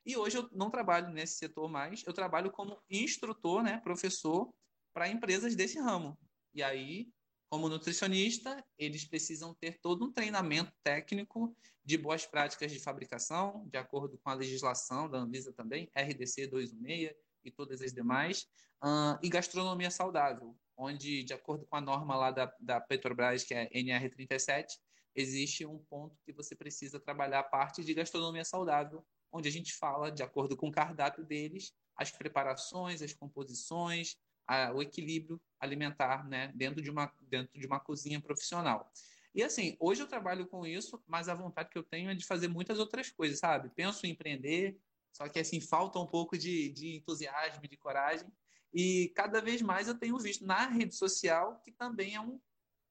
E 0.07 0.17
hoje 0.17 0.37
eu 0.37 0.49
não 0.53 0.71
trabalho 0.71 1.09
nesse 1.09 1.39
setor 1.39 1.69
mais, 1.69 2.05
eu 2.07 2.13
trabalho 2.13 2.51
como 2.51 2.79
instrutor, 2.91 3.63
né, 3.63 3.79
professor 3.79 4.53
para 4.93 5.09
empresas 5.09 5.57
desse 5.57 5.79
ramo. 5.79 6.19
E 6.53 6.63
aí 6.63 7.09
como 7.55 7.69
nutricionista, 7.69 8.67
eles 8.77 9.05
precisam 9.05 9.55
ter 9.55 9.79
todo 9.79 10.05
um 10.05 10.13
treinamento 10.13 10.73
técnico 10.83 11.57
de 11.85 11.97
boas 11.97 12.27
práticas 12.27 12.73
de 12.73 12.81
fabricação, 12.81 13.65
de 13.71 13.79
acordo 13.79 14.19
com 14.19 14.29
a 14.29 14.35
legislação 14.35 15.09
da 15.09 15.19
Anvisa 15.19 15.53
também, 15.53 15.89
RDC 15.95 16.49
216 16.49 17.15
e 17.45 17.51
todas 17.53 17.81
as 17.81 17.93
demais, 17.93 18.49
uh, 18.83 19.17
e 19.23 19.29
gastronomia 19.29 19.89
saudável, 19.89 20.59
onde, 20.77 21.23
de 21.23 21.33
acordo 21.33 21.65
com 21.65 21.77
a 21.77 21.81
norma 21.81 22.17
lá 22.17 22.33
da, 22.33 22.53
da 22.59 22.81
Petrobras, 22.81 23.45
que 23.45 23.55
é 23.55 23.71
NR37, 23.71 24.67
existe 25.15 25.65
um 25.65 25.79
ponto 25.79 26.19
que 26.27 26.33
você 26.33 26.57
precisa 26.57 26.99
trabalhar 26.99 27.39
a 27.39 27.45
parte 27.45 27.85
de 27.85 27.95
gastronomia 27.95 28.45
saudável, 28.45 29.07
onde 29.31 29.49
a 29.49 29.53
gente 29.53 29.73
fala, 29.75 30.11
de 30.11 30.25
acordo 30.25 30.57
com 30.57 30.71
o 30.71 30.73
cardápio 30.73 31.25
deles, 31.25 31.73
as 31.97 32.11
preparações, 32.11 33.01
as 33.01 33.13
composições, 33.13 34.17
a, 34.47 34.73
o 34.73 34.83
equilíbrio 34.83 35.41
alimentar, 35.59 36.27
né, 36.29 36.53
dentro 36.55 36.83
de 36.83 36.91
uma 36.91 37.13
dentro 37.23 37.59
de 37.59 37.67
uma 37.67 37.81
cozinha 37.81 38.21
profissional. 38.21 38.91
E 39.35 39.43
assim, 39.43 39.77
hoje 39.81 40.01
eu 40.01 40.07
trabalho 40.07 40.47
com 40.47 40.65
isso, 40.65 41.03
mas 41.07 41.29
a 41.29 41.35
vontade 41.35 41.69
que 41.69 41.79
eu 41.79 41.83
tenho 41.83 42.11
é 42.11 42.15
de 42.15 42.25
fazer 42.25 42.47
muitas 42.47 42.79
outras 42.79 43.11
coisas, 43.11 43.41
sabe? 43.41 43.69
Penso 43.71 44.07
em 44.07 44.11
empreender, 44.11 44.79
só 45.13 45.29
que 45.29 45.41
assim 45.41 45.61
falta 45.61 45.99
um 45.99 46.07
pouco 46.07 46.39
de, 46.39 46.69
de 46.71 46.97
entusiasmo, 46.97 47.63
de 47.63 47.77
coragem. 47.77 48.29
E 48.73 49.13
cada 49.17 49.41
vez 49.41 49.61
mais 49.61 49.89
eu 49.89 49.99
tenho 49.99 50.19
visto 50.19 50.45
na 50.47 50.69
rede 50.69 50.95
social 50.95 51.61
que 51.65 51.73
também 51.73 52.15
é 52.15 52.21
um 52.21 52.41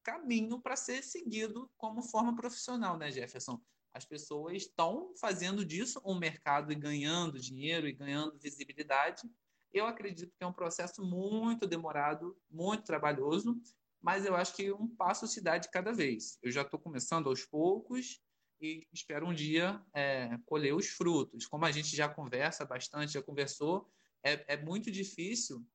caminho 0.02 0.60
para 0.60 0.76
ser 0.76 1.02
seguido 1.02 1.70
como 1.78 2.02
forma 2.02 2.36
profissional, 2.36 2.98
né, 2.98 3.10
Jefferson? 3.10 3.60
As 3.94 4.04
pessoas 4.04 4.56
estão 4.56 5.14
fazendo 5.16 5.64
disso 5.64 6.00
um 6.04 6.18
mercado 6.18 6.72
e 6.72 6.74
ganhando 6.74 7.38
dinheiro 7.38 7.86
e 7.86 7.92
ganhando 7.92 8.38
visibilidade, 8.38 9.22
eu 9.74 9.86
acredito 9.86 10.32
que 10.38 10.44
é 10.44 10.46
um 10.46 10.52
processo 10.52 11.04
muito 11.04 11.66
demorado, 11.66 12.38
muito 12.48 12.84
trabalhoso, 12.84 13.60
mas 14.00 14.24
eu 14.24 14.36
acho 14.36 14.54
que 14.54 14.72
um 14.72 14.88
passo 14.88 15.26
se 15.26 15.40
dá 15.40 15.58
de 15.58 15.68
cada 15.70 15.92
vez. 15.92 16.38
Eu 16.42 16.52
já 16.52 16.62
estou 16.62 16.78
começando 16.78 17.28
aos 17.28 17.44
poucos 17.44 18.20
e 18.60 18.86
espero 18.92 19.26
um 19.26 19.34
dia 19.34 19.82
é, 19.92 20.38
colher 20.46 20.74
os 20.74 20.88
frutos. 20.88 21.46
Como 21.46 21.64
a 21.64 21.72
gente 21.72 21.96
já 21.96 22.08
conversa 22.08 22.64
bastante, 22.64 23.14
já 23.14 23.22
conversou, 23.22 23.90
é, 24.22 24.54
é 24.54 24.56
muito 24.56 24.90
difícil 24.90 25.66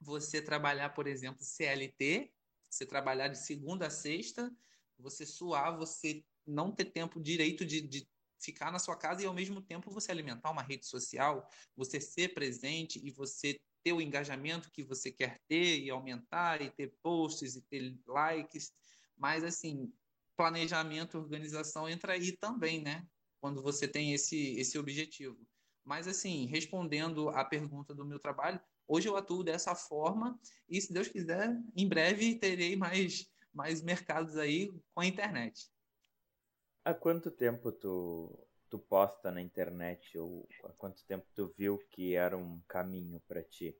você 0.00 0.42
trabalhar, 0.42 0.90
por 0.90 1.06
exemplo, 1.06 1.42
CLT, 1.42 2.30
você 2.70 2.84
trabalhar 2.84 3.28
de 3.28 3.38
segunda 3.38 3.86
a 3.86 3.90
sexta, 3.90 4.54
você 4.98 5.24
suar, 5.24 5.76
você 5.76 6.22
não 6.46 6.70
ter 6.70 6.86
tempo 6.86 7.20
direito 7.20 7.64
de, 7.64 7.80
de 7.80 8.08
ficar 8.40 8.70
na 8.70 8.78
sua 8.78 8.96
casa 8.96 9.22
e 9.22 9.26
ao 9.26 9.34
mesmo 9.34 9.60
tempo 9.60 9.90
você 9.90 10.10
alimentar 10.10 10.50
uma 10.50 10.62
rede 10.62 10.86
social, 10.86 11.48
você 11.76 12.00
ser 12.00 12.34
presente 12.34 13.00
e 13.04 13.10
você 13.10 13.60
ter 13.82 13.92
o 13.92 14.00
engajamento 14.00 14.70
que 14.70 14.82
você 14.82 15.10
quer 15.10 15.40
ter 15.48 15.80
e 15.80 15.90
aumentar 15.90 16.60
e 16.62 16.70
ter 16.70 16.94
posts 17.02 17.56
e 17.56 17.62
ter 17.62 17.96
likes, 18.06 18.72
mas 19.16 19.44
assim, 19.44 19.92
planejamento, 20.36 21.18
organização 21.18 21.88
entra 21.88 22.12
aí 22.12 22.36
também, 22.36 22.80
né? 22.80 23.06
Quando 23.40 23.62
você 23.62 23.86
tem 23.88 24.12
esse 24.12 24.58
esse 24.58 24.78
objetivo. 24.78 25.38
Mas 25.84 26.06
assim, 26.06 26.46
respondendo 26.46 27.28
à 27.30 27.44
pergunta 27.44 27.94
do 27.94 28.04
meu 28.04 28.18
trabalho, 28.18 28.60
hoje 28.86 29.08
eu 29.08 29.16
atuo 29.16 29.42
dessa 29.42 29.74
forma 29.74 30.38
e 30.68 30.80
se 30.80 30.92
Deus 30.92 31.08
quiser, 31.08 31.56
em 31.74 31.88
breve 31.88 32.38
terei 32.38 32.76
mais 32.76 33.26
mais 33.52 33.82
mercados 33.82 34.36
aí 34.36 34.70
com 34.94 35.00
a 35.00 35.06
internet. 35.06 35.68
Há 36.84 36.94
quanto 36.94 37.30
tempo 37.30 37.70
tu, 37.70 38.48
tu 38.68 38.78
posta 38.78 39.30
na 39.30 39.40
internet 39.40 40.18
ou 40.18 40.48
há 40.64 40.68
quanto 40.70 41.04
tempo 41.04 41.26
tu 41.34 41.52
viu 41.56 41.78
que 41.90 42.14
era 42.14 42.36
um 42.36 42.60
caminho 42.66 43.20
para 43.20 43.42
ti? 43.42 43.76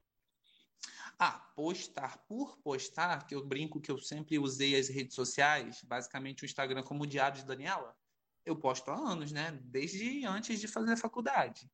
Ah, 1.18 1.32
postar 1.57 2.18
por 2.26 2.59
postar, 2.59 3.26
que 3.26 3.34
eu 3.34 3.44
brinco 3.44 3.80
que 3.80 3.90
eu 3.90 3.99
sempre 3.99 4.38
usei 4.38 4.78
as 4.78 4.88
redes 4.88 5.14
sociais, 5.14 5.82
basicamente 5.82 6.44
o 6.44 6.46
Instagram 6.46 6.82
como 6.82 7.03
o 7.05 7.07
diário 7.07 7.40
de 7.40 7.46
Daniela, 7.46 7.96
eu 8.44 8.57
posto 8.57 8.90
há 8.90 8.94
anos, 8.94 9.32
né? 9.32 9.59
Desde 9.64 10.24
antes 10.24 10.61
de 10.61 10.68
fazer 10.68 10.92
a 10.92 10.96
faculdade. 10.96 11.70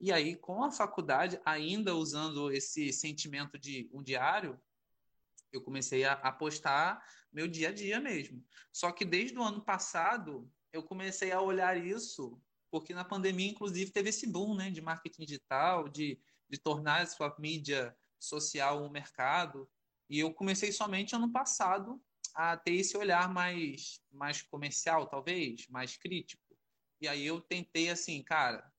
E 0.00 0.12
aí, 0.12 0.36
com 0.36 0.62
a 0.62 0.70
faculdade, 0.70 1.40
ainda 1.44 1.94
usando 1.94 2.52
esse 2.52 2.92
sentimento 2.92 3.58
de 3.58 3.88
um 3.92 4.02
diário, 4.02 4.60
eu 5.52 5.62
comecei 5.62 6.04
a, 6.04 6.12
a 6.12 6.30
postar 6.30 7.02
meu 7.32 7.48
dia 7.48 7.70
a 7.70 7.72
dia 7.72 8.00
mesmo. 8.00 8.44
Só 8.72 8.92
que 8.92 9.04
desde 9.04 9.38
o 9.38 9.42
ano 9.42 9.64
passado, 9.64 10.50
eu 10.72 10.82
comecei 10.82 11.32
a 11.32 11.40
olhar 11.40 11.76
isso, 11.76 12.40
porque 12.70 12.92
na 12.94 13.04
pandemia, 13.04 13.50
inclusive, 13.50 13.90
teve 13.90 14.10
esse 14.10 14.26
boom 14.26 14.54
né, 14.54 14.70
de 14.70 14.80
marketing 14.80 15.24
digital, 15.24 15.88
de, 15.88 16.20
de 16.48 16.58
tornar 16.58 17.02
a 17.02 17.06
sua 17.06 17.34
mídia 17.38 17.96
social 18.18 18.82
um 18.82 18.90
mercado. 18.90 19.68
E 20.08 20.18
eu 20.18 20.32
comecei 20.32 20.72
somente 20.72 21.14
ano 21.14 21.30
passado 21.30 22.00
a 22.34 22.56
ter 22.56 22.74
esse 22.74 22.96
olhar 22.96 23.32
mais, 23.32 24.00
mais 24.10 24.42
comercial, 24.42 25.06
talvez, 25.06 25.66
mais 25.68 25.96
crítico. 25.96 26.42
E 27.00 27.08
aí 27.08 27.26
eu 27.26 27.40
tentei 27.40 27.90
assim, 27.90 28.22
cara, 28.22 28.70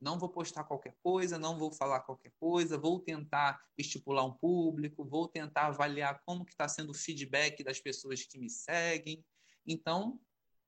não 0.00 0.18
vou 0.18 0.28
postar 0.28 0.64
qualquer 0.64 0.96
coisa, 1.02 1.38
não 1.38 1.58
vou 1.58 1.72
falar 1.72 2.00
qualquer 2.00 2.32
coisa, 2.38 2.78
vou 2.78 3.00
tentar 3.00 3.60
estipular 3.76 4.24
um 4.24 4.32
público, 4.32 5.04
vou 5.04 5.28
tentar 5.28 5.66
avaliar 5.68 6.20
como 6.24 6.44
que 6.44 6.52
está 6.52 6.68
sendo 6.68 6.90
o 6.90 6.94
feedback 6.94 7.64
das 7.64 7.80
pessoas 7.80 8.24
que 8.24 8.38
me 8.38 8.50
seguem. 8.50 9.24
Então, 9.66 10.20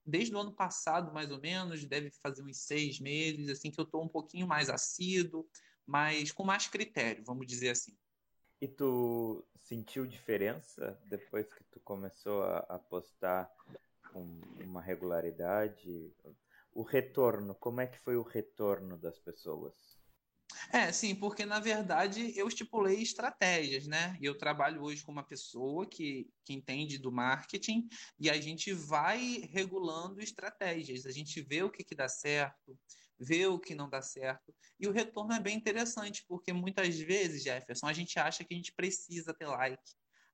desde 0.07 0.35
o 0.35 0.39
ano 0.39 0.53
passado, 0.53 1.13
mais 1.13 1.31
ou 1.31 1.41
menos, 1.41 1.85
deve 1.85 2.11
fazer 2.11 2.43
uns 2.43 2.59
seis 2.59 3.01
meses, 3.01 3.49
assim, 3.49 3.71
que 3.71 3.81
eu 3.81 3.85
estou 3.85 4.03
um 4.03 4.09
pouquinho 4.09 4.47
mais 4.47 4.71
assíduo, 4.71 5.49
mas 5.85 6.31
com 6.31 6.45
mais 6.45 6.69
critério, 6.69 7.25
vamos 7.25 7.47
dizer 7.47 7.71
assim. 7.71 7.97
E 8.61 8.69
tu 8.69 9.45
sentiu 9.59 10.07
diferença 10.07 10.99
depois 11.05 11.53
que 11.53 11.65
tu 11.65 11.81
começou 11.81 12.43
a, 12.45 12.59
a 12.61 12.79
postar 12.79 13.51
com 14.13 14.23
uma 14.61 14.81
regularidade? 14.81 16.15
O 16.73 16.83
retorno, 16.83 17.55
como 17.55 17.81
é 17.81 17.87
que 17.87 17.99
foi 17.99 18.17
o 18.17 18.23
retorno 18.23 18.97
das 18.97 19.19
pessoas? 19.19 19.96
É, 20.73 20.91
sim, 20.93 21.15
porque 21.15 21.45
na 21.45 21.61
verdade 21.61 22.33
eu 22.37 22.49
estipulei 22.49 23.01
estratégias, 23.01 23.87
né? 23.87 24.17
Eu 24.21 24.37
trabalho 24.37 24.83
hoje 24.83 25.03
com 25.05 25.13
uma 25.13 25.27
pessoa 25.27 25.87
que, 25.87 26.29
que 26.45 26.53
entende 26.53 26.99
do 26.99 27.13
marketing 27.13 27.89
e 28.19 28.31
a 28.31 28.41
gente 28.41 28.73
vai 28.73 29.49
regulando 29.51 30.21
estratégias, 30.21 31.07
a 31.07 31.13
gente 31.13 31.41
vê 31.43 31.63
o 31.63 31.71
que, 31.71 31.85
que 31.85 31.95
dá 31.95 32.09
certo, 32.09 32.79
vê 33.19 33.47
o 33.47 33.59
que 33.59 33.75
não 33.75 33.89
dá 33.89 34.03
certo. 34.03 34.55
E 34.79 34.87
o 34.87 34.93
retorno 34.93 35.33
é 35.33 35.41
bem 35.41 35.57
interessante, 35.57 36.25
porque 36.29 36.53
muitas 36.53 36.99
vezes, 36.99 37.43
Jefferson, 37.43 37.87
a 37.87 37.93
gente 37.93 38.19
acha 38.19 38.45
que 38.45 38.55
a 38.55 38.57
gente 38.57 38.73
precisa 38.73 39.35
ter 39.35 39.47
like, 39.47 39.83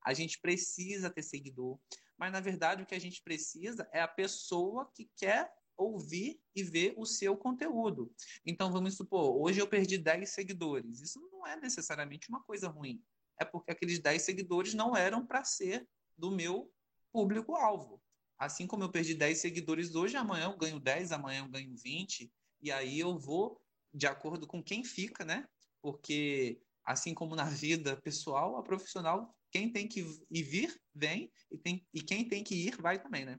a 0.05 0.12
gente 0.12 0.41
precisa 0.41 1.11
ter 1.11 1.23
seguidor, 1.23 1.79
mas 2.18 2.33
na 2.33 2.41
verdade 2.41 2.83
o 2.83 2.87
que 2.87 2.95
a 2.95 3.01
gente 3.01 3.23
precisa 3.23 3.89
é 3.93 4.01
a 4.01 4.09
pessoa 4.09 4.91
que 4.95 5.11
quer 5.16 5.51
ouvir 5.77 6.41
e 6.55 6.62
ver 6.62 6.95
o 6.97 7.05
seu 7.05 7.37
conteúdo. 7.37 8.12
Então, 8.45 8.70
vamos 8.70 8.97
supor, 8.97 9.37
hoje 9.41 9.61
eu 9.61 9.66
perdi 9.66 9.99
10 9.99 10.31
seguidores. 10.31 11.01
Isso 11.01 11.20
não 11.33 11.47
é 11.47 11.57
necessariamente 11.57 12.29
uma 12.29 12.43
coisa 12.43 12.68
ruim. 12.68 13.03
É 13.39 13.45
porque 13.45 13.73
aqueles 13.73 13.99
10 13.99 14.23
seguidores 14.23 14.75
não 14.75 14.97
eram 14.97 15.27
para 15.27 15.45
ser 15.45 15.89
do 16.16 16.31
meu 16.31 16.70
público-alvo. 17.12 18.01
Assim 18.39 18.66
como 18.66 18.83
eu 18.85 18.91
perdi 18.91 19.14
10 19.14 19.39
seguidores 19.39 19.95
hoje, 19.95 20.16
amanhã 20.16 20.47
eu 20.47 20.57
ganho 20.57 20.81
10, 20.81 21.12
amanhã 21.12 21.45
eu 21.45 21.49
ganho 21.49 21.77
20, 21.77 22.33
e 22.61 22.73
aí 22.73 22.99
eu 22.99 23.18
vou 23.18 23.61
de 23.95 24.07
acordo 24.07 24.47
com 24.47 24.62
quem 24.62 24.83
fica, 24.83 25.25
né? 25.25 25.47
Porque 25.81 26.61
assim 26.85 27.14
como 27.14 27.37
na 27.37 27.45
vida 27.45 27.97
pessoal, 28.03 28.57
a 28.57 28.62
profissional, 28.62 29.35
quem 29.51 29.70
tem 29.70 29.87
que 29.87 30.01
ir 30.31 30.43
vir, 30.43 30.81
vem, 30.95 31.31
e, 31.51 31.59
tem, 31.59 31.87
e 31.93 32.03
quem 32.03 32.27
tem 32.27 32.43
que 32.43 32.55
ir, 32.55 32.81
vai 32.81 33.01
também, 33.01 33.25
né? 33.25 33.39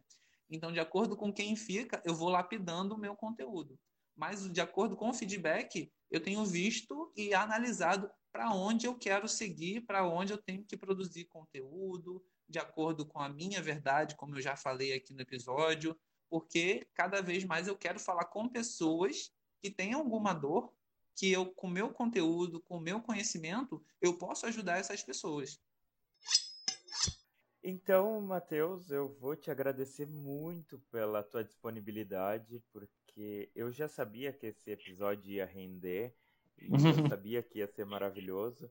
Então, 0.54 0.72
de 0.72 0.80
acordo 0.80 1.18
com 1.18 1.34
quem 1.34 1.56
fica, 1.56 2.00
eu 2.06 2.14
vou 2.14 2.30
lapidando 2.30 2.94
o 2.94 2.98
meu 2.98 3.16
conteúdo. 3.16 3.76
Mas, 4.16 4.48
de 4.52 4.62
acordo 4.62 4.96
com 4.96 5.10
o 5.10 5.14
feedback, 5.14 5.92
eu 6.12 6.22
tenho 6.22 6.46
visto 6.46 7.12
e 7.18 7.34
analisado 7.34 8.08
para 8.32 8.54
onde 8.54 8.86
eu 8.86 8.96
quero 8.96 9.28
seguir, 9.28 9.82
para 9.82 10.08
onde 10.08 10.32
eu 10.32 10.38
tenho 10.38 10.64
que 10.64 10.78
produzir 10.78 11.26
conteúdo, 11.26 12.24
de 12.48 12.60
acordo 12.60 13.04
com 13.04 13.20
a 13.20 13.28
minha 13.28 13.60
verdade, 13.64 14.16
como 14.16 14.36
eu 14.36 14.42
já 14.42 14.56
falei 14.56 14.94
aqui 14.94 15.12
no 15.12 15.22
episódio, 15.22 16.00
porque 16.30 16.88
cada 16.94 17.20
vez 17.20 17.44
mais 17.44 17.68
eu 17.68 17.76
quero 17.76 18.00
falar 18.00 18.26
com 18.26 18.48
pessoas 18.48 19.34
que 19.60 19.72
têm 19.72 19.94
alguma 19.94 20.34
dor, 20.34 20.72
que 21.16 21.32
eu, 21.32 21.48
com 21.48 21.68
meu 21.68 21.92
conteúdo, 21.92 22.62
com 22.62 22.80
meu 22.80 23.02
conhecimento, 23.02 23.84
eu 24.00 24.20
posso 24.20 24.46
ajudar 24.46 24.78
essas 24.78 25.02
pessoas. 25.02 25.60
Então, 27.66 28.20
Matheus, 28.20 28.92
eu 28.92 29.08
vou 29.08 29.38
te 29.38 29.50
agradecer 29.50 30.06
muito 30.06 30.78
pela 30.92 31.24
tua 31.24 31.46
disponibilidade, 31.46 32.62
porque 32.74 33.50
eu 33.56 33.72
já 33.72 33.88
sabia 33.88 34.34
que 34.34 34.48
esse 34.48 34.70
episódio 34.70 35.32
ia 35.32 35.46
render 35.46 36.14
e 36.60 36.66
eu 36.66 36.70
sabia 37.18 37.42
que 37.42 37.60
ia 37.60 37.68
ser 37.68 37.86
maravilhoso. 37.86 38.70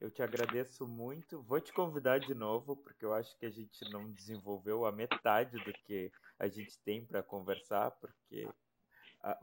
Eu 0.00 0.08
te 0.08 0.22
agradeço 0.22 0.86
muito. 0.86 1.42
Vou 1.42 1.60
te 1.60 1.72
convidar 1.72 2.20
de 2.20 2.32
novo, 2.32 2.76
porque 2.76 3.04
eu 3.04 3.12
acho 3.12 3.36
que 3.38 3.46
a 3.46 3.50
gente 3.50 3.90
não 3.90 4.08
desenvolveu 4.12 4.86
a 4.86 4.92
metade 4.92 5.58
do 5.64 5.72
que 5.72 6.12
a 6.38 6.46
gente 6.46 6.78
tem 6.84 7.04
para 7.04 7.24
conversar, 7.24 7.90
porque 7.90 8.48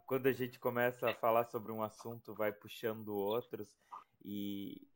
quando 0.06 0.28
a 0.28 0.32
gente 0.32 0.58
começa 0.58 1.10
a 1.10 1.14
falar 1.14 1.44
sobre 1.44 1.74
um 1.74 1.84
assunto, 1.84 2.34
vai 2.34 2.54
puxando 2.54 3.10
outros 3.10 3.76
e 4.24 4.88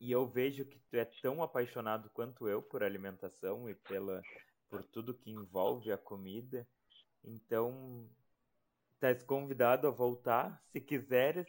e 0.00 0.10
eu 0.10 0.26
vejo 0.26 0.64
que 0.64 0.78
tu 0.78 0.96
é 0.96 1.04
tão 1.04 1.42
apaixonado 1.42 2.10
quanto 2.10 2.48
eu 2.48 2.62
por 2.62 2.82
alimentação 2.82 3.68
e 3.68 3.74
pela 3.74 4.22
por 4.68 4.82
tudo 4.82 5.14
que 5.14 5.30
envolve 5.30 5.92
a 5.92 5.98
comida. 5.98 6.66
Então, 7.22 8.10
estás 8.94 9.22
convidado 9.22 9.86
a 9.86 9.90
voltar, 9.90 10.60
se 10.72 10.80
quiseres. 10.80 11.46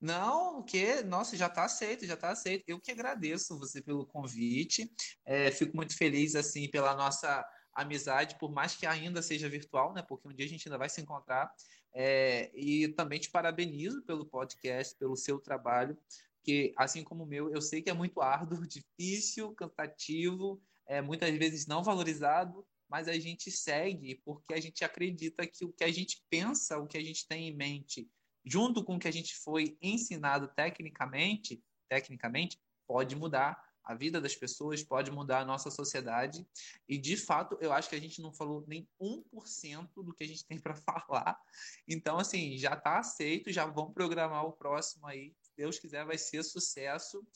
Não, 0.00 0.60
o 0.60 0.64
que? 0.64 1.02
Nossa, 1.02 1.36
já 1.36 1.46
está 1.46 1.64
aceito, 1.64 2.06
já 2.06 2.14
está 2.14 2.30
aceito. 2.30 2.64
Eu 2.68 2.80
que 2.80 2.92
agradeço 2.92 3.58
você 3.58 3.82
pelo 3.82 4.06
convite. 4.06 4.88
É, 5.24 5.50
fico 5.50 5.74
muito 5.74 5.96
feliz 5.96 6.34
assim 6.34 6.70
pela 6.70 6.94
nossa 6.94 7.44
amizade, 7.72 8.38
por 8.38 8.52
mais 8.52 8.76
que 8.76 8.86
ainda 8.86 9.20
seja 9.20 9.48
virtual, 9.48 9.92
né? 9.92 10.02
Porque 10.02 10.28
um 10.28 10.32
dia 10.32 10.46
a 10.46 10.48
gente 10.48 10.68
ainda 10.68 10.78
vai 10.78 10.88
se 10.88 11.00
encontrar. 11.00 11.52
É, 11.92 12.50
e 12.54 12.88
também 12.88 13.18
te 13.18 13.30
parabenizo 13.30 14.02
pelo 14.02 14.26
podcast, 14.26 14.96
pelo 14.96 15.16
seu 15.16 15.38
trabalho 15.40 15.96
que, 16.44 16.72
assim 16.76 17.02
como 17.02 17.24
o 17.24 17.26
meu, 17.26 17.50
eu 17.50 17.60
sei 17.60 17.80
que 17.82 17.90
é 17.90 17.94
muito 17.94 18.20
árduo, 18.20 18.66
difícil, 18.68 19.54
cansativo, 19.54 20.62
é, 20.86 21.00
muitas 21.00 21.34
vezes 21.36 21.66
não 21.66 21.82
valorizado, 21.82 22.64
mas 22.88 23.08
a 23.08 23.18
gente 23.18 23.50
segue 23.50 24.20
porque 24.24 24.52
a 24.52 24.60
gente 24.60 24.84
acredita 24.84 25.46
que 25.46 25.64
o 25.64 25.72
que 25.72 25.82
a 25.82 25.90
gente 25.90 26.22
pensa, 26.30 26.78
o 26.78 26.86
que 26.86 26.98
a 26.98 27.02
gente 27.02 27.26
tem 27.26 27.48
em 27.48 27.56
mente, 27.56 28.08
junto 28.44 28.84
com 28.84 28.96
o 28.96 28.98
que 28.98 29.08
a 29.08 29.12
gente 29.12 29.34
foi 29.36 29.76
ensinado 29.80 30.48
tecnicamente, 30.54 31.64
tecnicamente, 31.88 32.60
pode 32.86 33.16
mudar 33.16 33.58
a 33.82 33.94
vida 33.94 34.20
das 34.20 34.34
pessoas, 34.34 34.82
pode 34.82 35.10
mudar 35.10 35.40
a 35.40 35.44
nossa 35.44 35.70
sociedade. 35.70 36.46
E, 36.88 36.96
de 36.96 37.16
fato, 37.16 37.56
eu 37.60 37.72
acho 37.72 37.88
que 37.88 37.96
a 37.96 38.00
gente 38.00 38.20
não 38.22 38.32
falou 38.32 38.64
nem 38.66 38.88
1% 39.00 39.88
do 39.96 40.14
que 40.14 40.24
a 40.24 40.26
gente 40.26 40.44
tem 40.46 40.58
para 40.58 40.74
falar. 40.76 41.38
Então, 41.86 42.18
assim, 42.18 42.56
já 42.56 42.74
está 42.74 42.98
aceito, 42.98 43.52
já 43.52 43.66
vamos 43.66 43.92
programar 43.92 44.44
o 44.46 44.52
próximo 44.52 45.06
aí 45.06 45.34
Deus 45.56 45.78
quiser, 45.78 46.04
vai 46.04 46.18
ser 46.18 46.42
sucesso. 46.42 47.26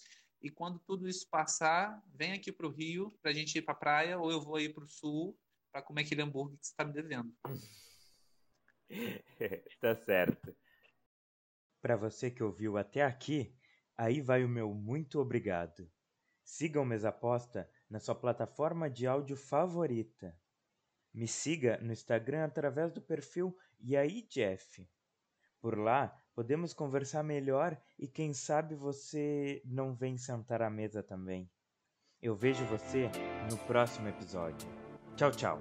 E 0.41 0.51
quando 0.51 0.79
tudo 0.81 1.09
isso 1.09 1.29
passar, 1.29 2.01
vem 2.15 2.33
aqui 2.33 2.53
para 2.53 2.67
o 2.67 2.71
Rio 2.71 3.11
para 3.21 3.31
a 3.31 3.35
gente 3.35 3.59
ir 3.59 3.63
para 3.63 3.75
a 3.75 3.79
praia, 3.79 4.19
ou 4.19 4.31
eu 4.31 4.41
vou 4.41 4.61
ir 4.61 4.73
para 4.73 4.85
o 4.85 4.89
Sul 4.89 5.37
para 5.73 5.83
comer 5.83 6.03
aquele 6.03 6.23
hambúrguer 6.23 6.59
que 6.59 6.67
você 6.67 6.73
está 6.73 6.85
me 6.85 6.93
devendo. 6.93 7.35
tá 9.81 9.95
certo. 9.95 10.57
Para 11.81 11.97
você 11.97 12.31
que 12.31 12.43
ouviu 12.43 12.77
até 12.77 13.03
aqui, 13.03 13.55
aí 13.97 14.21
vai 14.21 14.45
o 14.45 14.49
meu 14.49 14.73
muito 14.75 15.21
obrigado. 15.21 15.91
Siga 16.45 16.81
o 16.81 16.85
Mesa 16.85 17.11
Aposta 17.11 17.71
na 17.91 18.01
sua 18.01 18.15
plataforma 18.15 18.89
de 18.89 19.07
áudio 19.07 19.37
favorita. 19.37 20.37
Me 21.13 21.29
siga 21.29 21.79
no 21.79 21.93
Instagram 21.93 22.45
através 22.45 22.93
do 22.93 23.03
perfil 23.03 23.57
E 23.81 23.97
aí 23.97 24.23
Jeff. 24.23 24.89
Por 25.61 25.79
lá 25.79 26.17
podemos 26.39 26.73
conversar 26.73 27.25
melhor 27.25 27.77
e 27.99 28.07
quem 28.07 28.33
sabe 28.33 28.77
você 28.77 29.61
não 29.65 29.93
vem 29.93 30.17
sentar 30.17 30.63
à 30.63 30.71
mesa 30.71 31.03
também. 31.03 31.51
Eu 32.23 32.37
vejo 32.37 32.65
você 32.67 33.11
no 33.51 33.59
próximo 33.67 34.07
episódio. 34.07 34.69
Tchau, 35.17 35.33
tchau. 35.33 35.59